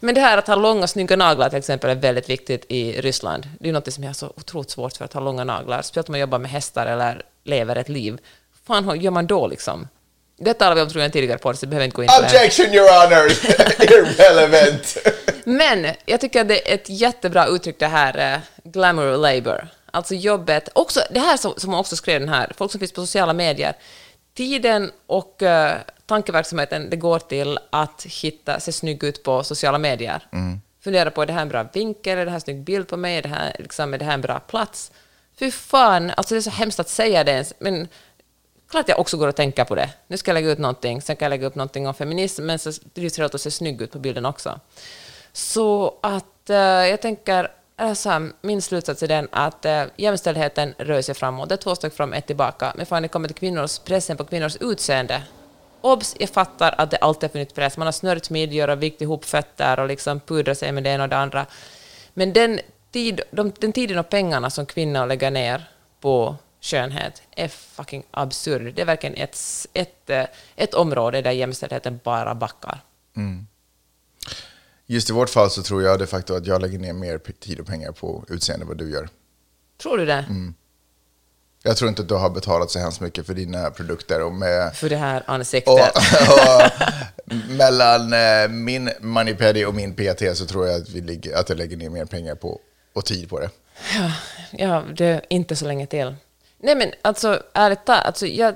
Men 0.01 0.15
det 0.15 0.21
här 0.21 0.39
att 0.39 0.47
ha 0.47 0.55
långa 0.55 0.87
snygga 0.87 1.17
naglar 1.17 1.49
till 1.49 1.59
exempel 1.59 1.91
är 1.91 1.95
väldigt 1.95 2.31
viktigt 2.31 2.65
i 2.69 3.01
Ryssland. 3.01 3.49
Det 3.61 3.69
är 3.69 3.73
något 3.73 3.93
som 3.93 4.05
jag 4.05 4.09
har 4.09 4.15
så 4.15 4.33
otroligt 4.37 4.71
svårt 4.71 4.97
för 4.97 5.05
att 5.05 5.13
ha 5.13 5.21
långa 5.21 5.45
naglar, 5.45 5.83
speciellt 5.83 6.09
om 6.09 6.13
man 6.13 6.21
jobbar 6.21 6.39
med 6.39 6.51
hästar 6.51 6.87
eller 6.87 7.23
lever 7.45 7.77
ett 7.77 7.89
liv. 7.89 8.19
fan 8.67 9.01
gör 9.01 9.11
man 9.11 9.27
då 9.27 9.47
liksom? 9.47 9.89
Detta 10.39 10.59
talade 10.59 10.75
vi 10.75 10.83
om 10.83 10.89
tror 10.89 11.03
jag 11.03 11.13
tidigare 11.13 11.39
podd, 11.39 11.59
så 11.59 11.65
jag 11.65 11.71
behöver 11.71 11.85
inte 11.85 11.95
gå 11.95 12.03
in 12.03 12.09
på 12.09 12.21
det. 12.21 12.27
Objection, 12.27 12.75
your 12.75 12.89
honor. 12.89 13.27
Irrelevant. 13.83 14.97
Men 15.49 15.87
jag 16.07 16.21
tycker 16.21 16.41
att 16.41 16.49
det 16.49 16.71
är 16.71 16.75
ett 16.75 16.89
jättebra 16.89 17.47
uttryck 17.47 17.79
det 17.79 17.87
här 17.87 18.35
eh, 18.35 18.41
glamour 18.65 19.17
labor. 19.17 19.69
Alltså 19.91 20.15
jobbet, 20.15 20.69
också 20.73 21.01
det 21.11 21.21
här 21.21 21.37
som, 21.37 21.55
som 21.57 21.75
också 21.75 21.97
skrev 21.97 22.21
den 22.21 22.29
här, 22.29 22.53
folk 22.57 22.71
som 22.73 22.79
finns 22.79 22.93
på 22.93 23.01
sociala 23.01 23.33
medier. 23.33 23.77
Tiden 24.35 24.91
och 25.07 25.43
eh, 25.43 25.77
tankeverksamheten 26.07 26.91
det 26.91 26.97
går 26.97 27.19
till 27.19 27.59
att 27.71 28.07
hitta, 28.09 28.61
se 28.61 28.73
snygg 28.73 29.05
ut 29.05 29.23
på 29.23 29.43
sociala 29.43 29.79
medier. 29.79 30.27
Fundera 30.81 31.11
på, 31.11 31.23
är 31.23 31.27
det 31.27 31.33
här 31.33 31.43
en 31.43 31.49
bra 31.49 31.67
vinkel, 31.73 32.19
är 32.19 32.25
det 32.25 32.31
här 32.31 32.37
en 32.37 32.41
snygg 32.41 32.63
bild 32.63 32.89
på 32.89 32.97
mig, 32.97 33.17
är 33.17 33.23
det 33.23 33.29
här, 33.29 33.57
liksom, 33.59 33.95
är 33.95 33.99
det 33.99 34.05
här 34.05 34.15
en 34.15 34.21
bra 34.21 34.41
plats? 34.41 34.93
Fy 35.39 35.51
fan, 35.51 36.13
alltså 36.17 36.35
det 36.35 36.39
är 36.39 36.43
så 36.43 36.51
hemskt 36.51 36.81
att 36.81 36.89
säga 36.89 37.25
det 37.25 37.33
ens, 37.33 37.55
men 37.59 37.89
klart 38.71 38.89
jag 38.89 38.99
också 38.99 39.17
går 39.17 39.29
och 39.29 39.37
tänker 39.37 39.65
på 39.65 39.75
det. 39.75 39.91
Nu 40.07 40.17
ska 40.17 40.31
jag 40.31 40.35
lägga 40.35 40.51
ut 40.51 40.59
någonting, 40.59 41.03
sen 41.03 41.17
kan 41.17 41.27
jag 41.27 41.31
lägga 41.31 41.47
upp 41.47 41.55
någonting 41.55 41.89
om 41.89 41.95
feminism, 41.95 42.47
men 42.47 42.59
så 42.59 42.73
drivs 42.95 43.17
det 43.17 43.25
att 43.25 43.41
se 43.41 43.51
snygg 43.51 43.83
ut 43.83 43.93
på 43.93 43.99
bilden 43.99 44.27
också. 44.27 44.61
Så 45.37 45.95
att 46.01 46.51
eh, 46.51 46.57
jag 46.57 47.01
tänker, 47.01 47.51
alltså, 47.77 48.29
min 48.41 48.63
slutsats 48.63 49.03
är 49.03 49.09
den 49.09 49.29
att 49.33 49.65
eh, 49.65 49.85
jämställdheten 49.97 50.75
rör 50.79 51.03
sig 51.03 51.15
framåt. 51.15 51.49
Det 51.49 51.55
är 51.55 51.57
två 51.57 51.75
steg 51.75 51.93
fram, 51.93 52.13
ett 52.13 52.27
tillbaka. 52.27 52.73
Men 52.77 52.87
fan, 52.87 53.03
det 53.03 53.09
kommer 53.09 53.29
till 53.29 53.37
kvinnors, 53.37 53.79
pressen 53.79 54.17
på 54.17 54.25
kvinnors 54.25 54.57
utseende. 54.57 55.23
Obs, 55.81 56.17
jag 56.19 56.29
fattar 56.29 56.75
att 56.79 56.91
det 56.91 56.97
alltid 56.97 57.23
har 57.23 57.33
funnits 57.33 57.53
press. 57.55 57.77
Man 57.77 57.87
har 57.87 57.93
snört 57.93 58.31
midjor 58.31 58.71
och 58.71 58.83
vikt 58.83 59.03
ihop 59.03 59.25
fötter 59.25 59.81
och 59.81 59.89
liksom 59.89 60.21
pudrat 60.21 60.59
sig 60.59 60.73
med 60.73 60.85
det 60.85 60.91
ena 60.91 61.05
och 61.05 61.11
det 61.11 61.17
andra. 61.17 61.47
Men 62.15 62.33
den, 62.33 62.61
tid, 62.91 63.21
de, 63.31 63.53
den 63.59 63.73
tiden 63.73 63.99
och 63.99 64.09
pengarna 64.09 64.51
som 64.51 64.67
kvinnor 64.67 65.07
lägger 65.07 65.31
ner 65.31 65.65
på 66.01 66.37
skönhet 66.61 67.23
är 67.31 67.49
fucking 67.49 68.03
absurd. 68.11 68.75
Det 68.75 68.83
är 68.83 68.87
verkligen 68.87 69.17
ett, 69.17 69.39
ett, 69.73 70.11
eh, 70.11 70.25
ett 70.57 70.75
område 70.75 71.23
där 71.23 71.31
jämställdheten 71.31 72.01
bara 72.05 72.35
backar. 72.35 72.81
Mm. 73.17 73.47
Just 74.87 75.11
i 75.11 75.13
vårt 75.13 75.31
fall 75.31 75.51
så 75.51 75.63
tror 75.63 75.83
jag 75.83 75.99
de 75.99 76.07
facto 76.07 76.35
att 76.35 76.47
jag 76.47 76.63
lägger 76.63 76.79
ner 76.79 76.93
mer 76.93 77.19
tid 77.19 77.61
och 77.61 77.67
pengar 77.67 77.93
på 77.93 78.25
utseende 78.29 78.65
än 78.65 78.69
vad 78.69 78.79
du 78.79 78.91
gör. 78.91 79.09
Tror 79.83 79.99
du 79.99 80.07
det? 80.07 80.25
Jag 81.63 81.77
tror 81.77 81.89
inte 81.89 82.03
att 82.03 82.09
du 82.09 82.15
har 82.15 82.31
betalat 82.31 82.71
så 82.71 82.79
hemskt 82.79 83.01
mycket 83.01 83.27
för 83.27 83.35
dina 83.35 83.71
produkter. 83.71 84.23
Och 84.23 84.33
med, 84.33 84.77
För 84.77 84.89
det 84.89 84.97
här 84.97 85.23
och, 85.27 85.35
ansiktet. 85.35 85.75
och 85.75 86.73
mellan 87.49 88.13
eh, 88.13 88.49
min 88.49 88.91
Moneypedi 89.01 89.65
och 89.65 89.75
min 89.75 89.95
PT 89.95 90.37
så 90.37 90.47
tror 90.47 90.67
jag 90.67 90.83
att, 90.83 90.89
vi 90.89 91.01
ligger, 91.01 91.37
att 91.37 91.49
jag 91.49 91.59
lägger 91.59 91.77
ner 91.77 91.91
mer 91.91 92.05
pengar 92.05 92.35
på 92.35 92.61
och 92.93 93.05
tid 93.05 93.29
på 93.29 93.41
det. 93.41 93.51
Ja, 94.51 94.85
det 94.97 95.07
är 95.07 95.23
inte 95.29 95.57
så 95.57 95.67
länge 95.67 95.87
till. 95.87 96.15
Nej, 96.59 96.75
men 96.75 96.93
alltså 97.03 97.43
ärligt 97.53 97.89
alltså, 97.89 98.27
jag, 98.27 98.55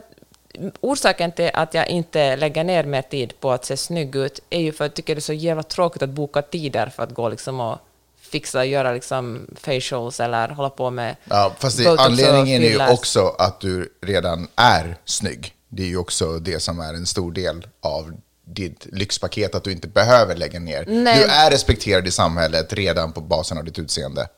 orsaken 0.81 1.33
till 1.33 1.51
att 1.55 1.75
jag 1.75 1.89
inte 1.89 2.37
lägger 2.37 2.65
ner 2.65 2.85
mer 2.85 3.03
tid 3.03 3.41
på 3.41 3.53
att 3.53 3.65
se 3.65 3.77
snygg 3.77 4.17
ut 4.17 4.41
är 4.51 4.61
ju 4.61 4.73
för 4.73 4.85
att 4.85 4.89
jag 4.89 4.95
tycker 4.95 5.15
det 5.15 5.19
är 5.19 5.21
så 5.21 5.33
jävla 5.33 5.63
tråkigt 5.63 6.03
att 6.03 6.11
boka 6.11 6.43
tider 6.43 6.87
för 6.87 7.03
att 7.03 7.15
gå 7.15 7.29
liksom 7.29 7.61
och 7.61 7.79
fixa, 8.21 8.65
göra 8.65 8.93
liksom 8.93 9.47
facials 9.57 10.21
eller 10.21 10.49
hålla 10.49 10.71
på 10.71 10.91
med 10.91 11.17
Ja, 11.25 11.53
fast 11.59 11.79
det, 11.79 11.99
anledningen 11.99 12.63
är 12.63 12.71
ju 12.71 12.93
också 12.93 13.35
att 13.39 13.61
du 13.61 13.93
redan 14.03 14.49
är 14.57 14.97
snygg. 15.05 15.55
Det 15.69 15.83
är 15.83 15.87
ju 15.87 15.97
också 15.97 16.39
det 16.39 16.61
som 16.61 16.81
är 16.81 16.95
en 16.95 17.07
stor 17.07 17.33
del 17.33 17.67
av 17.81 18.13
ditt 18.45 18.87
lyxpaket, 18.93 19.55
att 19.55 19.65
du 19.65 19.73
inte 19.73 19.89
behöver 19.89 20.37
lägga 20.37 20.61
ner. 20.61 20.85
Nej. 20.89 21.19
Du 21.19 21.25
är 21.25 21.51
respekterad 21.51 22.07
i 22.07 22.11
samhället 22.11 22.73
redan 22.73 23.13
på 23.13 23.21
basen 23.21 23.59
av 23.59 23.65
ditt 23.65 23.79
utseende. 23.79 24.29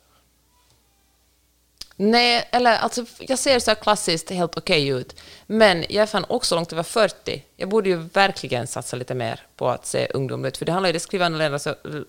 Nej, 2.05 2.49
eller 2.53 2.77
alltså 2.77 3.05
jag 3.19 3.39
ser 3.39 3.59
så 3.59 3.71
här 3.71 3.75
klassiskt 3.75 4.31
helt 4.31 4.57
okej 4.57 4.89
ut, 4.89 5.17
men 5.47 5.85
jag 5.89 6.03
är 6.03 6.07
fan 6.07 6.25
också 6.29 6.55
långt 6.55 6.73
över 6.73 6.83
40. 6.83 7.45
Jag 7.57 7.69
borde 7.69 7.89
ju 7.89 7.97
verkligen 7.97 8.67
satsa 8.67 8.97
lite 8.97 9.15
mer 9.15 9.41
på 9.57 9.69
att 9.69 9.87
se 9.87 10.07
ungdomlig 10.15 10.49
ut, 10.49 10.57
för 10.57 10.65
det 10.65 10.73
handlar 10.73 10.89
ju, 10.89 10.93
det 10.93 11.01
skriver 11.01 11.27
Anna-Lena, 11.27 11.59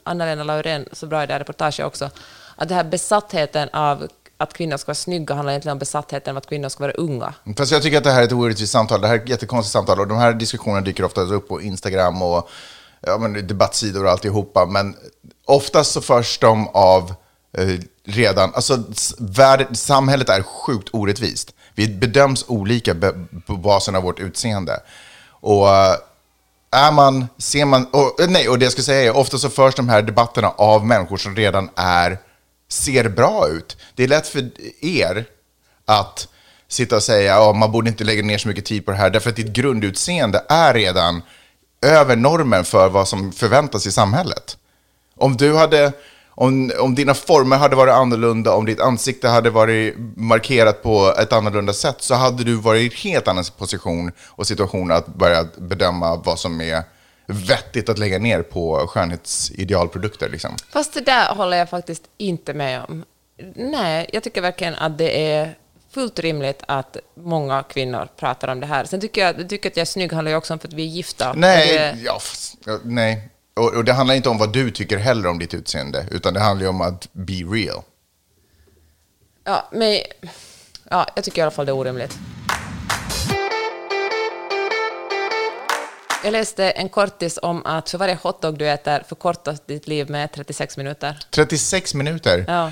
Anna 0.04 0.44
Laurén 0.44 0.86
så 0.92 1.08
bra 1.08 1.24
i 1.24 1.28
det 1.28 1.34
här 1.34 1.40
reportaget 1.40 1.86
också, 1.86 2.10
att 2.56 2.70
den 2.70 2.78
här 2.78 2.84
besattheten 2.84 3.70
av 3.74 4.08
att 4.38 4.54
kvinnor 4.54 4.78
ska 4.78 4.90
vara 4.90 4.96
snygga 4.96 5.36
handlar 5.36 5.52
egentligen 5.52 5.76
om 5.76 5.80
besattheten 5.80 6.32
av 6.32 6.38
att 6.38 6.48
kvinnor 6.48 6.70
ska 6.70 6.84
vara 6.84 6.94
unga. 6.94 7.34
Fast 7.58 7.72
jag 7.72 7.84
tycker 7.84 7.98
att 7.98 8.04
det 8.04 8.12
här 8.12 8.22
är 8.22 8.26
ett 8.26 8.34
orättvist 8.34 8.72
samtal. 8.72 9.02
Det 9.02 9.08
här 9.08 9.16
är 9.16 9.20
ett 9.20 9.30
jättekonstigt 9.30 9.74
samtal. 9.74 10.00
Och 10.00 10.08
de 10.08 10.18
här 10.18 10.34
diskussionerna 10.34 10.82
dyker 10.82 11.04
ofta 11.04 11.22
upp 11.22 11.48
på 11.48 11.62
Instagram 11.62 12.22
och 12.22 12.50
ja, 13.02 13.18
men 13.18 13.48
debattsidor 13.48 14.06
och 14.06 14.12
alltihopa. 14.12 14.66
Men 14.66 14.96
oftast 15.46 15.92
så 15.92 16.02
förs 16.02 16.40
de 16.40 16.68
av 16.68 17.14
eh, 17.58 17.80
redan... 18.06 18.54
Alltså, 18.54 18.84
värld, 19.20 19.68
samhället 19.74 20.30
är 20.30 20.44
sjukt 20.44 20.90
orättvist. 20.92 21.54
Vi 21.76 21.88
bedöms 21.88 22.46
olika 22.48 22.94
be- 22.94 23.26
på 23.48 23.56
basen 23.56 23.96
av 23.96 24.04
vårt 24.04 24.20
utseende. 24.20 24.80
Och 25.30 25.70
eh, 25.70 25.96
är 26.72 26.92
man, 26.92 27.28
ser 27.38 27.66
man, 27.66 27.86
och, 27.86 28.22
eh, 28.22 28.30
nej, 28.30 28.50
och 28.50 28.60
det 28.60 28.66
jag 28.66 28.72
ska 28.72 28.82
säga 28.82 29.04
är, 29.12 29.18
ofta 29.18 29.38
så 29.38 29.50
förs 29.50 29.76
de 29.76 29.90
här 29.90 30.02
debatterna 30.02 30.50
av 30.50 30.86
människor 30.86 31.18
som 31.18 31.36
redan 31.36 31.70
är, 31.76 32.18
ser 32.70 33.10
bra 33.10 33.48
ut. 33.48 33.78
Det 33.96 34.04
är 34.04 34.08
lätt 34.08 34.28
för 34.28 34.50
er 34.82 35.26
att 35.86 36.28
sitta 36.68 36.96
och 36.96 37.04
säga 37.04 37.50
att 37.50 37.56
man 37.56 37.72
borde 37.72 37.90
inte 37.90 38.04
lägga 38.04 38.24
ner 38.24 38.38
så 38.38 38.48
mycket 38.48 38.66
tid 38.66 38.86
på 38.86 38.92
det 38.92 38.98
här, 38.98 39.10
därför 39.10 39.30
att 39.30 39.36
ditt 39.36 39.54
grundutseende 39.54 40.44
är 40.50 40.74
redan 40.74 41.22
över 41.82 42.16
normen 42.16 42.66
för 42.66 42.90
vad 42.90 43.08
som 43.08 43.32
förväntas 43.32 43.88
i 43.88 43.92
samhället. 43.92 44.58
Om 45.16 45.38
du 45.38 45.56
hade, 45.56 45.94
om, 46.36 46.72
om 46.80 46.96
dina 46.96 47.14
former 47.14 47.58
hade 47.58 47.76
varit 47.76 47.94
annorlunda, 47.94 48.54
om 48.54 48.66
ditt 48.66 48.80
ansikte 48.80 49.28
hade 49.28 49.50
varit 49.50 49.96
markerat 50.16 50.84
på 50.84 51.14
ett 51.20 51.34
annorlunda 51.34 51.74
sätt, 51.74 51.96
så 52.00 52.16
hade 52.16 52.44
du 52.44 52.56
varit 52.56 52.82
i 52.82 52.86
en 52.86 53.12
helt 53.12 53.28
annan 53.28 53.44
position 53.58 54.12
och 54.26 54.48
situation 54.48 54.92
att 54.92 55.08
börja 55.08 55.46
bedöma 55.58 56.16
vad 56.16 56.40
som 56.40 56.62
är 56.62 56.84
vettigt 57.28 57.90
att 57.90 57.98
lägga 57.98 58.20
ner 58.20 58.42
på 58.42 58.88
skönhetsidealprodukter. 58.88 60.30
Liksom. 60.30 60.56
Fast 60.70 60.94
det 60.94 61.02
där 61.02 61.36
håller 61.36 61.58
jag 61.58 61.70
faktiskt 61.70 62.04
inte 62.18 62.54
med 62.54 62.82
om. 62.90 63.04
Nej, 63.56 64.10
jag 64.14 64.24
tycker 64.24 64.42
verkligen 64.42 64.76
att 64.76 64.98
det 64.98 65.32
är 65.32 65.56
fullt 65.94 66.20
rimligt 66.20 66.64
att 66.68 66.98
många 67.16 67.64
kvinnor 67.64 68.08
pratar 68.20 68.48
om 68.48 68.60
det 68.60 68.66
här. 68.68 68.86
Sen 68.86 69.02
tycker 69.02 69.22
jag, 69.22 69.50
tycker 69.50 69.70
att 69.70 69.78
jag 69.78 69.82
är 69.82 69.86
snygg 69.86 70.14
handlar 70.14 70.32
ju 70.32 70.38
också 70.38 70.54
om 70.54 70.60
för 70.60 70.68
att 70.68 70.74
vi 70.74 70.84
är 70.84 70.88
gifta. 70.88 71.34
Nej, 71.34 71.74
det- 71.78 71.98
ja, 72.66 72.80
nej. 72.84 73.30
Och, 73.56 73.74
och 73.74 73.86
det 73.86 73.94
handlar 73.94 74.16
inte 74.16 74.30
om 74.30 74.38
vad 74.38 74.54
du 74.54 74.72
tycker 74.72 74.98
heller 74.98 75.30
om 75.30 75.40
ditt 75.40 75.54
utseende, 75.54 76.06
utan 76.12 76.34
det 76.34 76.40
handlar 76.40 76.64
ju 76.64 76.70
om 76.70 76.82
att 76.82 77.08
be 77.12 77.34
real. 77.34 77.82
Ja, 79.44 79.70
men... 79.72 80.00
Ja, 80.90 81.08
jag 81.16 81.24
tycker 81.24 81.40
i 81.40 81.42
alla 81.42 81.52
fall 81.52 81.66
det 81.66 81.72
är 81.72 81.76
orimligt. 81.76 82.18
Jag 86.24 86.32
läste 86.32 86.70
en 86.70 86.90
kortis 86.90 87.40
om 87.42 87.66
att 87.66 87.90
för 87.90 87.98
varje 87.98 88.18
hotdog 88.22 88.58
du 88.58 88.70
äter 88.70 89.04
förkortas 89.08 89.60
ditt 89.66 89.88
liv 89.88 90.10
med 90.10 90.32
36 90.32 90.78
minuter. 90.78 91.20
36 91.30 91.94
minuter. 91.94 92.46
Ja. 92.48 92.72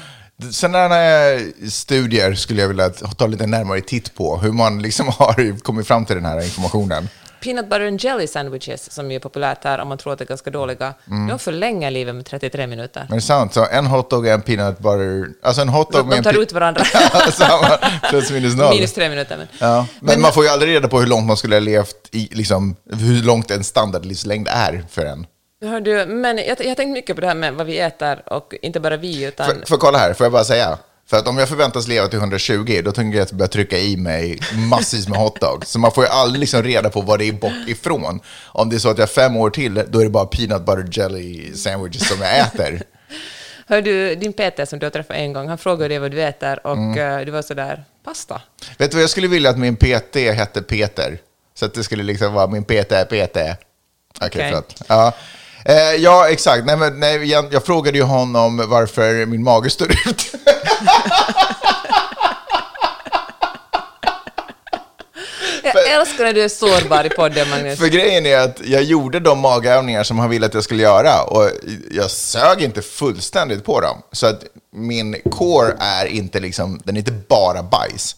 Sådana 0.51 0.95
här 0.95 1.51
studier 1.69 2.33
skulle 2.33 2.61
jag 2.61 2.67
vilja 2.67 2.89
ta 2.89 3.27
lite 3.27 3.47
närmare 3.47 3.81
titt 3.81 4.15
på, 4.15 4.37
hur 4.37 4.51
man 4.51 4.81
liksom 4.81 5.07
har 5.17 5.59
kommit 5.59 5.87
fram 5.87 6.05
till 6.05 6.15
den 6.15 6.25
här 6.25 6.43
informationen. 6.43 7.09
Peanut 7.43 7.65
butter 7.69 7.87
and 7.87 8.03
jelly 8.03 8.27
sandwiches, 8.27 8.91
som 8.93 9.11
ju 9.11 9.15
är 9.15 9.19
populärt 9.19 9.63
här 9.63 9.79
om 9.79 9.87
man 9.87 9.97
tror 9.97 10.13
att 10.13 10.19
det 10.19 10.25
är 10.25 10.27
ganska 10.27 10.49
dåliga, 10.49 10.93
Mm. 11.07 11.27
de 11.27 11.39
förlänger 11.39 11.91
livet 11.91 12.15
med 12.15 12.25
33 12.25 12.67
minuter. 12.67 13.05
Men 13.09 13.17
det 13.17 13.19
är 13.19 13.19
sant, 13.21 13.53
så 13.53 13.65
en 13.71 13.85
hotdog 13.85 14.27
är 14.27 14.33
en 14.33 14.41
peanut 14.41 14.77
butter, 14.79 15.27
alltså 15.43 15.61
en 15.61 15.69
hotdog 15.69 16.07
med 16.07 16.17
De 16.17 16.23
tar 16.33 16.41
ut 16.41 16.51
varandra. 16.51 16.83
Samma, 17.31 17.77
plus 18.09 18.31
minus 18.31 18.55
noll. 18.55 18.75
Minus 18.75 18.93
tre 18.93 19.09
minuter. 19.09 19.37
Men. 19.37 19.47
Ja, 19.59 19.85
men, 19.99 20.21
man 20.21 20.33
får 20.33 20.43
ju 20.43 20.49
aldrig 20.49 20.75
reda 20.75 20.87
på 20.87 20.99
hur 20.99 21.07
långt 21.07 21.27
man 21.27 21.37
skulle 21.37 21.55
ha 21.55 21.59
levt 21.59 22.09
i, 22.11 22.29
liksom, 22.31 22.75
hur 22.91 23.23
långt 23.23 23.51
en 23.51 23.63
standardlivslängd 23.63 24.47
är 24.51 24.85
för 24.89 25.05
en. 25.05 25.25
Hör 25.65 25.81
du, 25.81 26.05
men 26.05 26.37
jag, 26.37 26.47
jag 26.59 26.67
har 26.67 26.75
tänkt 26.75 26.93
mycket 26.93 27.15
på 27.15 27.21
det 27.21 27.27
här 27.27 27.35
med 27.35 27.53
vad 27.53 27.65
vi 27.67 27.79
äter, 27.79 28.33
och 28.33 28.53
inte 28.61 28.79
bara 28.79 28.97
vi, 28.97 29.23
utan... 29.25 29.45
För, 29.45 29.65
för 29.67 29.77
kolla 29.77 29.97
här, 29.97 30.13
får 30.13 30.25
jag 30.25 30.31
bara 30.31 30.43
säga. 30.43 30.77
För 31.11 31.17
att 31.17 31.27
om 31.27 31.37
jag 31.37 31.49
förväntas 31.49 31.87
leva 31.87 32.07
till 32.07 32.19
120, 32.19 32.81
då 32.85 32.91
tänker 32.91 33.17
jag 33.17 33.23
att 33.23 33.31
jag 33.31 33.37
börja 33.37 33.47
trycka 33.47 33.77
i 33.77 33.97
mig 33.97 34.39
massvis 34.69 35.07
med 35.07 35.19
hotdogs. 35.19 35.69
Så 35.71 35.79
man 35.79 35.91
får 35.91 36.03
ju 36.03 36.09
aldrig 36.09 36.39
liksom 36.39 36.63
reda 36.63 36.89
på 36.89 37.01
vad 37.01 37.19
det 37.19 37.25
är 37.27 37.31
bort 37.33 37.67
ifrån. 37.67 38.19
Om 38.45 38.69
det 38.69 38.75
är 38.75 38.79
så 38.79 38.89
att 38.89 38.97
jag 38.97 39.03
har 39.03 39.07
fem 39.07 39.37
år 39.37 39.49
till, 39.49 39.83
då 39.87 39.99
är 39.99 40.03
det 40.03 40.09
bara 40.09 40.25
peanut 40.25 40.65
butter 40.65 40.87
jelly 40.91 41.53
sandwiches 41.55 42.07
som 42.07 42.21
jag 42.21 42.39
äter. 42.39 42.83
Hör 43.67 43.81
du, 43.81 44.15
din 44.15 44.33
PT 44.33 44.69
som 44.69 44.79
du 44.79 44.85
har 44.85 44.91
träffat 44.91 45.15
en 45.17 45.33
gång, 45.33 45.47
han 45.47 45.57
frågade 45.57 45.87
dig 45.87 45.99
vad 45.99 46.11
du 46.11 46.21
äter 46.23 46.67
och 46.67 46.73
Mm. 46.77 47.19
eh, 47.19 47.25
du 47.25 47.31
var 47.31 47.41
sådär, 47.41 47.83
pasta. 48.03 48.41
Vet 48.77 48.91
du 48.91 48.97
vad 48.97 49.03
jag 49.03 49.09
skulle 49.09 49.27
vilja 49.27 49.49
att 49.49 49.57
min 49.59 49.75
PT 49.75 50.15
hette 50.15 50.61
Peter? 50.61 51.17
Så 51.59 51.65
att 51.65 51.73
det 51.73 51.83
skulle 51.83 52.03
liksom 52.03 52.33
vara 52.33 52.47
min 52.47 52.63
PT 52.63 52.91
är 52.91 53.05
PT. 53.05 53.37
Okej, 53.37 53.57
Okej. 54.21 54.29
förlåt. 54.49 54.81
Ja. 54.87 55.13
Eh, 55.65 55.95
ja, 55.95 56.29
exakt. 56.29 56.65
Nej, 56.65 56.77
men, 56.77 56.99
nej, 56.99 57.29
jag, 57.29 57.53
jag 57.53 57.65
frågade 57.65 57.97
ju 57.97 58.03
honom 58.03 58.65
varför 58.67 59.25
min 59.25 59.43
mage 59.43 59.69
står 59.69 59.91
ut. 59.91 60.33
Jag 65.63 65.91
älskar 65.91 66.23
när 66.23 66.33
du 66.33 66.43
är 66.43 66.49
sårbar 66.49 67.05
i 67.05 67.09
podden, 67.09 67.49
Magnus. 67.49 67.79
För 67.79 67.87
grejen 67.87 68.25
är 68.25 68.37
att 68.37 68.61
jag 68.65 68.83
gjorde 68.83 69.19
de 69.19 69.39
magövningar 69.39 70.03
som 70.03 70.19
han 70.19 70.29
ville 70.29 70.45
att 70.45 70.53
jag 70.53 70.63
skulle 70.63 70.83
göra 70.83 71.23
och 71.23 71.49
jag 71.91 72.11
sög 72.11 72.61
inte 72.61 72.81
fullständigt 72.81 73.65
på 73.65 73.81
dem. 73.81 74.01
Så 74.11 74.27
att 74.27 74.43
min 74.73 75.15
core 75.31 75.75
är 75.79 76.05
inte 76.05 76.39
liksom, 76.39 76.81
den 76.83 76.95
är 76.95 76.99
inte 76.99 77.11
bara 77.11 77.63
bajs. 77.63 78.15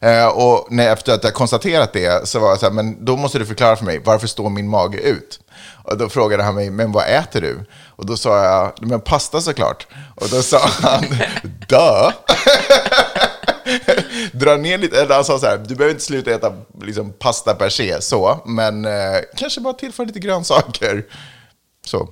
Eh, 0.00 0.26
och 0.26 0.66
när, 0.70 0.92
efter 0.92 1.12
att 1.12 1.24
jag 1.24 1.34
konstaterat 1.34 1.92
det 1.92 2.28
så 2.28 2.38
var 2.38 2.48
jag 2.48 2.58
så 2.58 2.66
här, 2.66 2.72
men 2.72 3.04
då 3.04 3.16
måste 3.16 3.38
du 3.38 3.46
förklara 3.46 3.76
för 3.76 3.84
mig, 3.84 4.00
varför 4.04 4.26
står 4.26 4.50
min 4.50 4.68
mage 4.68 4.98
ut? 4.98 5.40
Och 5.86 5.98
då 5.98 6.08
frågade 6.08 6.42
han 6.42 6.54
mig, 6.54 6.70
men 6.70 6.92
vad 6.92 7.04
äter 7.08 7.40
du? 7.40 7.64
Och 7.96 8.06
då 8.06 8.16
sa 8.16 8.44
jag, 8.44 8.72
men 8.88 9.00
pasta 9.00 9.40
såklart. 9.40 9.86
Och 10.14 10.28
då 10.28 10.42
sa 10.42 10.58
han, 10.82 11.04
dö. 11.68 12.10
Dra 14.32 14.56
ner 14.56 14.78
lite, 14.78 15.00
eller 15.02 15.14
han 15.14 15.24
sa 15.24 15.38
så 15.38 15.46
här, 15.46 15.58
du 15.58 15.74
behöver 15.74 15.92
inte 15.94 16.04
sluta 16.04 16.30
äta 16.30 16.52
liksom, 16.82 17.12
pasta 17.12 17.54
per 17.54 17.68
se, 17.68 18.02
så, 18.02 18.40
men 18.46 18.84
eh, 18.84 18.92
kanske 19.36 19.60
bara 19.60 19.74
tillföra 19.74 20.06
lite 20.06 20.18
grönsaker. 20.18 21.04
Så. 21.86 22.08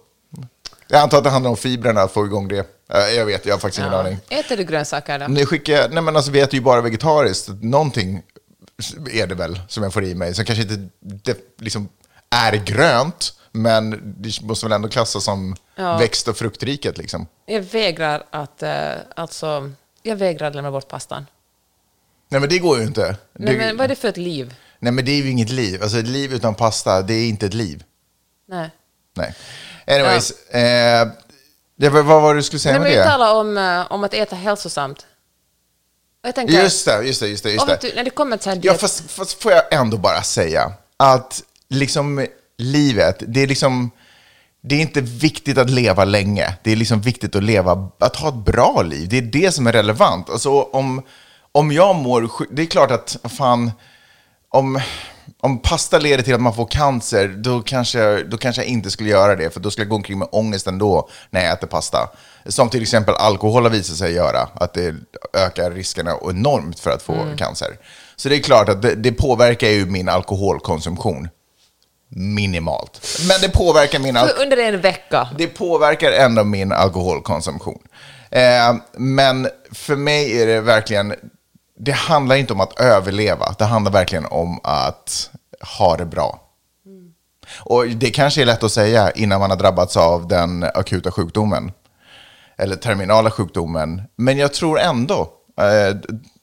Jag 0.88 1.00
antar 1.00 1.18
att 1.18 1.24
det 1.24 1.30
handlar 1.30 1.50
om 1.50 1.56
fibrerna, 1.56 2.02
att 2.02 2.12
få 2.12 2.26
igång 2.26 2.48
det. 2.48 2.66
Jag 3.16 3.26
vet, 3.26 3.46
jag 3.46 3.54
har 3.54 3.58
faktiskt 3.58 3.78
ingen 3.78 3.92
Ja. 3.92 4.00
aning. 4.00 4.18
Äter 4.28 4.56
du 4.56 4.64
grönsaker 4.64 5.18
då? 5.18 5.26
Nu 5.28 5.46
skickar 5.46 5.88
nej 5.88 6.02
men 6.02 6.16
alltså 6.16 6.30
vi 6.30 6.40
äter 6.40 6.54
ju 6.54 6.60
bara 6.60 6.80
vegetariskt. 6.80 7.48
Någonting 7.62 8.22
är 9.12 9.26
det 9.26 9.34
väl 9.34 9.60
som 9.68 9.82
jag 9.82 9.92
får 9.92 10.04
i 10.04 10.14
mig, 10.14 10.34
som 10.34 10.44
kanske 10.44 10.62
inte 10.62 10.88
det, 11.00 11.36
liksom 11.60 11.88
är 12.30 12.52
grönt, 12.52 13.32
men 13.54 14.14
det 14.18 14.40
måste 14.42 14.66
väl 14.66 14.72
ändå 14.72 14.88
klassas 14.88 15.24
som 15.24 15.56
Ja. 15.76 15.96
växt 15.98 16.28
och 16.28 16.36
fruktriket 16.36 16.98
liksom. 16.98 17.26
Jag 17.46 17.60
vägrar 17.62 18.24
att, 18.30 18.62
eh, 18.62 18.92
alltså, 19.16 19.70
jag 20.02 20.16
vägrar 20.16 20.48
att 20.48 20.54
lämna 20.54 20.70
bort 20.70 20.88
pastan. 20.88 21.26
Nej 22.28 22.40
men 22.40 22.50
det 22.50 22.58
går 22.58 22.78
ju 22.78 22.84
inte. 22.84 23.16
Nej, 23.32 23.52
det, 23.54 23.58
men 23.58 23.76
vad 23.76 23.84
är 23.84 23.88
det 23.88 23.96
för 23.96 24.08
ett 24.08 24.16
liv? 24.16 24.54
nej 24.78 24.92
men 24.92 25.04
det 25.04 25.10
är 25.10 25.16
ju 25.22 25.30
inget 25.30 25.50
liv. 25.50 25.82
Alltså 25.82 25.98
ett 25.98 26.08
liv 26.08 26.32
utan 26.32 26.54
pasta, 26.54 27.02
det 27.02 27.14
är 27.14 27.28
inte 27.28 27.46
ett 27.46 27.54
liv. 27.54 27.84
Nej. 28.48 28.70
Nej. 29.14 29.34
Anyways, 29.86 30.30
eh, 30.48 31.08
det, 31.76 31.88
vad 31.88 32.04
var 32.04 32.34
det 32.34 32.38
du 32.40 32.42
skulle 32.42 32.60
säga 32.60 32.72
Nej, 32.72 32.80
med 32.80 32.90
men 32.90 32.92
vi 32.92 33.04
det? 33.04 33.10
talar 33.10 33.34
om, 33.34 33.58
eh, 33.58 33.92
om 33.92 34.04
att 34.04 34.14
äta 34.14 34.36
hälsosamt. 34.36 35.06
Jag 36.22 36.34
tänker, 36.34 36.54
Just 36.62 36.84
det, 36.86 37.02
just 37.02 37.20
det, 37.20 37.28
just 37.28 37.42
det. 37.44 37.50
Just 37.52 37.66
det. 37.66 37.78
du, 37.80 37.92
när 37.94 38.04
det 38.04 38.10
kommer 38.10 38.36
till 38.36 38.50
här 38.50 38.60
Ja, 38.62 38.74
fast, 38.74 39.10
fast 39.10 39.42
får 39.42 39.52
jag 39.52 39.72
ändå 39.72 39.96
bara 39.96 40.22
säga 40.22 40.72
att 40.96 41.42
liksom 41.68 42.26
livet, 42.58 43.22
det 43.26 43.42
är 43.42 43.46
liksom, 43.46 43.90
det 44.62 44.74
är 44.74 44.80
inte 44.80 45.00
viktigt 45.00 45.58
att 45.58 45.70
leva 45.70 46.04
länge. 46.04 46.54
Det 46.62 46.72
är 46.72 46.76
liksom 46.76 47.00
viktigt 47.00 47.36
att 47.36 47.42
leva, 47.42 47.88
att 47.98 48.16
ha 48.16 48.28
ett 48.28 48.44
bra 48.44 48.82
liv. 48.82 49.08
Det 49.08 49.18
är 49.18 49.22
det 49.22 49.54
som 49.54 49.66
är 49.66 49.72
relevant. 49.72 50.30
Alltså 50.30 50.62
om, 50.62 51.02
om 51.52 51.72
jag 51.72 51.96
mår, 51.96 52.30
det 52.50 52.62
är 52.62 52.66
klart 52.66 52.90
att 52.90 53.16
fan, 53.24 53.72
om, 54.48 54.80
om 55.40 55.58
pasta 55.58 55.98
leder 55.98 56.22
till 56.22 56.34
att 56.34 56.40
man 56.40 56.54
får 56.54 56.66
cancer, 56.66 57.28
då 57.28 57.62
kanske, 57.62 58.22
då 58.22 58.36
kanske 58.36 58.62
jag 58.62 58.68
inte 58.68 58.90
skulle 58.90 59.10
göra 59.10 59.36
det, 59.36 59.50
för 59.50 59.60
då 59.60 59.70
skulle 59.70 59.84
jag 59.84 59.90
gå 59.90 59.96
omkring 59.96 60.18
med 60.18 60.28
ångest 60.32 60.66
ändå 60.66 61.08
när 61.30 61.44
jag 61.44 61.52
äter 61.52 61.66
pasta. 61.66 62.10
Som 62.46 62.70
till 62.70 62.82
exempel 62.82 63.14
alkohol 63.14 63.62
har 63.62 63.70
visat 63.70 63.96
sig 63.96 64.12
göra, 64.12 64.48
att 64.54 64.74
det 64.74 64.94
ökar 65.32 65.70
riskerna 65.70 66.16
enormt 66.30 66.80
för 66.80 66.90
att 66.90 67.02
få 67.02 67.14
cancer. 67.36 67.78
Så 68.16 68.28
det 68.28 68.36
är 68.36 68.40
klart 68.40 68.68
att 68.68 68.82
det, 68.82 68.94
det 68.94 69.12
påverkar 69.12 69.68
ju 69.68 69.86
min 69.86 70.08
alkoholkonsumtion 70.08 71.28
minimalt. 72.16 73.00
Men 73.28 73.36
det 73.40 73.48
påverkar 73.48 73.98
min 73.98 74.14
för 74.14 74.42
under 74.42 74.56
en 74.56 74.80
vecka. 74.80 75.28
det 75.38 75.46
påverkar 75.46 76.12
ändå 76.12 76.44
min 76.44 76.72
alkoholkonsumtion. 76.72 77.82
Eh, 78.30 78.74
men 78.92 79.48
för 79.72 79.96
mig 79.96 80.42
är 80.42 80.46
det 80.46 80.60
verkligen, 80.60 81.14
det 81.78 81.92
handlar 81.92 82.36
inte 82.36 82.52
om 82.52 82.60
att 82.60 82.80
överleva, 82.80 83.54
det 83.58 83.64
handlar 83.64 83.92
verkligen 83.92 84.26
om 84.26 84.60
att 84.62 85.30
ha 85.78 85.96
det 85.96 86.04
bra. 86.04 86.40
Och 87.58 87.86
det 87.86 88.10
kanske 88.10 88.42
är 88.42 88.46
lätt 88.46 88.62
att 88.62 88.72
säga 88.72 89.10
innan 89.10 89.40
man 89.40 89.50
har 89.50 89.56
drabbats 89.56 89.96
av 89.96 90.28
den 90.28 90.62
akuta 90.62 91.10
sjukdomen, 91.10 91.72
eller 92.56 92.76
terminala 92.76 93.30
sjukdomen, 93.30 94.02
men 94.16 94.38
jag 94.38 94.54
tror 94.54 94.80
ändå 94.80 95.28
eh, 95.60 95.96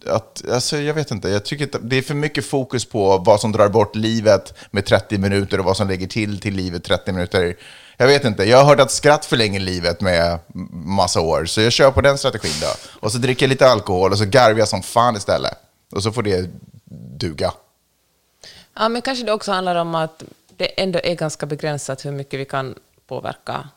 att, 0.08 0.50
alltså 0.50 0.78
jag 0.78 0.94
vet 0.94 1.12
inte, 1.12 1.30
jag 1.30 1.46
tycker 1.46 1.66
att 1.66 1.90
det 1.90 1.96
är 1.98 2.02
för 2.02 2.14
mycket 2.14 2.46
fokus 2.46 2.86
på 2.86 3.18
vad 3.18 3.42
som 3.42 3.52
drar 3.52 3.70
bort 3.70 3.96
livet 3.96 4.54
med 4.72 4.86
30 4.86 5.18
minuter 5.18 5.60
och 5.60 5.66
vad 5.66 5.78
som 5.78 5.88
lägger 5.88 6.08
till 6.08 6.40
till 6.40 6.54
livet 6.54 6.84
30 6.84 7.12
minuter. 7.12 7.56
Jag 7.98 8.08
vet 8.08 8.26
inte, 8.26 8.44
jag 8.44 8.58
har 8.58 8.66
hört 8.66 8.80
att 8.80 8.92
skratt 8.92 9.26
förlänger 9.26 9.60
livet 9.60 10.02
med 10.02 10.40
massa 10.74 11.22
år, 11.22 11.46
så 11.46 11.62
jag 11.62 11.72
kör 11.72 11.92
på 11.92 12.02
den 12.02 12.18
strategin 12.18 12.62
då. 12.62 12.68
Och 13.00 13.12
så 13.12 13.18
dricker 13.18 13.46
jag 13.46 13.50
lite 13.50 13.68
alkohol 13.68 14.12
och 14.12 14.18
så 14.18 14.26
garvar 14.26 14.60
jag 14.60 14.68
som 14.68 14.84
fan 14.84 15.16
istället. 15.16 15.58
Och 15.92 16.04
så 16.04 16.12
får 16.12 16.24
det 16.24 16.50
duga. 17.20 17.54
Ja, 18.74 18.90
men 18.90 19.02
kanske 19.02 19.26
det 19.26 19.32
också 19.32 19.52
handlar 19.52 19.76
om 19.76 19.96
att 19.96 20.24
det 20.58 20.82
ändå 20.82 21.00
är 21.04 21.16
ganska 21.16 21.46
begränsat 21.46 22.06
hur 22.06 22.12
mycket 22.12 22.40
vi 22.40 22.46
kan 22.46 22.76
påverka 23.08 23.70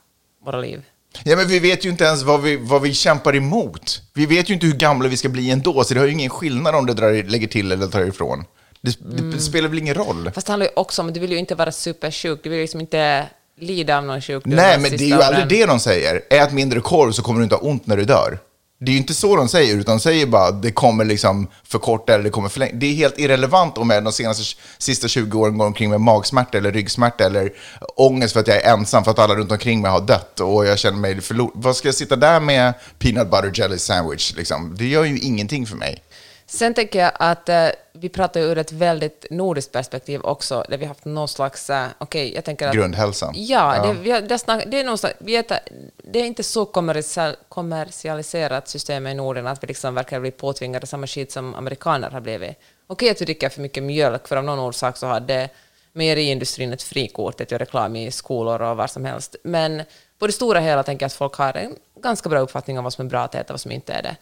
våra 0.44 0.60
liv. 0.60 0.82
Ja, 1.22 1.36
men 1.36 1.48
vi 1.48 1.58
vet 1.58 1.84
ju 1.84 1.90
inte 1.90 2.04
ens 2.04 2.22
vad 2.22 2.42
vi, 2.42 2.56
vad 2.56 2.82
vi 2.82 2.94
kämpar 2.94 3.36
emot. 3.36 4.02
Vi 4.14 4.26
vet 4.26 4.50
ju 4.50 4.54
inte 4.54 4.66
hur 4.66 4.74
gamla 4.74 5.08
vi 5.08 5.16
ska 5.16 5.28
bli 5.28 5.50
ändå, 5.50 5.84
så 5.84 5.94
det 5.94 6.00
har 6.00 6.06
ju 6.06 6.12
ingen 6.12 6.30
skillnad 6.30 6.74
om 6.74 6.86
du 6.86 6.94
drar, 6.94 7.30
lägger 7.30 7.46
till 7.46 7.72
eller 7.72 7.86
tar 7.86 8.02
ifrån. 8.02 8.44
Det, 8.80 8.98
det, 9.00 9.30
det 9.30 9.40
spelar 9.40 9.68
väl 9.68 9.78
ingen 9.78 9.94
roll? 9.94 10.30
Fast 10.34 10.46
det 10.46 10.52
handlar 10.52 10.66
ju 10.66 10.72
också 10.76 11.02
om 11.02 11.08
att 11.08 11.14
du 11.14 11.20
vill 11.20 11.32
ju 11.32 11.38
inte 11.38 11.54
vara 11.54 11.72
supersjuk, 11.72 12.40
du 12.42 12.50
vill 12.50 12.60
liksom 12.60 12.80
inte 12.80 13.26
lida 13.60 13.98
av 13.98 14.04
någon 14.04 14.20
sjukdom. 14.20 14.52
Nej, 14.54 14.78
men 14.78 14.90
det 14.90 15.04
är 15.04 15.08
ju 15.08 15.22
aldrig 15.22 15.48
det 15.48 15.66
de 15.66 15.80
säger. 15.80 16.22
Ät 16.30 16.52
mindre 16.52 16.80
korv 16.80 17.12
så 17.12 17.22
kommer 17.22 17.40
du 17.40 17.44
inte 17.44 17.54
ha 17.54 17.62
ont 17.62 17.86
när 17.86 17.96
du 17.96 18.04
dör. 18.04 18.38
Det 18.78 18.90
är 18.90 18.92
ju 18.92 18.98
inte 18.98 19.14
så 19.14 19.36
de 19.36 19.48
säger, 19.48 19.76
utan 19.76 19.96
de 19.96 20.00
säger 20.00 20.26
bara 20.26 20.46
att 20.46 20.62
det 20.62 20.70
kommer 20.70 21.04
liksom 21.04 21.48
förkorta 21.64 22.14
eller 22.14 22.24
det 22.24 22.30
kommer 22.30 22.48
förlänga. 22.48 22.72
Det 22.74 22.86
är 22.86 22.94
helt 22.94 23.18
irrelevant 23.18 23.78
om 23.78 23.90
jag 23.90 24.04
de 24.04 24.12
senaste 24.12 24.56
sista 24.78 25.08
20 25.08 25.38
åren 25.38 25.58
går 25.58 25.66
omkring 25.66 25.90
med 25.90 26.00
magsmärta 26.00 26.58
eller 26.58 26.72
ryggsmärta 26.72 27.24
eller 27.24 27.52
ångest 27.96 28.32
för 28.32 28.40
att 28.40 28.48
jag 28.48 28.56
är 28.56 28.72
ensam 28.72 29.04
för 29.04 29.10
att 29.10 29.18
alla 29.18 29.34
runt 29.34 29.52
omkring 29.52 29.80
mig 29.80 29.90
har 29.90 30.00
dött 30.00 30.40
och 30.40 30.66
jag 30.66 30.78
känner 30.78 30.98
mig 30.98 31.20
förlorad. 31.20 31.52
Vad 31.54 31.76
ska 31.76 31.88
jag 31.88 31.94
sitta 31.94 32.16
där 32.16 32.40
med 32.40 32.74
peanut 32.98 33.30
butter 33.30 33.52
jelly 33.54 33.78
sandwich? 33.78 34.34
Liksom? 34.36 34.74
Det 34.78 34.86
gör 34.86 35.04
ju 35.04 35.18
ingenting 35.18 35.66
för 35.66 35.76
mig. 35.76 36.03
Sen 36.46 36.74
tänker 36.74 36.98
jag 36.98 37.12
att 37.14 37.48
eh, 37.48 37.68
vi 37.92 38.08
pratar 38.08 38.40
ju 38.40 38.46
ur 38.46 38.58
ett 38.58 38.72
väldigt 38.72 39.26
nordiskt 39.30 39.72
perspektiv 39.72 40.20
också, 40.20 40.64
där 40.68 40.78
vi 40.78 40.84
har 40.84 40.88
haft 40.88 41.04
någon 41.04 41.28
slags, 41.28 41.70
eh, 41.70 41.86
okej, 41.98 42.34
jag 42.34 42.44
tänker 42.44 42.68
att... 42.68 42.74
Grundhälsan. 42.74 43.34
Ja, 43.36 43.82
Det, 43.82 43.92
vi 43.92 44.10
har, 44.10 44.20
det, 44.20 44.38
snack, 44.38 44.64
det, 44.66 44.80
är 44.80 45.24
vi 45.24 45.36
äter, 45.36 45.58
det 45.96 46.18
är 46.18 46.24
inte 46.24 46.42
så 46.42 46.64
kommersial, 46.64 47.36
kommersialiserat 47.48 48.68
system 48.68 49.06
i 49.06 49.14
Norden 49.14 49.46
att 49.46 49.62
vi 49.62 49.66
liksom 49.66 49.94
verkar 49.94 50.20
bli 50.20 50.30
påtvingade 50.30 50.86
samma 50.86 51.06
skit 51.06 51.32
som 51.32 51.54
amerikaner 51.54 52.10
har 52.10 52.20
blivit. 52.20 52.58
Okej 52.86 53.10
att 53.10 53.20
vi 53.20 53.24
dricker 53.24 53.48
för 53.48 53.60
mycket 53.60 53.82
mjölk, 53.82 54.28
för 54.28 54.36
av 54.36 54.44
någon 54.44 54.58
orsak 54.58 54.96
så 54.96 55.06
hade 55.06 55.48
mejeriindustrin 55.92 56.72
ett 56.72 56.82
frikort 56.82 57.40
att 57.40 57.50
göra 57.50 57.62
reklam 57.62 57.96
i 57.96 58.10
skolor 58.10 58.62
och 58.62 58.76
var 58.76 58.86
som 58.86 59.04
helst. 59.04 59.36
Men 59.44 59.82
på 60.18 60.26
det 60.26 60.32
stora 60.32 60.60
hela 60.60 60.82
tänker 60.82 61.04
jag 61.04 61.08
att 61.08 61.12
folk 61.12 61.34
har 61.34 61.56
en 61.56 61.76
ganska 62.04 62.28
bra 62.28 62.40
uppfattning 62.40 62.78
om 62.78 62.84
vad 62.84 62.92
som 62.92 63.06
är 63.06 63.10
bra 63.10 63.20
att 63.20 63.34
äta 63.34 63.42
och 63.42 63.50
vad 63.50 63.60
som 63.60 63.72
inte 63.72 63.92
är 63.92 64.02
det. 64.02 64.16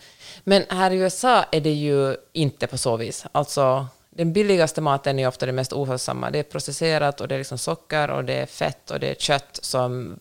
Men 0.45 0.65
här 0.69 0.91
i 0.91 0.97
USA 0.97 1.45
är 1.51 1.61
det 1.61 1.73
ju 1.73 2.17
inte 2.33 2.67
på 2.67 2.79
så 2.79 2.97
vis. 2.97 3.27
Alltså, 3.33 3.87
den 4.11 4.33
billigaste 4.33 4.81
maten 4.81 5.19
är 5.19 5.29
ofta 5.29 5.47
det 5.47 5.53
mest 5.53 5.73
ohälsosamma. 5.73 6.31
Det 6.31 6.39
är 6.39 6.43
processerat 6.43 7.21
och 7.21 7.29
det 7.29 7.35
är 7.35 7.39
liksom 7.39 7.59
socker 7.59 8.11
och 8.11 8.25
det 8.25 8.35
är 8.35 8.47
fett 8.47 8.91
och 8.91 9.01
det 9.01 9.11
är 9.11 9.15
kött 9.15 9.59
som 9.63 10.19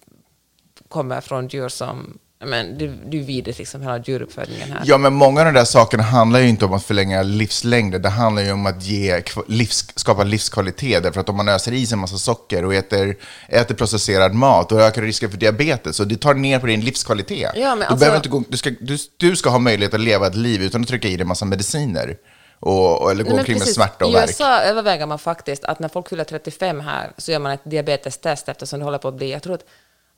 kommer 0.88 1.22
från 1.22 1.47
djur 1.47 1.70
som... 1.70 2.18
Men 2.45 2.77
det, 2.77 2.87
det 2.87 3.19
är 3.19 3.23
vidrigt, 3.23 3.59
liksom, 3.59 3.81
hela 3.81 3.97
djuruppfödningen 3.97 4.71
här. 4.71 4.81
Ja, 4.85 4.97
men 4.97 5.13
många 5.13 5.39
av 5.41 5.45
de 5.45 5.53
där 5.53 5.65
sakerna 5.65 6.03
handlar 6.03 6.39
ju 6.39 6.49
inte 6.49 6.65
om 6.65 6.73
att 6.73 6.83
förlänga 6.83 7.23
livslängder. 7.23 7.99
Det 7.99 8.09
handlar 8.09 8.43
ju 8.43 8.51
om 8.51 8.65
att 8.65 8.83
ge, 8.83 9.23
livs, 9.47 9.85
skapa 9.95 10.23
livskvalitet. 10.23 11.03
Därför 11.03 11.21
att 11.21 11.29
om 11.29 11.37
man 11.37 11.49
öser 11.49 11.71
i 11.71 11.85
sig 11.85 11.95
en 11.95 11.99
massa 11.99 12.17
socker 12.17 12.65
och 12.65 12.73
äter, 12.73 13.15
äter 13.47 13.75
processerad 13.75 14.33
mat, 14.33 14.69
då 14.69 14.79
ökar 14.79 15.01
risken 15.01 15.31
för 15.31 15.37
diabetes. 15.37 15.99
Och 15.99 16.07
det 16.07 16.17
tar 16.17 16.33
ner 16.33 16.59
på 16.59 16.65
din 16.65 16.81
livskvalitet. 16.81 17.51
Ja, 17.55 17.69
men 17.69 17.79
du, 17.79 17.83
alltså- 17.85 17.95
behöver 17.97 18.17
inte 18.17 18.29
gå, 18.29 18.43
du, 18.49 18.57
ska, 18.57 18.69
du, 18.79 18.97
du 19.17 19.35
ska 19.35 19.49
ha 19.49 19.59
möjlighet 19.59 19.93
att 19.93 19.99
leva 19.99 20.27
ett 20.27 20.35
liv 20.35 20.61
utan 20.61 20.81
att 20.81 20.87
trycka 20.87 21.07
i 21.07 21.11
dig 21.11 21.21
en 21.21 21.27
massa 21.27 21.45
mediciner. 21.45 22.17
Och, 22.59 23.11
eller 23.11 23.23
gå 23.23 23.37
omkring 23.37 23.59
med 23.59 23.67
smärta 23.67 24.05
och 24.05 24.11
I 24.11 24.13
värk. 24.13 24.29
USA 24.29 24.59
överväger 24.59 25.05
man 25.05 25.19
faktiskt 25.19 25.63
att 25.63 25.79
när 25.79 25.89
folk 25.89 26.09
fyller 26.09 26.23
35 26.23 26.79
här 26.79 27.11
så 27.17 27.31
gör 27.31 27.39
man 27.39 27.51
ett 27.51 27.61
diabetestest 27.63 28.49
eftersom 28.49 28.79
det 28.79 28.85
håller 28.85 28.97
på 28.97 29.07
att 29.07 29.13
bli, 29.13 29.31
jag 29.31 29.43
tror 29.43 29.53
att 29.53 29.65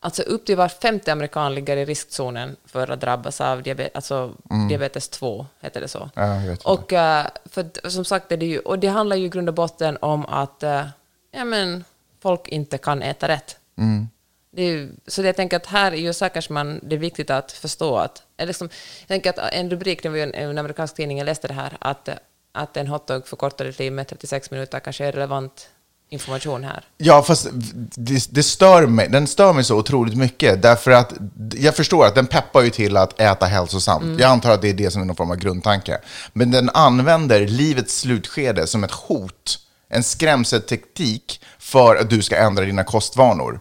alltså 0.03 0.21
upp 0.21 0.45
till 0.45 0.57
var 0.57 0.67
femte 0.67 1.11
amerikan 1.11 1.55
ligger 1.55 1.77
i 1.77 1.85
riskzonen 1.85 2.55
för 2.65 2.91
att 2.91 3.01
drabbas 3.01 3.41
av 3.41 3.63
diabetes, 3.63 3.95
alltså 3.95 4.33
diabetes 4.69 5.09
2, 5.09 5.45
heter 5.61 5.81
det 5.81 5.87
så. 5.87 6.09
Mm. 6.15 6.45
Ja, 6.45 6.55
och 6.63 6.93
eh, 6.93 7.27
för 7.45 7.89
som 7.89 8.05
sagt, 8.05 8.31
är 8.31 8.37
det 8.37 8.45
ju, 8.45 8.59
och 8.59 8.79
det 8.79 8.87
handlar 8.87 9.15
ju 9.15 9.25
i 9.25 9.29
grund 9.29 9.49
och 9.49 9.55
botten 9.55 9.97
om 10.01 10.25
att 10.25 10.63
eh, 10.63 10.87
ja, 11.31 11.45
men, 11.45 11.83
folk 12.21 12.47
inte 12.47 12.77
kan 12.77 13.01
äta 13.01 13.27
rätt. 13.27 13.57
Mm. 13.77 14.07
Det 14.51 14.61
är, 14.63 14.89
så 15.07 15.21
det 15.21 15.27
jag 15.27 15.35
tänker 15.35 15.57
att 15.57 15.65
här 15.65 15.91
i 15.93 16.03
USA 16.03 16.29
kanske 16.29 16.53
man, 16.53 16.79
det 16.83 16.95
är 16.95 16.99
viktigt 16.99 17.29
att 17.29 17.51
förstå 17.51 17.97
att, 17.97 18.23
eller 18.37 18.47
liksom, 18.47 18.69
jag 18.99 19.07
tänker 19.07 19.29
att 19.29 19.53
en 19.53 19.69
rubrik, 19.69 20.03
det 20.03 20.09
var 20.09 20.17
ju 20.17 20.23
en, 20.23 20.33
en 20.33 20.57
amerikansk 20.57 20.95
tidning, 20.95 21.17
jag 21.17 21.25
läste 21.25 21.47
det 21.47 21.53
här, 21.53 21.77
att, 21.79 22.09
att 22.51 22.77
en 22.77 22.87
hotdog 22.87 23.27
förkortar 23.27 23.65
ditt 23.65 23.79
liv 23.79 23.93
med 23.93 24.07
36 24.07 24.51
minuter 24.51 24.79
kanske 24.79 25.05
är 25.05 25.11
relevant 25.11 25.69
information 26.09 26.63
här. 26.63 26.83
Ja, 26.97 27.23
fast 27.23 27.47
det, 27.95 28.27
det 28.29 28.43
stör 28.43 28.85
mig. 28.85 29.09
Den 29.09 29.27
stör 29.27 29.53
mig 29.53 29.63
så 29.63 29.77
otroligt 29.77 30.17
mycket. 30.17 30.61
Därför 30.61 30.91
att 30.91 31.13
jag 31.53 31.75
förstår 31.75 32.05
att 32.05 32.15
den 32.15 32.27
peppar 32.27 32.61
ju 32.61 32.69
till 32.69 32.97
att 32.97 33.19
äta 33.19 33.45
hälsosamt. 33.45 34.19
Jag 34.19 34.31
antar 34.31 34.51
att 34.51 34.61
det 34.61 34.69
är 34.69 34.73
det 34.73 34.91
som 34.91 35.01
är 35.01 35.05
någon 35.05 35.15
form 35.15 35.31
av 35.31 35.37
grundtanke. 35.37 35.97
Men 36.33 36.51
den 36.51 36.69
använder 36.69 37.47
livets 37.47 37.99
slutskede 37.99 38.67
som 38.67 38.83
ett 38.83 38.91
hot, 38.91 39.59
en 39.89 40.03
skrämselteknik 40.03 41.41
för 41.59 41.95
att 41.95 42.09
du 42.09 42.21
ska 42.21 42.37
ändra 42.37 42.65
dina 42.65 42.83
kostvanor. 42.83 43.59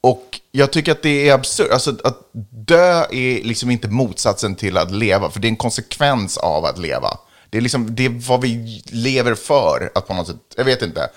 Och 0.00 0.40
jag 0.52 0.70
tycker 0.70 0.92
att 0.92 1.02
det 1.02 1.28
är 1.28 1.34
absurt. 1.34 1.70
Alltså, 1.72 1.96
att 2.04 2.18
dö 2.50 3.04
är 3.10 3.44
liksom 3.44 3.70
inte 3.70 3.88
motsatsen 3.88 4.54
till 4.54 4.76
att 4.76 4.90
leva, 4.90 5.30
för 5.30 5.40
det 5.40 5.46
är 5.46 5.50
en 5.50 5.56
konsekvens 5.56 6.36
av 6.36 6.64
att 6.64 6.78
leva. 6.78 7.18
Det 7.50 7.58
är, 7.58 7.62
liksom, 7.62 7.94
det 7.94 8.04
är 8.04 8.28
vad 8.28 8.40
vi 8.40 8.82
lever 8.86 9.34
för, 9.34 9.90
att 9.94 10.06
på 10.06 10.14
något 10.14 10.26
sätt, 10.26 10.36
jag 10.56 10.64
vet 10.64 10.82
inte, 10.82 11.08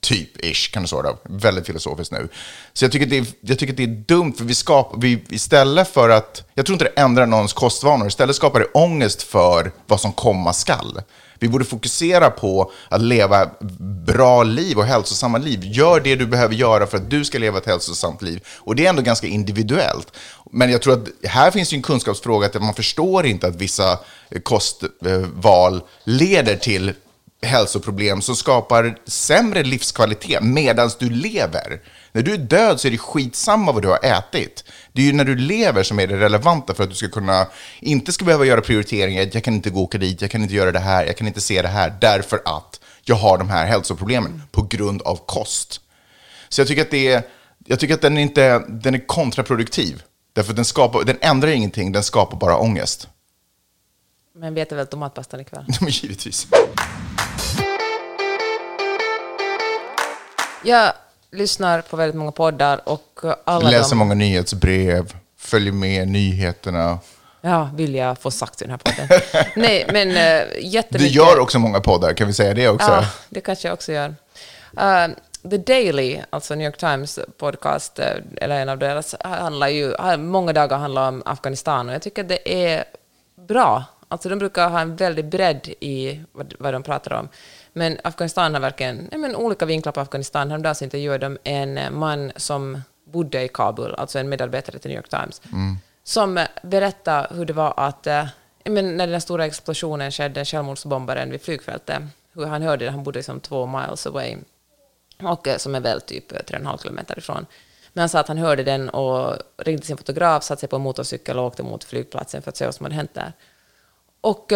typ 0.00 0.44
ish, 0.44 0.72
kan 0.72 0.82
det 0.82 0.88
svara. 0.88 1.16
Väldigt 1.24 1.66
filosofiskt 1.66 2.12
nu. 2.12 2.28
Så 2.72 2.84
jag 2.84 2.92
tycker, 2.92 3.06
att 3.06 3.10
det 3.10 3.18
är, 3.18 3.26
jag 3.40 3.58
tycker 3.58 3.72
att 3.72 3.76
det 3.76 3.82
är 3.82 4.04
dumt, 4.06 4.32
för 4.32 4.44
vi 4.44 4.54
skapar, 4.54 5.00
vi, 5.00 5.24
istället 5.28 5.88
för 5.88 6.08
att, 6.08 6.44
jag 6.54 6.66
tror 6.66 6.74
inte 6.74 6.84
det 6.84 7.00
ändrar 7.00 7.26
någons 7.26 7.52
kostvanor, 7.52 8.06
istället 8.06 8.36
skapar 8.36 8.60
det 8.60 8.66
ångest 8.74 9.22
för 9.22 9.72
vad 9.86 10.00
som 10.00 10.12
komma 10.12 10.52
skall. 10.52 11.00
Vi 11.40 11.48
borde 11.48 11.64
fokusera 11.64 12.30
på 12.30 12.72
att 12.88 13.00
leva 13.00 13.50
bra 14.06 14.42
liv 14.42 14.78
och 14.78 14.84
hälsosamma 14.84 15.38
liv. 15.38 15.60
Gör 15.64 16.00
det 16.00 16.14
du 16.14 16.26
behöver 16.26 16.54
göra 16.54 16.86
för 16.86 16.96
att 16.96 17.10
du 17.10 17.24
ska 17.24 17.38
leva 17.38 17.58
ett 17.58 17.66
hälsosamt 17.66 18.22
liv. 18.22 18.44
Och 18.46 18.76
det 18.76 18.86
är 18.86 18.90
ändå 18.90 19.02
ganska 19.02 19.26
individuellt. 19.26 20.12
Men 20.52 20.70
jag 20.70 20.82
tror 20.82 20.92
att 20.92 21.08
här 21.24 21.50
finns 21.50 21.72
ju 21.72 21.76
en 21.76 21.82
kunskapsfråga 21.82 22.46
att 22.46 22.62
man 22.62 22.74
förstår 22.74 23.26
inte 23.26 23.46
att 23.46 23.56
vissa 23.56 23.98
kostval 24.42 25.82
leder 26.04 26.56
till 26.56 26.92
hälsoproblem 27.42 28.22
som 28.22 28.36
skapar 28.36 28.98
sämre 29.04 29.62
livskvalitet 29.62 30.42
medan 30.42 30.90
du 30.98 31.10
lever. 31.10 31.80
När 32.12 32.22
du 32.22 32.34
är 32.34 32.38
död 32.38 32.80
så 32.80 32.88
är 32.88 32.92
det 32.92 32.98
skitsamma 32.98 33.72
vad 33.72 33.82
du 33.82 33.88
har 33.88 34.04
ätit. 34.04 34.64
Det 34.92 35.02
är 35.02 35.06
ju 35.06 35.12
när 35.12 35.24
du 35.24 35.36
lever 35.36 35.82
som 35.82 36.00
är 36.00 36.06
det 36.06 36.16
relevanta 36.16 36.74
för 36.74 36.84
att 36.84 36.90
du 36.90 36.96
ska 36.96 37.08
kunna, 37.08 37.46
inte 37.80 38.12
ska 38.12 38.24
behöva 38.24 38.44
göra 38.44 38.60
prioriteringar, 38.60 39.28
jag 39.32 39.44
kan 39.44 39.54
inte 39.54 39.70
gå 39.70 39.78
och 39.78 39.84
åka 39.84 39.98
dit, 39.98 40.22
jag 40.22 40.30
kan 40.30 40.42
inte 40.42 40.54
göra 40.54 40.72
det 40.72 40.78
här, 40.78 41.06
jag 41.06 41.16
kan 41.16 41.26
inte 41.26 41.40
se 41.40 41.62
det 41.62 41.68
här, 41.68 41.98
därför 42.00 42.40
att 42.44 42.80
jag 43.02 43.16
har 43.16 43.38
de 43.38 43.48
här 43.50 43.66
hälsoproblemen 43.66 44.42
på 44.50 44.62
grund 44.62 45.02
av 45.02 45.16
kost. 45.26 45.80
Så 46.48 46.60
jag 46.60 46.68
tycker 46.68 46.82
att, 46.82 46.90
det 46.90 47.08
är, 47.08 47.22
jag 47.64 47.80
tycker 47.80 47.94
att 47.94 48.00
den, 48.00 48.18
är 48.18 48.22
inte, 48.22 48.58
den 48.68 48.94
är 48.94 49.06
kontraproduktiv. 49.06 50.02
Därför 50.32 50.52
att 50.52 50.56
den, 50.56 50.64
skapar, 50.64 51.04
den 51.04 51.18
ändrar 51.20 51.48
ingenting, 51.48 51.92
den 51.92 52.02
skapar 52.02 52.36
bara 52.36 52.58
ångest. 52.58 53.08
Men 54.34 54.54
vi 54.54 54.60
äter 54.60 54.76
väl 54.76 54.86
tomatpastan 54.86 55.40
ikväll? 55.40 55.64
Men 55.80 55.90
givetvis. 55.90 56.46
Jag 60.64 60.92
lyssnar 61.30 61.80
på 61.80 61.96
väldigt 61.96 62.16
många 62.16 62.32
poddar 62.32 62.80
och 62.84 63.20
alla 63.44 63.70
Läser 63.70 63.90
de... 63.90 63.96
många 63.96 64.14
nyhetsbrev, 64.14 65.14
följer 65.36 65.72
med 65.72 66.08
nyheterna. 66.08 66.98
Ja, 67.40 67.70
vill 67.74 67.94
jag 67.94 68.18
få 68.18 68.30
sagt 68.30 68.62
i 68.62 68.64
den 68.64 68.70
här 68.70 68.78
podden. 68.78 69.20
Nej, 69.56 69.86
men 69.92 70.08
uh, 70.08 70.52
Du 70.54 70.60
jättemycket... 70.60 71.14
gör 71.14 71.38
också 71.38 71.58
många 71.58 71.80
poddar, 71.80 72.14
kan 72.14 72.26
vi 72.26 72.32
säga 72.32 72.54
det 72.54 72.68
också? 72.68 72.90
Ja, 72.90 73.04
det 73.28 73.40
kanske 73.40 73.68
jag 73.68 73.72
också 73.72 73.92
gör. 73.92 74.08
Uh, 74.80 75.14
The 75.50 75.56
Daily, 75.58 76.20
alltså 76.30 76.54
New 76.54 76.66
York 76.66 76.76
Times 76.76 77.18
podcast, 77.36 77.98
eh, 77.98 78.16
eller 78.36 78.60
en 78.60 78.68
av 78.68 78.78
deras, 78.78 79.14
handlar 79.20 79.68
ju, 79.68 79.94
många 80.16 80.52
dagar 80.52 80.78
handlar 80.78 81.08
om 81.08 81.22
Afghanistan 81.26 81.88
och 81.88 81.94
jag 81.94 82.02
tycker 82.02 82.22
att 82.22 82.28
det 82.28 82.66
är 82.66 82.84
bra. 83.48 83.84
Alltså 84.08 84.28
de 84.28 84.38
brukar 84.38 84.68
ha 84.68 84.80
en 84.80 84.96
väldig 84.96 85.24
bredd 85.24 85.68
i 85.80 86.20
vad, 86.32 86.54
vad 86.58 86.74
de 86.74 86.82
pratar 86.82 87.12
om. 87.12 87.28
Men 87.78 87.98
Afghanistan 88.04 88.54
har 88.54 88.60
verkligen 88.60 89.08
nej, 89.10 89.20
men 89.20 89.36
olika 89.36 89.66
vinklar 89.66 89.92
på 89.92 90.00
Afghanistan. 90.00 90.50
Häromdagen 90.50 90.76
intervjuade 90.82 91.26
de 91.26 91.38
en 91.44 91.78
eh, 91.78 91.90
man 91.90 92.32
som 92.36 92.82
bodde 93.04 93.42
i 93.42 93.48
Kabul, 93.48 93.94
alltså 93.94 94.18
en 94.18 94.28
medarbetare 94.28 94.78
till 94.78 94.90
New 94.90 94.96
York 94.96 95.08
Times, 95.08 95.42
som 96.04 96.38
eh, 96.38 96.48
berättade 96.62 97.34
hur 97.34 97.44
det 97.44 97.52
var 97.52 97.74
att 97.76 98.06
eh, 98.06 98.26
ja, 98.64 98.70
men 98.70 98.96
när 98.96 99.06
den 99.06 99.20
stora 99.20 99.46
explosionen 99.46 100.10
skedde, 100.10 100.44
självmordsbombaren 100.44 101.30
vid 101.30 101.42
flygfältet, 101.42 102.02
hur 102.32 102.46
han 102.46 102.62
hörde 102.62 102.84
det, 102.84 102.90
han 102.90 103.02
bodde 103.02 103.18
liksom 103.18 103.40
två 103.40 103.66
miles 103.66 104.06
away, 104.06 104.36
och, 105.22 105.48
som 105.56 105.74
är 105.74 105.80
väl 105.80 106.00
typ 106.00 106.32
eh, 106.32 106.38
tre 106.38 106.56
och 106.56 106.60
en 106.60 106.66
halv 106.66 106.78
kilometer 106.78 107.18
ifrån. 107.18 107.46
Men 107.92 108.02
han 108.02 108.08
sa 108.08 108.18
att 108.18 108.28
han 108.28 108.38
hörde 108.38 108.62
den 108.62 108.88
och 108.88 109.36
ringde 109.56 109.86
sin 109.86 109.96
fotograf, 109.96 110.42
satte 110.44 110.60
sig 110.60 110.68
på 110.68 110.76
en 110.76 110.82
motorcykel 110.82 111.38
och 111.38 111.44
åkte 111.44 111.62
mot 111.62 111.84
flygplatsen 111.84 112.42
för 112.42 112.48
att 112.48 112.56
se 112.56 112.64
vad 112.64 112.74
som 112.74 112.84
hade 112.84 112.94
hänt 112.96 113.14
där. 113.14 113.32
Och, 114.20 114.52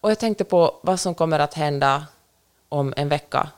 och 0.00 0.10
jag 0.10 0.18
tänkte 0.18 0.44
på 0.44 0.80
vad 0.82 1.00
som 1.00 1.14
kommer 1.14 1.38
att 1.38 1.54
hända 1.54 2.06
om 2.68 2.94
en 2.96 3.08
vecka. 3.08 3.48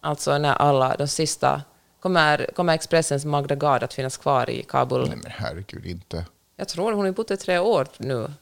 Alltså 0.00 0.38
när 0.38 0.54
alla, 0.54 0.96
de 0.96 1.08
sista... 1.08 1.62
Kommer, 2.00 2.50
kommer 2.54 2.74
Expressens 2.74 3.24
Magda 3.24 3.54
Gard 3.54 3.82
att 3.82 3.94
finnas 3.94 4.16
kvar 4.16 4.50
i 4.50 4.62
Kabul? 4.62 5.08
Nej 5.08 5.18
men 5.22 5.32
herregud, 5.36 5.86
inte. 5.86 6.24
Jag 6.56 6.68
tror 6.68 6.92
hon 6.92 7.04
har 7.04 7.12
bott 7.12 7.30
i 7.30 7.36
tre 7.36 7.58
år 7.58 7.88
nu. 7.98 8.32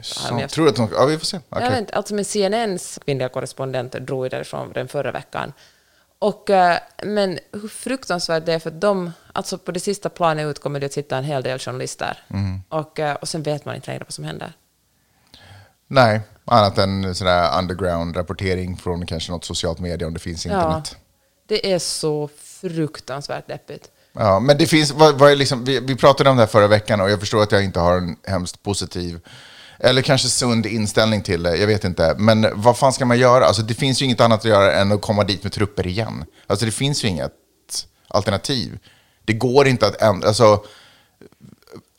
Så, 0.00 0.38
jag- 0.40 0.50
tror 0.50 0.64
du 0.64 0.70
att 0.70 0.76
de... 0.76 0.88
Ja, 0.92 1.04
vi 1.06 1.18
får 1.18 1.26
se. 1.26 1.36
Okej. 1.48 1.64
Jag 1.64 1.70
vet 1.70 1.80
inte, 1.80 1.94
alltså 1.94 2.14
med 2.14 2.26
CNNs 2.26 2.98
kvinnliga 3.04 3.28
korrespondent 3.28 3.92
drog 3.92 4.24
ju 4.24 4.28
därifrån 4.28 4.72
den 4.72 4.88
förra 4.88 5.12
veckan. 5.12 5.52
Och, 6.18 6.50
eh, 6.50 6.78
men 7.02 7.38
hur 7.52 7.68
fruktansvärt 7.68 8.46
det 8.46 8.52
är 8.52 8.58
för 8.58 8.70
de, 8.70 9.12
alltså 9.32 9.58
på 9.58 9.72
det 9.72 9.80
sista 9.80 10.08
planet 10.08 10.46
ut 10.46 10.58
kommer 10.58 10.80
det 10.80 10.86
att 10.86 10.92
sitta 10.92 11.16
en 11.16 11.24
hel 11.24 11.42
del 11.42 11.58
journalister. 11.58 12.18
Mm. 12.28 12.60
Och, 12.68 13.00
eh, 13.00 13.14
och 13.14 13.28
sen 13.28 13.42
vet 13.42 13.64
man 13.64 13.74
inte 13.74 13.90
längre 13.90 14.04
vad 14.04 14.12
som 14.12 14.24
händer. 14.24 14.52
Nej, 15.88 16.20
annat 16.44 16.78
än 16.78 17.14
sådär 17.14 17.58
underground-rapportering 17.58 18.76
från 18.76 19.06
kanske 19.06 19.32
något 19.32 19.44
socialt 19.44 19.78
media 19.78 20.06
om 20.06 20.14
det 20.14 20.20
finns 20.20 20.46
internet. 20.46 20.96
Det 21.48 21.72
är 21.72 21.78
så 21.78 22.28
fruktansvärt 22.42 23.48
deppigt. 23.48 23.90
Ja, 24.12 24.40
men 24.40 24.58
det 24.58 24.66
finns, 24.66 24.90
vad, 24.90 25.18
vad 25.18 25.30
är 25.30 25.36
liksom, 25.36 25.64
vi, 25.64 25.80
vi 25.80 25.96
pratade 25.96 26.30
om 26.30 26.36
det 26.36 26.42
här 26.42 26.46
förra 26.46 26.66
veckan 26.66 27.00
och 27.00 27.10
jag 27.10 27.20
förstår 27.20 27.42
att 27.42 27.52
jag 27.52 27.64
inte 27.64 27.80
har 27.80 27.96
en 27.96 28.16
hemskt 28.24 28.62
positiv 28.62 29.20
eller 29.78 30.02
kanske 30.02 30.28
sund 30.28 30.66
inställning 30.66 31.22
till 31.22 31.42
det, 31.42 31.56
jag 31.56 31.66
vet 31.66 31.84
inte. 31.84 32.14
Men 32.18 32.46
vad 32.54 32.78
fan 32.78 32.92
ska 32.92 33.04
man 33.04 33.18
göra? 33.18 33.44
Alltså, 33.44 33.62
det 33.62 33.74
finns 33.74 34.02
ju 34.02 34.04
inget 34.04 34.20
annat 34.20 34.38
att 34.38 34.44
göra 34.44 34.72
än 34.72 34.92
att 34.92 35.00
komma 35.00 35.24
dit 35.24 35.42
med 35.42 35.52
trupper 35.52 35.86
igen. 35.86 36.24
Alltså, 36.46 36.66
det 36.66 36.72
finns 36.72 37.04
ju 37.04 37.08
inget 37.08 37.32
alternativ. 38.08 38.78
Det 39.24 39.32
går 39.32 39.68
inte 39.68 39.86
att 39.86 40.02
ändra, 40.02 40.28
alltså, 40.28 40.64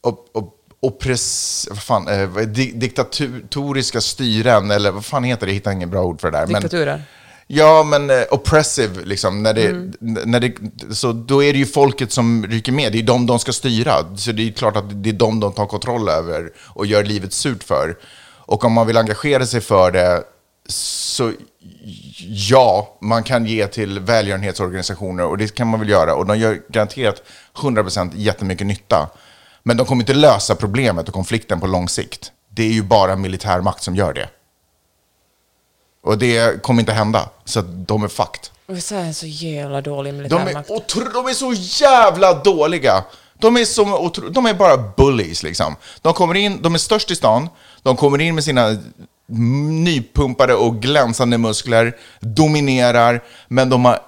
op, 0.02 0.30
op, 0.34 0.59
oppress, 0.82 1.68
vad 1.70 1.84
fan, 1.84 2.08
eh, 2.08 2.30
di, 2.30 2.72
diktatoriska 2.72 4.02
styren, 4.02 4.72
eller 4.72 4.92
vad 4.92 5.06
fan 5.06 5.24
heter 5.24 5.46
det? 5.46 5.52
Jag 5.52 5.56
hittar 5.56 5.72
inget 5.72 5.90
bra 5.90 6.04
ord 6.04 6.22
för 6.22 6.32
det 6.32 6.38
där. 6.38 6.48
Men, 6.48 6.62
Diktaturer. 6.62 7.04
Ja, 7.48 7.84
men 7.84 8.10
eh, 8.10 8.16
oppressive, 8.32 9.06
liksom, 9.06 9.44
när 9.44 9.54
det, 9.54 9.68
n- 9.68 9.94
när 10.26 10.40
det, 10.40 10.54
så 10.96 11.12
då 11.12 11.44
är 11.44 11.54
det 11.54 11.60
ju 11.60 11.66
folket 11.66 12.12
som 12.12 12.46
rycker 12.48 12.72
med. 12.72 12.92
Det 12.92 13.00
är 13.00 13.04
de 13.04 13.26
de 13.26 13.40
ska 13.40 13.52
styra. 13.54 14.18
Så 14.18 14.32
det 14.32 14.48
är 14.48 14.52
klart 14.52 14.76
att 14.78 15.04
det 15.04 15.10
är 15.10 15.14
de 15.14 15.40
de 15.40 15.54
tar 15.54 15.66
kontroll 15.66 16.10
över 16.10 16.52
och 16.60 16.86
gör 16.86 17.04
livet 17.04 17.34
surt 17.34 17.64
för. 17.64 17.98
Och 18.38 18.66
om 18.66 18.74
man 18.74 18.88
vill 18.88 18.98
engagera 18.98 19.46
sig 19.46 19.62
för 19.62 19.92
det, 19.92 20.24
så 20.70 21.32
ja, 22.50 22.98
man 23.02 23.24
kan 23.24 23.46
ge 23.46 23.68
till 23.68 24.00
välgörenhetsorganisationer 24.00 25.26
och 25.26 25.38
det 25.38 25.56
kan 25.56 25.68
man 25.68 25.80
väl 25.80 25.90
göra. 25.90 26.16
Och 26.16 26.26
de 26.26 26.38
gör 26.40 26.62
garanterat 26.70 27.24
100% 27.56 28.12
jättemycket 28.16 28.68
nytta. 28.68 29.10
Men 29.64 29.78
de 29.78 29.86
kommer 29.86 30.02
inte 30.04 30.14
lösa 30.14 30.56
problemet 30.56 31.08
och 31.08 31.14
konflikten 31.14 31.60
på 31.60 31.68
lång 31.68 31.90
sikt. 31.90 32.32
Det 32.50 32.64
är 32.64 32.72
ju 32.72 32.84
bara 32.84 33.16
militärmakt 33.16 33.84
som 33.84 33.96
gör 33.96 34.14
det. 34.14 34.30
Och 36.04 36.18
det 36.18 36.62
kommer 36.64 36.80
inte 36.82 36.94
hända. 36.94 37.30
Så 37.46 37.62
de 37.62 38.04
är 38.04 38.08
fucked. 38.08 38.48
USA 38.68 38.96
är 38.96 39.14
så 39.14 39.26
jävla 39.28 39.82
dålig 39.82 40.14
De 40.14 40.18
är, 40.18 40.24
militärmakt. 40.24 40.70
otro, 40.70 41.04
de 41.14 41.28
är 41.28 41.34
så 41.34 41.54
jävla 41.54 42.34
dåliga. 42.34 43.04
De 43.40 43.58
är, 43.58 43.66
otro, 44.02 44.30
de 44.30 44.46
är 44.46 44.54
bara 44.54 44.78
bullies 44.78 45.44
liksom. 45.44 45.76
De 46.02 46.14
kommer 46.14 46.36
in, 46.36 46.62
de 46.62 46.74
är 46.74 46.78
störst 46.80 47.12
i 47.12 47.16
stan. 47.16 47.50
De 47.84 47.96
kommer 47.98 48.22
in 48.22 48.36
med 48.36 48.44
sina 48.44 48.78
nypumpade 49.84 50.54
och 50.56 50.82
glänsande 50.82 51.38
muskler, 51.38 51.98
dominerar, 52.20 53.24
men 53.48 53.70
de 53.70 53.86
har 53.86 54.00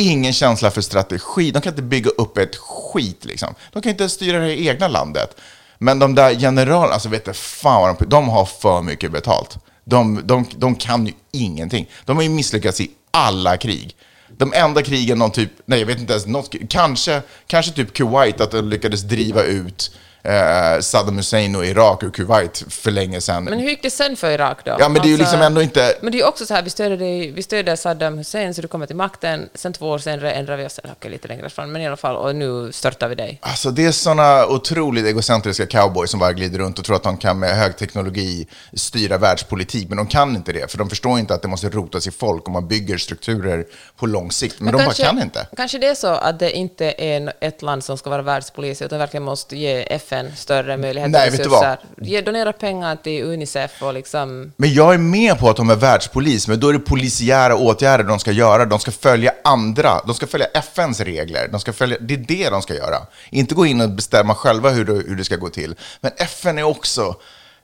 ingen 0.00 0.32
känsla 0.32 0.70
för 0.70 0.80
strategi. 0.80 1.50
De 1.50 1.62
kan 1.62 1.72
inte 1.72 1.82
bygga 1.82 2.10
upp 2.10 2.38
ett 2.38 2.56
skit 2.56 3.24
liksom. 3.24 3.54
De 3.72 3.82
kan 3.82 3.90
inte 3.90 4.08
styra 4.08 4.38
det 4.38 4.60
egna 4.60 4.88
landet. 4.88 5.36
Men 5.78 5.98
de 5.98 6.14
där 6.14 6.34
generalerna, 6.34 6.94
alltså 6.94 7.08
vet 7.08 7.24
du 7.24 7.32
fan 7.32 7.80
vad 7.80 7.98
de, 7.98 8.08
de 8.08 8.28
har 8.28 8.44
för 8.44 8.82
mycket 8.82 9.12
betalt. 9.12 9.58
De, 9.84 10.20
de, 10.24 10.46
de 10.56 10.74
kan 10.74 11.06
ju 11.06 11.12
ingenting. 11.32 11.90
De 12.04 12.16
har 12.16 12.22
ju 12.22 12.28
misslyckats 12.28 12.80
i 12.80 12.90
alla 13.10 13.56
krig. 13.56 13.96
De 14.28 14.52
enda 14.54 14.82
krigen 14.82 15.18
de 15.18 15.30
typ, 15.30 15.50
nej 15.64 15.78
jag 15.78 15.86
vet 15.86 15.98
inte 15.98 16.12
ens 16.12 16.26
något, 16.26 16.54
kanske, 16.68 17.22
kanske 17.46 17.72
typ 17.72 17.92
Kuwait, 17.92 18.40
att 18.40 18.50
de 18.50 18.68
lyckades 18.68 19.02
driva 19.02 19.42
ut 19.42 19.90
eh, 20.22 20.80
Saddam 20.80 21.16
Hussein 21.16 21.56
och 21.56 21.66
Irak 21.66 22.02
ur 22.02 22.10
Kuwait 22.10 22.64
för 22.68 22.90
länge 22.90 23.20
sedan. 23.20 23.44
Men 23.44 23.58
hur 23.58 23.68
gick 23.70 23.82
det 23.82 23.90
sen 23.90 24.16
för 24.16 24.30
Irak 24.30 24.58
då? 24.64 24.76
ja 24.78 24.88
men 24.88 25.02
det 25.02 25.06
är 25.06 25.08
ju 25.08 25.14
Alltså- 25.14 25.24
liksom 25.24 25.42
ändå 25.42 25.62
inte, 25.62 25.94
Men 26.00 26.12
det 26.12 26.18
är 26.18 26.20
ju 26.20 26.26
också 26.28 26.46
så 26.46 26.54
här, 26.54 26.62
vi 26.62 26.70
stödjer, 26.70 26.98
dig, 26.98 27.30
vi 27.30 27.42
stödjer 27.42 27.76
Saddam 27.76 28.18
Hussein 28.18 28.54
så 28.54 28.62
du 28.62 28.68
kommer 28.68 28.86
till 28.86 28.96
makten, 28.96 29.48
sen 29.54 29.72
två 29.72 29.88
år 29.88 29.98
senare 29.98 30.32
ändrar 30.32 30.56
vi 30.56 30.66
oss, 30.66 30.80
okej, 30.92 31.10
lite 31.10 31.28
längre 31.28 31.48
fram, 31.50 31.72
men 31.72 31.82
i 31.82 31.86
alla 31.86 31.96
fall, 31.96 32.16
och 32.16 32.36
nu 32.36 32.72
störtar 32.72 33.08
vi 33.08 33.14
dig. 33.14 33.38
Alltså 33.42 33.70
det 33.70 33.86
är 33.86 33.92
sådana 33.92 34.46
otroligt 34.46 35.06
egocentriska 35.06 35.66
cowboys 35.66 36.10
som 36.10 36.20
bara 36.20 36.32
glider 36.32 36.58
runt 36.58 36.78
och 36.78 36.84
tror 36.84 36.96
att 36.96 37.02
de 37.02 37.16
kan 37.16 37.38
med 37.38 37.56
hög 37.56 37.76
teknologi 37.76 38.46
styra 38.72 39.18
världspolitik. 39.18 39.88
Men 39.88 39.96
de 39.96 40.06
kan 40.06 40.36
inte 40.36 40.52
det, 40.52 40.70
för 40.70 40.78
de 40.78 40.88
förstår 40.88 41.18
inte 41.18 41.34
att 41.34 41.42
det 41.42 41.48
måste 41.48 41.68
rotas 41.68 42.06
i 42.06 42.10
folk 42.10 42.44
och 42.46 42.52
man 42.52 42.68
bygger 42.68 42.98
strukturer 42.98 43.64
på 43.96 44.06
lång 44.06 44.32
sikt. 44.32 44.60
Men, 44.60 44.72
de 44.76 44.84
bara 44.84 44.94
kan 44.94 45.22
inte. 45.22 45.46
Kanske 45.56 45.78
det 45.78 45.86
är 45.86 45.94
så 45.94 46.06
att 46.08 46.38
det 46.38 46.52
inte 46.52 46.94
är 46.98 47.32
ett 47.40 47.62
land 47.62 47.84
som 47.84 47.98
ska 47.98 48.10
vara 48.10 48.22
världspolis, 48.22 48.82
utan 48.82 48.98
verkligen 48.98 49.24
måste 49.24 49.56
ge 49.56 49.82
FN 49.94 50.09
större 50.36 50.76
möjligheter 50.76 51.10
Nej, 51.10 51.28
och 51.28 51.36
resurser. 51.36 51.78
Ge, 51.96 52.20
donera 52.20 52.52
pengar 52.52 52.96
till 52.96 53.24
Unicef 53.24 53.82
och 53.82 53.94
liksom... 53.94 54.52
Men 54.56 54.74
jag 54.74 54.94
är 54.94 54.98
med 54.98 55.38
på 55.38 55.50
att 55.50 55.56
de 55.56 55.70
är 55.70 55.76
världspolis, 55.76 56.48
men 56.48 56.60
då 56.60 56.68
är 56.68 56.72
det 56.72 56.78
polisiära 56.78 57.56
åtgärder 57.56 58.04
de 58.04 58.18
ska 58.18 58.32
göra. 58.32 58.64
De 58.64 58.78
ska 58.78 58.90
följa 58.90 59.32
andra, 59.44 60.00
de 60.06 60.14
ska 60.14 60.26
följa 60.26 60.46
FNs 60.46 61.00
regler. 61.00 61.48
De 61.52 61.60
ska 61.60 61.72
följa, 61.72 61.98
det 62.00 62.14
är 62.14 62.18
det 62.18 62.50
de 62.50 62.62
ska 62.62 62.74
göra. 62.74 62.96
Inte 63.30 63.54
gå 63.54 63.66
in 63.66 63.80
och 63.80 63.90
bestämma 63.90 64.34
själva 64.34 64.70
hur 64.70 64.84
det, 64.84 64.92
hur 64.92 65.16
det 65.16 65.24
ska 65.24 65.36
gå 65.36 65.48
till. 65.48 65.74
Men 66.00 66.12
FN 66.16 66.58
är 66.58 66.62
också, 66.62 67.14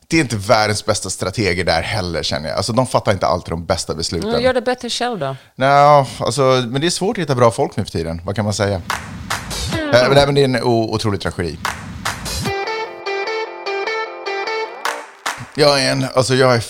det 0.09 0.17
är 0.17 0.21
inte 0.21 0.37
världens 0.37 0.87
bästa 0.87 1.11
strateger 1.11 1.65
där 1.65 1.83
heller 1.83 2.23
känner 2.23 2.49
jag. 2.49 2.57
Alltså 2.57 2.73
de 2.73 2.87
fattar 2.87 3.13
inte 3.13 3.27
alltid 3.27 3.53
de 3.53 3.67
bästa 3.67 3.95
besluten. 3.95 4.31
Mm, 4.31 4.43
gör 4.43 4.55
det 4.55 4.63
bättre 4.63 4.91
själv 4.91 5.19
då. 5.19 5.37
Nej, 5.55 6.07
alltså, 6.19 6.43
men 6.43 6.81
det 6.81 6.87
är 6.87 6.91
svårt 6.91 7.19
att 7.19 7.23
hitta 7.23 7.35
bra 7.35 7.51
folk 7.51 7.77
nu 7.77 7.85
för 7.85 7.91
tiden. 7.91 8.21
Vad 8.25 8.37
kan 8.37 8.45
man 8.45 8.55
säga? 8.55 8.75
Eh, 8.75 8.83
Men 10.09 10.17
även 10.17 10.35
det 10.35 10.41
är 10.41 10.45
en 10.45 10.63
otrolig 10.63 11.21
tragedi. 11.21 11.59
Jag 15.59 15.83
är 15.83 15.93
en, 15.93 16.07
alltså 16.15 16.35
jag 16.35 16.55
är, 16.55 16.65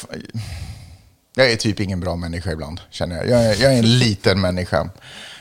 jag 1.35 1.53
är 1.53 1.57
typ 1.57 1.81
ingen 1.81 2.01
bra 2.01 2.17
människa 2.17 2.53
ibland, 2.53 2.81
känner 2.91 3.17
jag. 3.17 3.29
Jag 3.29 3.45
är, 3.45 3.63
jag 3.63 3.75
är 3.75 3.79
en 3.79 3.99
liten 3.99 4.41
människa. 4.41 4.89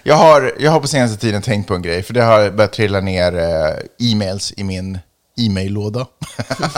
Jag 0.04 0.16
har, 0.16 0.56
jag 0.60 0.72
har 0.72 0.80
på 0.80 0.88
senaste 0.88 1.18
tiden 1.18 1.42
tänkt 1.42 1.68
på 1.68 1.76
en 1.76 1.82
grej, 1.82 2.04
för 2.04 2.14
det 2.14 2.24
har 2.24 2.50
börjat 2.50 2.74
trilla 2.74 3.02
ner 3.02 3.38
eh, 3.38 4.12
e-mails 4.12 4.54
i 4.58 4.64
min 4.64 5.00
e-maillåda. 5.38 6.08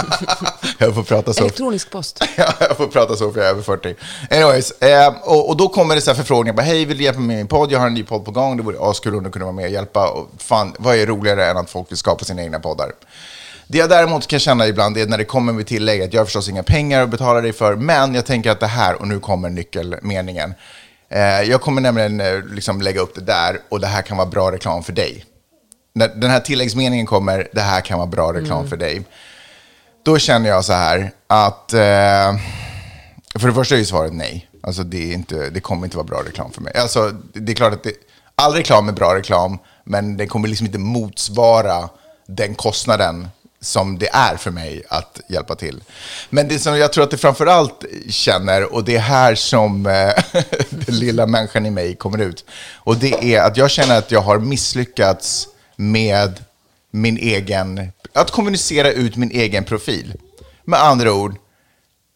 jag 0.78 0.96
får 0.96 1.04
prata 1.04 1.34
så. 1.34 1.42
Elektronisk 1.44 1.92
post. 1.92 2.24
Ja, 2.38 2.54
jag 2.60 2.78
får 2.78 2.88
prata 2.88 3.16
så 3.16 3.32
för 3.32 3.40
jag 3.40 3.48
är 3.48 3.52
över 3.52 3.62
40. 3.62 3.96
Anyways, 4.32 4.72
eh, 4.72 5.14
och, 5.24 5.50
och 5.50 5.58
då 5.58 5.70
kommer 5.70 5.96
det 5.96 6.02
så 6.02 6.12
här 6.12 6.16
förfrågningar. 6.16 6.54
Bara, 6.54 6.62
Hej, 6.62 6.86
vill 6.86 6.98
du 6.98 7.04
hjälpa 7.04 7.20
mig 7.20 7.28
med 7.28 7.38
min 7.38 7.48
podd? 7.48 7.72
Jag 7.72 7.80
har 7.80 7.88
en 7.88 7.94
ny 7.94 8.04
podd 8.04 8.26
på 8.26 8.32
gång. 8.32 8.58
Det 8.58 8.64
vore 8.64 8.90
askul 8.90 9.16
om 9.16 9.24
du 9.24 9.30
kunde 9.32 9.46
vara 9.46 9.56
med 9.56 9.66
och 9.66 9.72
hjälpa. 9.72 10.10
Och 10.10 10.30
fan, 10.38 10.76
vad 10.80 10.96
är 10.96 11.06
roligare 11.06 11.46
än 11.46 11.58
att 11.58 11.70
folk 11.70 11.92
vill 11.92 11.98
skapa 11.98 12.26
sina 12.26 12.44
egna 12.44 12.60
poddar? 12.60 12.92
Det 13.70 13.78
jag 13.78 13.90
däremot 13.90 14.28
kan 14.28 14.40
känna 14.40 14.68
ibland 14.68 14.98
är 14.98 15.08
när 15.08 15.18
det 15.18 15.26
kommer 15.26 15.54
med 15.54 15.68
tillägget. 15.68 16.14
Jag 16.14 16.22
har 16.22 16.26
förstås 16.26 16.50
inga 16.50 16.64
pengar 16.64 17.02
att 17.02 17.10
betala 17.10 17.42
dig 17.42 17.54
för, 17.54 17.76
men 17.76 18.16
jag 18.16 18.26
tänker 18.26 18.52
att 18.52 18.60
det 18.60 18.68
här, 18.68 19.02
och 19.02 19.08
nu 19.08 19.20
kommer 19.20 19.50
nyckelmeningen. 19.50 20.54
Eh, 21.10 21.42
jag 21.42 21.62
kommer 21.62 21.82
nämligen 21.82 22.22
eh, 22.22 22.44
liksom 22.44 22.82
lägga 22.82 23.02
upp 23.02 23.16
det 23.16 23.22
där 23.22 23.60
och 23.70 23.80
det 23.80 23.88
här 23.88 24.02
kan 24.02 24.18
vara 24.18 24.28
bra 24.28 24.52
reklam 24.52 24.84
för 24.84 24.94
dig. 24.94 25.26
När 25.94 26.08
den 26.08 26.32
här 26.32 26.40
tilläggsmeningen 26.40 27.06
kommer, 27.06 27.48
det 27.54 27.62
här 27.62 27.82
kan 27.82 27.98
vara 27.98 28.08
bra 28.08 28.34
reklam 28.34 28.68
för 28.68 28.78
dig. 28.78 29.06
Då 30.04 30.18
känner 30.18 30.50
jag 30.50 30.66
så 30.66 30.74
här 30.74 31.12
att, 31.28 31.74
eh, 31.74 32.40
för 33.40 33.48
det 33.48 33.54
första 33.54 33.76
är 33.76 33.80
ju 33.80 33.86
svaret 33.86 34.14
nej. 34.14 34.48
Alltså 34.64 34.84
det, 34.84 35.12
är 35.12 35.14
inte, 35.14 35.50
det 35.50 35.60
kommer 35.60 35.86
inte 35.86 35.98
vara 35.98 36.08
bra 36.08 36.24
reklam 36.26 36.52
för 36.52 36.62
mig. 36.62 36.74
Alltså 36.76 37.12
det, 37.34 37.52
är 37.52 37.56
klart 37.56 37.74
att 37.74 37.84
det, 37.84 37.94
all 38.36 38.54
reklam 38.54 38.90
är 38.90 38.94
bra 38.94 39.16
reklam, 39.16 39.60
men 39.84 40.18
det 40.18 40.28
kommer 40.28 40.48
liksom 40.48 40.66
inte 40.66 40.80
motsvara 40.80 41.90
den 42.28 42.56
kostnaden 42.56 43.28
som 43.62 43.98
det 43.98 44.10
är 44.14 44.38
för 44.38 44.52
mig 44.52 44.84
att 44.90 45.20
hjälpa 45.30 45.56
till. 45.56 45.84
Men 46.30 46.48
det 46.48 46.60
som 46.60 46.78
jag 46.78 46.94
tror 46.94 47.04
att 47.04 47.12
det 47.12 47.18
framförallt 47.18 47.86
känner, 48.10 48.74
och 48.74 48.84
det 48.84 48.96
är 48.96 49.00
här 49.00 49.36
som 49.36 49.86
eh, 49.86 50.14
den 50.70 51.00
lilla 51.00 51.26
människan 51.26 51.66
i 51.66 51.70
mig 51.70 51.96
kommer 51.96 52.18
ut, 52.18 52.46
och 52.74 52.98
det 52.98 53.36
är 53.36 53.42
att 53.42 53.58
jag 53.58 53.72
känner 53.72 53.98
att 53.98 54.12
jag 54.12 54.22
har 54.22 54.40
misslyckats 54.40 55.48
med 55.76 56.44
min 56.92 57.18
egen, 57.18 57.92
att 58.14 58.32
kommunicera 58.32 58.92
ut 58.92 59.16
min 59.16 59.32
egen 59.32 59.64
profil. 59.64 60.14
Med 60.64 60.84
andra 60.84 61.14
ord, 61.14 61.36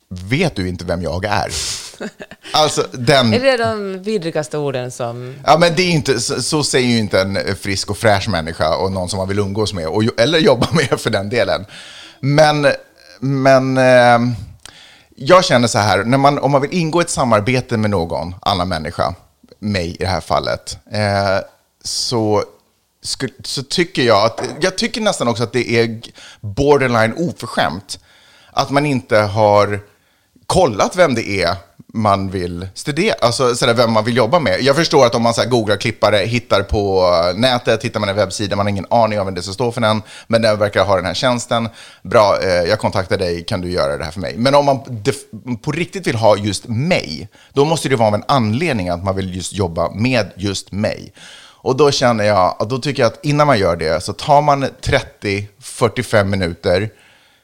vet 0.10 0.56
du 0.56 0.68
inte 0.68 0.86
vem 0.86 1.02
jag 1.02 1.26
är? 1.26 1.52
Alltså 2.54 2.88
den... 2.92 3.34
Är 3.34 3.40
det 3.40 3.58
de 3.58 4.04
vidrigaste 4.04 4.58
orden 4.58 4.92
som... 4.92 5.36
Ja, 5.46 5.58
men 5.58 5.76
det 5.76 5.82
är 5.82 5.92
inte, 5.92 6.20
så, 6.20 6.42
så 6.42 6.64
säger 6.64 6.88
ju 6.88 6.98
inte 6.98 7.22
en 7.22 7.56
frisk 7.56 7.90
och 7.90 7.98
fräsch 7.98 8.30
människa 8.30 8.76
och 8.76 8.92
någon 8.92 9.10
som 9.10 9.18
man 9.18 9.28
vill 9.28 9.40
umgås 9.40 9.74
med, 9.74 9.88
och, 9.88 10.04
eller 10.18 10.40
jobba 10.40 10.68
med 10.74 11.00
för 11.00 11.10
den 11.10 11.30
delen. 11.30 11.66
Men, 12.20 12.68
men 13.20 13.78
eh, 13.78 14.20
jag 15.16 15.46
känner 15.46 15.68
så 15.68 15.80
här, 15.80 16.04
när 16.04 16.18
man, 16.18 16.40
om 16.40 16.52
man 16.52 16.62
vill 16.62 16.74
ingå 16.74 17.02
ett 17.02 17.10
samarbete 17.10 17.78
med 17.78 17.90
någon 17.90 18.36
annan 18.42 18.70
människa, 18.70 19.16
mig 19.60 19.92
i 19.92 19.98
det 19.98 20.08
här 20.08 20.22
fallet, 20.22 20.78
eh, 20.92 21.40
så, 21.84 22.44
så 23.44 23.64
tycker 23.64 24.02
jag 24.02 24.26
att, 24.26 24.42
jag 24.62 24.78
tycker 24.78 25.02
nästan 25.02 25.28
också 25.28 25.44
att 25.44 25.54
det 25.54 25.80
är 25.80 26.02
borderline 26.42 27.14
oförskämt 27.18 28.00
att 28.52 28.70
man 28.70 28.86
inte 28.86 29.18
har 29.18 29.80
kollat 30.46 30.96
vem 30.96 31.16
det 31.16 31.28
är 31.28 31.56
man 31.94 32.30
vill 32.30 32.68
studera, 32.74 33.16
alltså 33.22 33.56
sådär, 33.56 33.74
vem 33.74 33.92
man 33.92 34.06
vill 34.06 34.18
jobba 34.18 34.40
med. 34.40 34.62
Jag 34.62 34.76
förstår 34.76 35.06
att 35.06 35.16
om 35.16 35.22
man 35.22 35.34
så 35.34 35.50
googlar 35.50 35.78
klippare, 35.78 36.18
hittar 36.18 36.64
på 36.64 37.08
nätet, 37.36 37.84
hittar 37.84 38.00
man 38.00 38.10
en 38.10 38.16
webbsida, 38.16 38.56
man 38.56 38.66
har 38.66 38.72
ingen 38.72 38.86
aning 38.90 39.20
om 39.20 39.26
vem 39.26 39.36
det 39.36 39.42
som 39.42 39.54
står 39.54 39.72
för 39.72 39.82
den, 39.82 40.02
men 40.28 40.42
den 40.42 40.60
verkar 40.60 40.86
ha 40.86 40.96
den 40.96 41.06
här 41.06 41.14
tjänsten. 41.14 41.70
Bra, 42.04 42.40
eh, 42.42 42.50
jag 42.50 42.80
kontaktar 42.80 43.18
dig, 43.18 43.44
kan 43.44 43.62
du 43.62 43.72
göra 43.72 43.98
det 43.98 44.04
här 44.04 44.12
för 44.12 44.20
mig? 44.20 44.36
Men 44.38 44.56
om 44.56 44.66
man 44.66 44.80
på 45.62 45.72
riktigt 45.72 46.08
vill 46.08 46.16
ha 46.16 46.38
just 46.38 46.68
mig, 46.68 47.30
då 47.54 47.66
måste 47.66 47.90
det 47.90 47.96
vara 47.96 48.08
av 48.08 48.16
en 48.16 48.24
anledning 48.28 48.90
att 48.90 49.04
man 49.04 49.16
vill 49.16 49.36
just 49.36 49.54
jobba 49.54 49.92
med 49.92 50.32
just 50.36 50.72
mig. 50.72 51.14
Och 51.64 51.76
då 51.76 51.92
känner 51.92 52.24
jag, 52.24 52.62
och 52.62 52.68
då 52.68 52.78
tycker 52.78 53.04
jag 53.04 53.12
att 53.12 53.26
innan 53.26 53.48
man 53.48 53.60
gör 53.60 53.76
det 53.76 54.04
så 54.04 54.14
tar 54.14 54.42
man 54.42 54.66
30-45 54.66 56.24
minuter, 56.24 56.90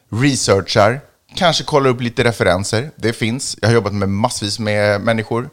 researchar, 0.10 1.00
kanske 1.36 1.64
kollar 1.64 1.90
upp 1.90 2.02
lite 2.02 2.24
referenser. 2.24 2.92
Det 2.96 3.14
finns. 3.14 3.58
Jag 3.62 3.70
har 3.70 3.74
jobbat 3.76 3.94
med 3.94 4.10
massvis 4.10 4.60
med 4.60 5.02
människor 5.02 5.50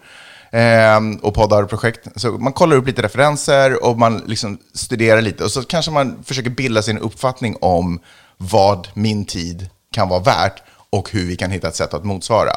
eh, 0.50 1.00
och 1.22 1.34
poddar 1.34 1.62
och 1.62 1.70
projekt. 1.70 2.08
Så 2.16 2.30
man 2.30 2.52
kollar 2.52 2.76
upp 2.76 2.86
lite 2.86 3.02
referenser 3.02 3.84
och 3.84 3.98
man 3.98 4.22
liksom 4.26 4.58
studerar 4.74 5.22
lite. 5.22 5.44
Och 5.44 5.50
så 5.50 5.62
kanske 5.62 5.90
man 5.90 6.24
försöker 6.24 6.50
bilda 6.50 6.82
sin 6.82 6.98
uppfattning 6.98 7.56
om 7.60 8.00
vad 8.36 8.88
min 8.94 9.24
tid 9.24 9.68
kan 9.92 10.08
vara 10.08 10.20
värt 10.20 10.62
och 10.90 11.10
hur 11.10 11.26
vi 11.26 11.36
kan 11.36 11.50
hitta 11.50 11.68
ett 11.68 11.76
sätt 11.76 11.94
att 11.94 12.04
motsvara. 12.04 12.52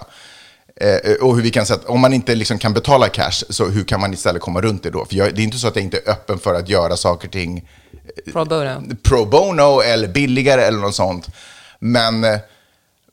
Eh, 0.82 1.14
och 1.22 1.36
hur 1.36 1.44
vi 1.44 1.52
kan 1.52 1.66
sätta, 1.66 1.88
om 1.92 2.00
man 2.02 2.14
inte 2.14 2.36
liksom 2.36 2.58
kan 2.58 2.74
betala 2.74 3.10
cash, 3.10 3.44
så 3.50 3.66
hur 3.66 3.84
kan 3.84 4.00
man 4.02 4.14
istället 4.14 4.42
komma 4.42 4.62
runt 4.62 4.84
det 4.84 4.90
då? 4.90 5.06
För 5.06 5.16
jag, 5.16 5.36
det 5.36 5.42
är 5.42 5.44
inte 5.44 5.58
så 5.58 5.68
att 5.68 5.76
jag 5.76 5.84
inte 5.86 5.98
är 5.98 6.12
öppen 6.12 6.40
för 6.40 6.54
att 6.54 6.70
göra 6.70 6.98
saker 6.98 7.28
och 7.28 7.32
ting 7.32 7.70
Pro 8.32 8.46
bono. 8.46 8.82
pro 9.04 9.26
bono 9.26 9.82
eller 9.82 10.08
billigare 10.08 10.62
eller 10.62 10.80
något 10.80 10.96
sånt. 10.96 11.28
Men, 11.80 12.24
eh, 12.24 12.40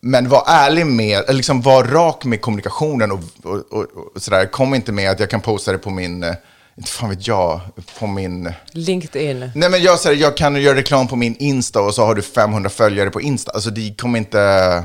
men 0.05 0.29
var 0.29 0.45
ärlig 0.47 0.87
med, 0.87 1.25
liksom 1.29 1.63
var 1.63 1.85
rak 1.85 2.25
med 2.25 2.41
kommunikationen 2.41 3.13
och, 3.13 3.21
och, 3.43 3.73
och, 3.73 3.87
och 4.15 4.23
sådär. 4.23 4.47
Kom 4.47 4.75
inte 4.75 4.93
med 4.93 5.11
att 5.11 5.21
jag 5.21 5.31
kan 5.31 5.41
posta 5.41 5.73
det 5.73 5.79
på 5.79 5.91
min, 5.91 6.23
eh, 6.23 6.35
inte 6.77 6.91
fan 6.91 7.11
vet 7.11 7.27
jag, 7.27 7.61
på 7.99 8.07
min... 8.07 8.53
LinkedIn. 8.73 9.51
Nej 9.55 9.71
men 9.71 9.83
jag, 9.83 9.99
säger, 9.99 10.23
jag 10.23 10.37
kan 10.37 10.63
göra 10.63 10.77
reklam 10.77 11.09
på 11.09 11.17
min 11.17 11.37
Insta 11.37 11.81
och 11.81 11.95
så 11.95 12.05
har 12.05 12.15
du 12.15 12.23
500 12.23 12.71
följare 12.71 13.11
på 13.11 13.21
Insta. 13.21 13.53
Alltså 13.53 13.71
det 13.71 14.01
kommer 14.01 14.19
inte... 14.19 14.85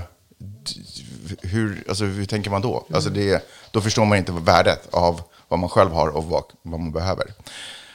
Hur, 1.42 1.84
alltså, 1.90 2.04
hur 2.04 2.26
tänker 2.26 2.50
man 2.50 2.62
då? 2.62 2.86
Alltså 2.94 3.10
det, 3.10 3.44
då 3.72 3.82
förstår 3.82 4.06
man 4.06 4.18
inte 4.18 4.32
värdet 4.32 4.88
av 4.92 5.22
vad 5.48 5.60
man 5.60 5.70
själv 5.70 5.92
har 5.92 6.08
och 6.08 6.26
vad, 6.26 6.44
vad 6.62 6.80
man 6.80 6.92
behöver. 6.92 7.26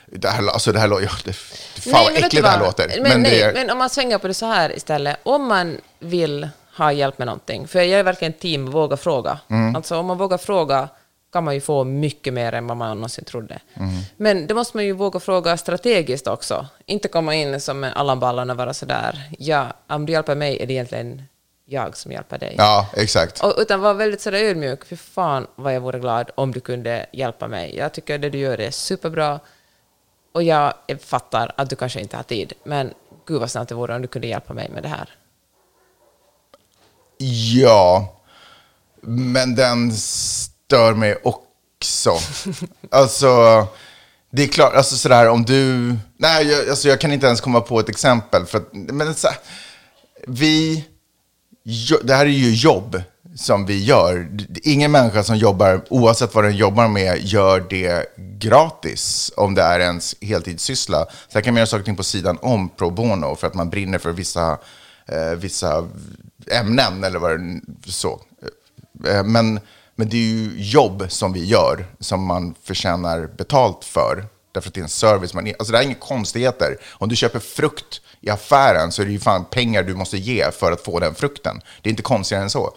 Det 0.06 0.28
här, 0.28 0.48
alltså 0.48 0.72
det 0.72 0.78
här 0.78 0.88
låter... 0.88 1.06
Ja, 1.06 1.12
fan 1.12 1.92
vad 1.92 2.04
men 2.04 2.14
vet 2.14 2.24
äckligt 2.24 2.44
det 2.44 2.50
här 2.50 2.58
vad? 2.58 2.66
låter. 2.66 2.88
Men, 2.88 3.02
Men 3.02 3.22
nej, 3.22 3.38
det 3.38 3.52
men 3.54 3.70
om 3.70 3.78
man 3.78 3.90
svänger 3.90 4.18
på 4.18 4.28
det 4.28 4.34
så 4.34 4.46
här 4.46 4.76
istället. 4.76 5.16
Om 5.22 5.48
man 5.48 5.76
vill 5.98 6.48
ha 6.76 6.92
hjälp 6.92 7.18
med 7.18 7.26
någonting, 7.26 7.68
för 7.68 7.78
jag 7.78 8.00
är 8.00 8.04
verkligen 8.04 8.32
team 8.32 8.70
våga 8.70 8.96
fråga. 8.96 9.38
Mm. 9.48 9.76
Alltså 9.76 9.98
om 9.98 10.06
man 10.06 10.18
vågar 10.18 10.38
fråga 10.38 10.88
kan 11.32 11.44
man 11.44 11.54
ju 11.54 11.60
få 11.60 11.84
mycket 11.84 12.34
mer 12.34 12.52
än 12.52 12.66
vad 12.66 12.76
man 12.76 12.96
någonsin 12.96 13.24
trodde. 13.24 13.60
Mm. 13.74 13.90
Men 14.16 14.46
det 14.46 14.54
måste 14.54 14.76
man 14.76 14.84
ju 14.84 14.92
våga 14.92 15.20
fråga 15.20 15.56
strategiskt 15.56 16.26
också. 16.26 16.66
Inte 16.86 17.08
komma 17.08 17.34
in 17.34 17.60
som 17.60 17.84
en 17.84 17.92
Allan 17.92 18.20
Ballan 18.20 18.50
och 18.50 18.56
vara 18.56 18.74
sådär, 18.74 19.30
ja, 19.38 19.66
om 19.88 20.06
du 20.06 20.12
hjälper 20.12 20.34
mig 20.34 20.62
är 20.62 20.66
det 20.66 20.72
egentligen 20.72 21.22
jag 21.66 21.96
som 21.96 22.12
hjälper 22.12 22.38
dig. 22.38 22.54
ja, 22.58 22.88
exakt. 22.96 23.44
Och, 23.44 23.54
utan 23.58 23.80
var 23.80 23.94
väldigt 23.94 24.20
sådär 24.20 24.38
ödmjuk. 24.38 24.84
Fy 24.84 24.96
fan 24.96 25.46
vad 25.56 25.74
jag 25.74 25.80
vore 25.80 25.98
glad 25.98 26.30
om 26.34 26.52
du 26.52 26.60
kunde 26.60 27.06
hjälpa 27.12 27.48
mig. 27.48 27.76
Jag 27.76 27.92
tycker 27.92 28.18
det 28.18 28.30
du 28.30 28.38
gör 28.38 28.60
är 28.60 28.70
superbra. 28.70 29.40
Och 30.32 30.42
jag 30.42 30.72
fattar 31.00 31.52
att 31.56 31.70
du 31.70 31.76
kanske 31.76 32.00
inte 32.00 32.16
har 32.16 32.22
tid. 32.22 32.52
Men 32.64 32.94
gud 33.26 33.40
vad 33.40 33.50
snällt 33.50 33.68
det 33.68 33.74
vore 33.74 33.94
om 33.94 34.02
du 34.02 34.08
kunde 34.08 34.28
hjälpa 34.28 34.54
mig 34.54 34.68
med 34.68 34.82
det 34.82 34.88
här. 34.88 35.08
Ja, 37.18 38.14
men 39.02 39.54
den 39.54 39.92
stör 39.92 40.94
mig 40.94 41.16
också. 41.24 42.18
alltså, 42.90 43.28
det 44.30 44.42
är 44.42 44.46
klart, 44.48 44.74
alltså 44.74 44.96
sådär 44.96 45.28
om 45.28 45.44
du... 45.44 45.94
Nej, 46.18 46.46
jag, 46.46 46.68
alltså, 46.68 46.88
jag 46.88 47.00
kan 47.00 47.12
inte 47.12 47.26
ens 47.26 47.40
komma 47.40 47.60
på 47.60 47.80
ett 47.80 47.88
exempel. 47.88 48.46
För 48.46 48.58
att, 48.58 48.68
men 48.72 49.14
så, 49.14 49.28
vi... 50.26 50.84
jo- 51.64 52.00
Det 52.04 52.14
här 52.14 52.26
är 52.26 52.30
ju 52.30 52.54
jobb 52.54 53.02
som 53.36 53.66
vi 53.66 53.84
gör. 53.84 54.28
Ingen 54.62 54.92
människa 54.92 55.22
som 55.22 55.36
jobbar, 55.36 55.84
oavsett 55.90 56.34
vad 56.34 56.44
den 56.44 56.56
jobbar 56.56 56.88
med, 56.88 57.18
gör 57.24 57.66
det 57.70 58.06
gratis 58.38 59.32
om 59.36 59.54
det 59.54 59.62
är 59.62 59.80
ens 59.80 60.14
heltidssyssla. 60.20 61.06
Sen 61.32 61.42
kan 61.42 61.54
man 61.54 61.58
göra 61.58 61.66
saker 61.66 61.92
på 61.94 62.02
sidan 62.04 62.38
om 62.42 62.68
pro 62.68 62.90
bono 62.90 63.36
för 63.36 63.46
att 63.46 63.54
man 63.54 63.70
brinner 63.70 63.98
för 63.98 64.12
vissa, 64.12 64.58
eh, 65.08 65.30
vissa 65.36 65.88
ämnen 66.50 67.04
eller 67.04 67.18
vad 67.18 67.40
det 67.40 67.92
så. 67.92 68.20
Eh, 69.06 69.24
men, 69.24 69.60
men 69.94 70.08
det 70.08 70.16
är 70.16 70.20
ju 70.20 70.52
jobb 70.56 71.06
som 71.08 71.32
vi 71.32 71.44
gör 71.44 71.86
som 72.00 72.26
man 72.26 72.54
förtjänar 72.62 73.26
betalt 73.26 73.84
för. 73.84 74.26
Därför 74.52 74.68
att 74.68 74.74
det 74.74 74.80
är 74.80 74.82
en 74.82 74.88
service. 74.88 75.34
Man, 75.34 75.46
alltså 75.58 75.72
det 75.72 75.78
är 75.78 75.82
inga 75.82 75.94
konstigheter. 75.94 76.76
Om 76.92 77.08
du 77.08 77.16
köper 77.16 77.38
frukt 77.38 78.00
i 78.20 78.30
affären 78.30 78.92
så 78.92 79.02
är 79.02 79.06
det 79.06 79.12
ju 79.12 79.20
fan 79.20 79.44
pengar 79.44 79.82
du 79.82 79.94
måste 79.94 80.18
ge 80.18 80.50
för 80.50 80.72
att 80.72 80.80
få 80.80 81.00
den 81.00 81.14
frukten. 81.14 81.60
Det 81.82 81.88
är 81.88 81.90
inte 81.90 82.02
konstigare 82.02 82.42
än 82.42 82.50
så. 82.50 82.76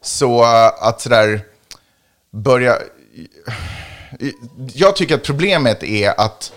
Så 0.00 0.42
eh, 0.42 0.66
att 0.80 1.00
sådär 1.00 1.40
börja... 2.30 2.78
Jag 4.72 4.96
tycker 4.96 5.14
att 5.14 5.22
problemet 5.22 5.82
är 5.82 6.20
att 6.20 6.52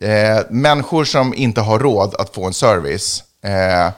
eh, 0.00 0.38
människor 0.50 1.04
som 1.04 1.34
inte 1.34 1.60
har 1.60 1.78
råd 1.78 2.14
att 2.14 2.34
få 2.34 2.44
en 2.44 2.52
service 2.52 3.24
eh, 3.42 3.90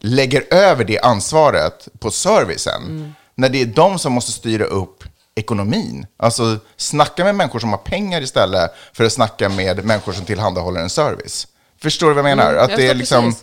lägger 0.00 0.54
över 0.54 0.84
det 0.84 0.98
ansvaret 1.00 1.88
på 1.98 2.10
servicen. 2.10 3.14
När 3.34 3.48
det 3.48 3.62
är 3.62 3.66
de 3.66 3.98
som 3.98 4.12
måste 4.12 4.32
styra 4.32 4.64
upp 4.64 5.04
ekonomin. 5.34 6.06
Alltså 6.16 6.56
snacka 6.76 7.24
med 7.24 7.34
människor 7.34 7.58
som 7.58 7.70
har 7.70 7.78
pengar 7.78 8.20
istället 8.22 8.70
för 8.92 9.04
att 9.04 9.12
snacka 9.12 9.48
med 9.48 9.84
människor 9.84 10.12
som 10.12 10.24
tillhandahåller 10.24 10.80
en 10.80 10.90
service. 10.90 11.46
Förstår 11.82 12.08
du 12.08 12.14
vad 12.14 12.30
jag 12.30 12.36
menar? 12.36 12.52
Mm, 12.52 12.64
att 12.64 12.70
jag 12.70 12.78
det 12.78 12.88
är 12.88 12.94
liksom... 12.94 13.34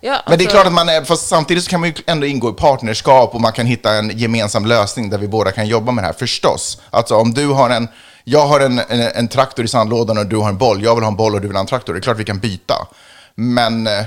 Ja, 0.00 0.22
Men 0.28 0.38
det 0.38 0.44
är 0.44 0.46
alltså- 0.46 0.54
klart 0.54 0.66
att 0.66 0.72
man 0.72 0.88
är, 0.88 1.04
fast 1.04 1.28
samtidigt 1.28 1.64
så 1.64 1.70
kan 1.70 1.80
man 1.80 1.88
ju 1.88 1.94
ändå 2.06 2.26
ingå 2.26 2.50
i 2.50 2.52
partnerskap 2.52 3.34
och 3.34 3.40
man 3.40 3.52
kan 3.52 3.66
hitta 3.66 3.94
en 3.94 4.18
gemensam 4.18 4.66
lösning 4.66 5.10
där 5.10 5.18
vi 5.18 5.28
båda 5.28 5.52
kan 5.52 5.66
jobba 5.66 5.92
med 5.92 6.04
det 6.04 6.06
här, 6.06 6.14
förstås. 6.14 6.80
Alltså 6.90 7.14
om 7.16 7.34
du 7.34 7.46
har 7.46 7.70
en, 7.70 7.88
jag 8.24 8.46
har 8.46 8.60
en, 8.60 8.78
en, 8.78 9.00
en 9.00 9.28
traktor 9.28 9.64
i 9.64 9.68
sandlådan 9.68 10.18
och 10.18 10.26
du 10.26 10.36
har 10.36 10.48
en 10.48 10.58
boll, 10.58 10.82
jag 10.82 10.94
vill 10.94 11.04
ha 11.04 11.10
en 11.10 11.16
boll 11.16 11.34
och 11.34 11.40
du 11.40 11.46
vill 11.46 11.56
ha 11.56 11.60
en 11.60 11.66
traktor, 11.66 11.92
det 11.92 11.98
är 11.98 12.02
klart 12.02 12.18
vi 12.18 12.24
kan 12.24 12.38
byta. 12.38 12.86
Men, 13.34 13.86
eh, 13.86 14.04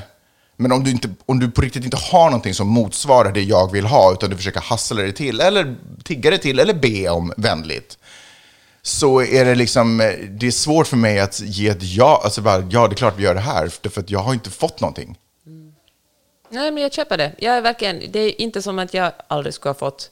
men 0.60 0.72
om, 0.72 0.84
du 0.84 0.92
inte, 0.92 1.10
om 1.26 1.40
du 1.40 1.52
på 1.52 1.62
riktigt 1.62 1.84
inte 1.84 1.98
har 1.98 2.26
någonting 2.26 2.54
som 2.54 2.68
motsvarar 2.68 3.32
det 3.32 3.42
jag 3.42 3.72
vill 3.72 3.86
ha, 3.86 4.14
utan 4.14 4.30
du 4.30 4.36
försöker 4.36 4.60
hassla 4.60 5.02
det 5.02 5.12
till, 5.12 5.42
eller 5.42 5.76
tigga 6.04 6.30
det 6.30 6.38
till, 6.38 6.60
eller 6.60 6.74
be 6.74 7.10
om 7.10 7.34
vänligt, 7.38 7.98
så 8.82 9.22
är 9.22 9.46
det 9.46 9.56
liksom, 9.56 10.02
eh, 10.02 10.14
det 10.30 10.48
är 10.48 10.52
svårt 10.52 10.88
för 10.88 10.98
mig 10.98 11.20
att 11.20 11.40
ge 11.40 11.68
ett 11.68 11.84
ja, 11.84 12.22
alltså 12.24 12.42
bara, 12.42 12.68
ja 12.72 12.88
det 12.88 12.94
är 12.94 12.96
klart 12.96 13.14
vi 13.18 13.24
gör 13.24 13.36
det 13.36 13.40
här, 13.40 13.90
för 13.90 14.02
att 14.02 14.10
jag 14.10 14.20
har 14.20 14.34
inte 14.34 14.50
fått 14.50 14.82
någonting. 14.82 15.18
Nej, 16.50 16.72
men 16.72 16.84
jag 16.84 16.94
köper 16.94 17.18
det. 17.18 17.36
Jag 17.38 17.58
är 17.58 17.62
verkligen, 17.62 18.12
det 18.12 18.20
är 18.20 18.42
inte 18.42 18.62
som 18.62 18.80
att 18.80 18.94
jag 18.94 19.12
aldrig 19.28 19.54
skulle 19.54 19.70
ha 19.70 19.80
fått 19.80 20.12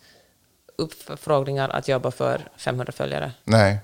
uppfrågningar 0.78 1.70
att 1.70 1.88
jobba 1.88 2.12
för 2.12 2.48
500 2.58 2.94
följare. 2.94 3.32
Nej. 3.44 3.78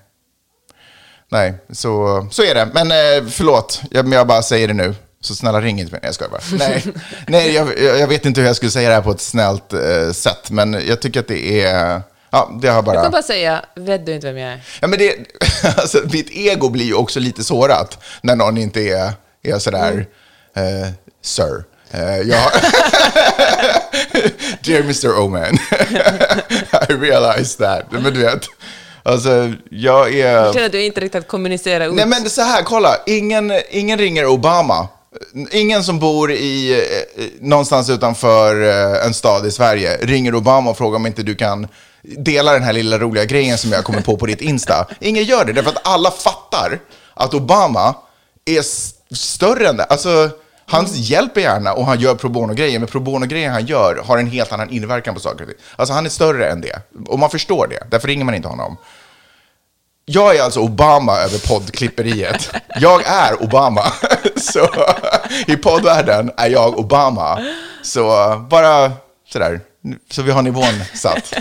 Nej, 1.28 1.54
så, 1.70 2.26
så 2.30 2.42
är 2.42 2.54
det. 2.54 2.68
Men 2.74 2.90
eh, 2.90 3.28
förlåt, 3.30 3.82
jag, 3.90 4.12
jag 4.12 4.26
bara 4.26 4.42
säger 4.42 4.68
det 4.68 4.74
nu. 4.74 4.94
Så 5.24 5.34
snälla 5.34 5.60
ring 5.60 5.80
inte 5.80 5.92
mig. 5.92 6.00
Nej, 6.02 6.08
jag 6.08 6.14
skojar 6.14 6.30
bara. 6.30 6.42
Nej, 6.52 6.84
Nej 7.26 7.54
jag, 7.54 7.78
jag 7.98 8.08
vet 8.08 8.26
inte 8.26 8.40
hur 8.40 8.46
jag 8.46 8.56
skulle 8.56 8.70
säga 8.70 8.88
det 8.88 8.94
här 8.94 9.02
på 9.02 9.10
ett 9.10 9.20
snällt 9.20 9.72
eh, 9.72 10.12
sätt. 10.12 10.50
Men 10.50 10.82
jag 10.88 11.00
tycker 11.00 11.20
att 11.20 11.28
det 11.28 11.62
är... 11.62 12.02
Ja, 12.30 12.58
det 12.62 12.68
har 12.68 12.82
bara... 12.82 12.94
Jag 12.94 13.04
kan 13.04 13.12
bara 13.12 13.22
säga, 13.22 13.64
vet 13.74 14.06
du 14.06 14.14
inte 14.14 14.26
vem 14.26 14.38
jag 14.38 14.52
är? 14.52 14.60
Ja, 14.80 14.88
men 14.88 14.98
det, 14.98 15.16
alltså, 15.76 15.98
mitt 16.12 16.30
ego 16.30 16.68
blir 16.68 16.84
ju 16.84 16.94
också 16.94 17.20
lite 17.20 17.44
sårat 17.44 17.98
när 18.22 18.36
någon 18.36 18.58
inte 18.58 18.80
är, 18.80 19.12
är 19.42 19.58
sådär, 19.58 20.06
eh, 20.56 20.88
sir. 21.22 21.64
Eh, 21.90 22.18
jag, 22.18 22.50
Dear 24.64 24.80
Mr. 24.80 25.18
Oman, 25.18 25.54
I 26.88 26.92
realize 26.92 27.58
that. 27.58 27.84
Men 27.90 28.14
du 28.14 28.20
vet, 28.20 28.44
alltså 29.02 29.52
jag 29.70 30.14
är... 30.14 30.32
Jag 30.32 30.54
känner 30.54 30.66
att 30.66 30.72
du 30.72 30.84
inte 30.84 31.00
riktigt 31.00 31.28
kommunicerar 31.28 31.88
ut. 31.88 31.94
Nej 31.94 32.06
men 32.06 32.30
så 32.30 32.42
här, 32.42 32.62
kolla. 32.62 32.96
Ingen, 33.06 33.52
ingen 33.70 33.98
ringer 33.98 34.26
Obama. 34.26 34.88
Ingen 35.50 35.84
som 35.84 35.98
bor 35.98 36.32
i, 36.32 36.72
eh, 37.16 37.24
någonstans 37.40 37.90
utanför 37.90 38.62
eh, 38.62 39.06
en 39.06 39.14
stad 39.14 39.46
i 39.46 39.50
Sverige 39.50 39.96
ringer 40.02 40.34
Obama 40.34 40.70
och 40.70 40.78
frågar 40.78 40.96
om 40.96 41.06
inte 41.06 41.22
du 41.22 41.34
kan 41.34 41.68
dela 42.02 42.52
den 42.52 42.62
här 42.62 42.72
lilla 42.72 42.98
roliga 42.98 43.24
grejen 43.24 43.58
som 43.58 43.72
jag 43.72 43.84
kommer 43.84 44.00
på 44.00 44.16
på 44.16 44.26
ditt 44.26 44.40
Insta. 44.40 44.86
Ingen 45.00 45.24
gör 45.24 45.44
det, 45.44 45.52
därför 45.52 45.70
att 45.70 45.88
alla 45.88 46.10
fattar 46.10 46.80
att 47.14 47.34
Obama 47.34 47.94
är 48.44 48.62
större 49.14 49.68
än 49.68 49.76
det. 49.76 49.84
Alltså, 49.84 50.30
han 50.66 50.86
hjälper 50.92 51.40
gärna 51.40 51.72
och 51.72 51.86
han 51.86 52.00
gör 52.00 52.14
pro 52.14 52.28
bono-grejer, 52.28 52.78
men 52.78 52.88
pro 52.88 53.00
bono-grejer 53.00 53.50
han 53.50 53.66
gör 53.66 54.02
har 54.04 54.18
en 54.18 54.26
helt 54.26 54.52
annan 54.52 54.70
inverkan 54.70 55.14
på 55.14 55.20
saker 55.20 55.44
och 55.44 55.50
ting. 55.50 55.58
Alltså 55.76 55.94
han 55.94 56.06
är 56.06 56.10
större 56.10 56.50
än 56.50 56.60
det. 56.60 56.78
Och 57.06 57.18
man 57.18 57.30
förstår 57.30 57.66
det, 57.66 57.90
därför 57.90 58.08
ringer 58.08 58.24
man 58.24 58.34
inte 58.34 58.48
honom. 58.48 58.76
Jag 60.06 60.36
är 60.36 60.42
alltså 60.42 60.60
Obama 60.60 61.16
över 61.16 61.48
poddklipperiet. 61.48 62.50
Jag 62.80 63.02
är 63.06 63.42
Obama. 63.42 63.92
Så 64.52 64.68
i 65.46 65.56
poddvärlden 65.56 66.30
är 66.36 66.48
jag 66.48 66.78
Obama. 66.78 67.42
Så 67.82 68.04
bara 68.50 68.92
sådär, 69.32 69.60
Så 70.10 70.22
vi 70.22 70.30
har 70.30 70.42
nivån 70.42 70.84
satt. 70.94 71.34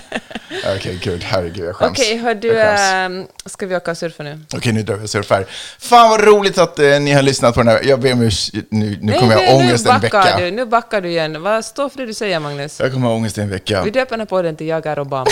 Okej, 0.76 1.00
gud, 1.04 1.24
herregud, 1.24 1.66
jag 1.68 1.76
skäms. 1.76 2.00
Okej, 2.00 2.18
hör 2.18 2.36
du, 2.36 2.48
Jag 2.48 2.78
skäms. 2.78 3.28
äh, 3.46 3.50
ska 3.50 3.66
vi 3.66 3.76
åka 3.76 3.92
och 3.92 3.98
surfa 3.98 4.24
nu? 4.24 4.40
Okej, 4.56 4.74
nu 4.74 4.84
drar 4.84 4.96
vi 4.96 5.06
och 5.06 5.10
surfar. 5.10 5.46
Fan 5.80 6.10
vad 6.10 6.24
roligt 6.24 6.58
att 6.58 6.80
eh, 6.80 7.00
ni 7.00 7.12
har 7.12 7.22
lyssnat 7.22 7.54
på 7.54 7.60
den 7.60 7.68
här. 7.68 7.82
Jag 7.84 8.00
ber 8.00 8.14
om 8.14 8.22
ursäkt, 8.22 8.68
nu, 8.70 8.98
nu 9.02 9.14
kommer 9.14 9.34
jag 9.34 9.48
ha 9.52 9.58
ångest 9.58 9.88
en 9.88 10.00
vecka. 10.02 10.36
Du, 10.38 10.52
nu 10.52 10.66
backar 10.66 11.02
du 11.02 11.10
igen. 11.10 11.42
Vad 11.42 11.66
står 11.66 11.90
för 11.90 11.98
det 11.98 12.06
du 12.06 12.14
säger, 12.14 12.40
Magnus? 12.40 12.80
Jag 12.80 12.94
kommer 12.94 13.08
ha 13.08 13.16
ångest 13.16 13.38
en 13.38 13.50
vecka. 13.50 13.84
Vi 13.84 13.92
döper 13.92 14.10
den 14.12 14.20
här 14.20 14.26
podden 14.26 14.56
till 14.56 14.68
Jag 14.68 14.86
är 14.86 15.00
Obama. 15.00 15.26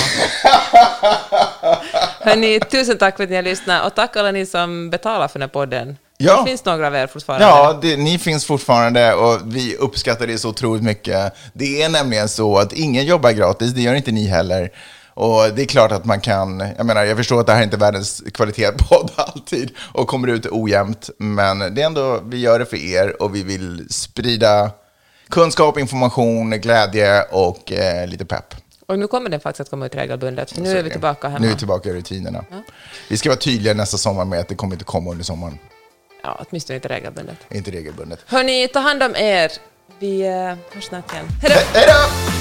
Hörni, 2.19 2.59
tusen 2.59 2.97
tack 2.97 3.17
för 3.17 3.23
att 3.23 3.29
ni 3.29 3.35
har 3.35 3.43
lyssnat 3.43 3.85
och 3.85 3.95
tack 3.95 4.15
alla 4.15 4.31
ni 4.31 4.45
som 4.45 4.89
betalar 4.89 5.27
för 5.27 5.39
den 5.39 5.49
här 5.49 5.53
podden. 5.53 5.97
Ja. 6.21 6.41
Det 6.41 6.49
finns 6.49 6.65
några 6.65 6.87
av 6.87 6.95
er 6.95 7.07
fortfarande. 7.07 7.45
Ja, 7.45 7.79
det, 7.81 7.97
ni 7.97 8.17
finns 8.17 8.45
fortfarande 8.45 9.13
och 9.13 9.39
vi 9.45 9.75
uppskattar 9.75 10.27
det 10.27 10.37
så 10.37 10.49
otroligt 10.49 10.83
mycket. 10.83 11.33
Det 11.53 11.83
är 11.83 11.89
nämligen 11.89 12.29
så 12.29 12.57
att 12.57 12.73
ingen 12.73 13.05
jobbar 13.05 13.31
gratis, 13.31 13.71
det 13.71 13.81
gör 13.81 13.93
inte 13.95 14.11
ni 14.11 14.27
heller. 14.27 14.71
Och 15.13 15.49
det 15.55 15.61
är 15.61 15.65
klart 15.65 15.91
att 15.91 16.05
man 16.05 16.21
kan, 16.21 16.63
jag 16.77 16.85
menar, 16.85 17.03
jag 17.03 17.17
förstår 17.17 17.39
att 17.39 17.47
det 17.47 17.53
här 17.53 17.59
är 17.59 17.63
inte 17.63 17.77
världens 17.77 18.23
kvalitetspodd 18.33 19.11
alltid 19.15 19.71
och 19.93 20.07
kommer 20.07 20.27
ut 20.27 20.45
ojämnt, 20.51 21.09
men 21.17 21.59
det 21.59 21.81
är 21.81 21.85
ändå, 21.85 22.21
vi 22.25 22.37
gör 22.37 22.59
det 22.59 22.65
för 22.65 22.77
er 22.77 23.21
och 23.21 23.35
vi 23.35 23.43
vill 23.43 23.87
sprida 23.89 24.71
kunskap, 25.29 25.79
information, 25.79 26.49
glädje 26.49 27.21
och 27.21 27.71
eh, 27.71 28.07
lite 28.07 28.25
pepp. 28.25 28.55
Och 28.85 28.99
nu 28.99 29.07
kommer 29.07 29.29
den 29.29 29.39
faktiskt 29.39 29.61
att 29.61 29.69
komma 29.69 29.85
ut 29.85 29.95
regelbundet, 29.95 30.51
för 30.51 30.61
nu 30.61 30.77
är 30.77 30.83
vi 30.83 30.89
tillbaka 30.89 31.27
hemma. 31.27 31.39
Nu 31.39 31.47
är 31.47 31.51
vi 31.51 31.57
tillbaka 31.57 31.89
i 31.89 31.93
rutinerna. 31.93 32.43
Vi 33.09 33.17
ska 33.17 33.29
vara 33.29 33.39
tydliga 33.39 33.73
nästa 33.73 33.97
sommar 33.97 34.25
med 34.25 34.39
att 34.39 34.47
det 34.47 34.55
kommer 34.55 34.73
inte 34.73 34.85
komma 34.85 35.11
under 35.11 35.23
sommaren. 35.23 35.57
Ja, 36.21 36.45
åtminstone 36.49 36.75
inte 36.75 36.87
regelbundet. 36.87 37.37
Inte 37.49 37.71
regelbundet. 37.71 38.19
Hörni, 38.25 38.67
ta 38.67 38.79
hand 38.79 39.03
om 39.03 39.15
er. 39.15 39.51
Vi 39.99 40.21
eh, 40.21 40.55
hörs 40.73 40.83
snart 40.83 41.13
igen. 41.13 41.25
Hej 41.41 41.51
då! 41.55 41.79
Hej 41.79 41.87
då! 41.87 42.40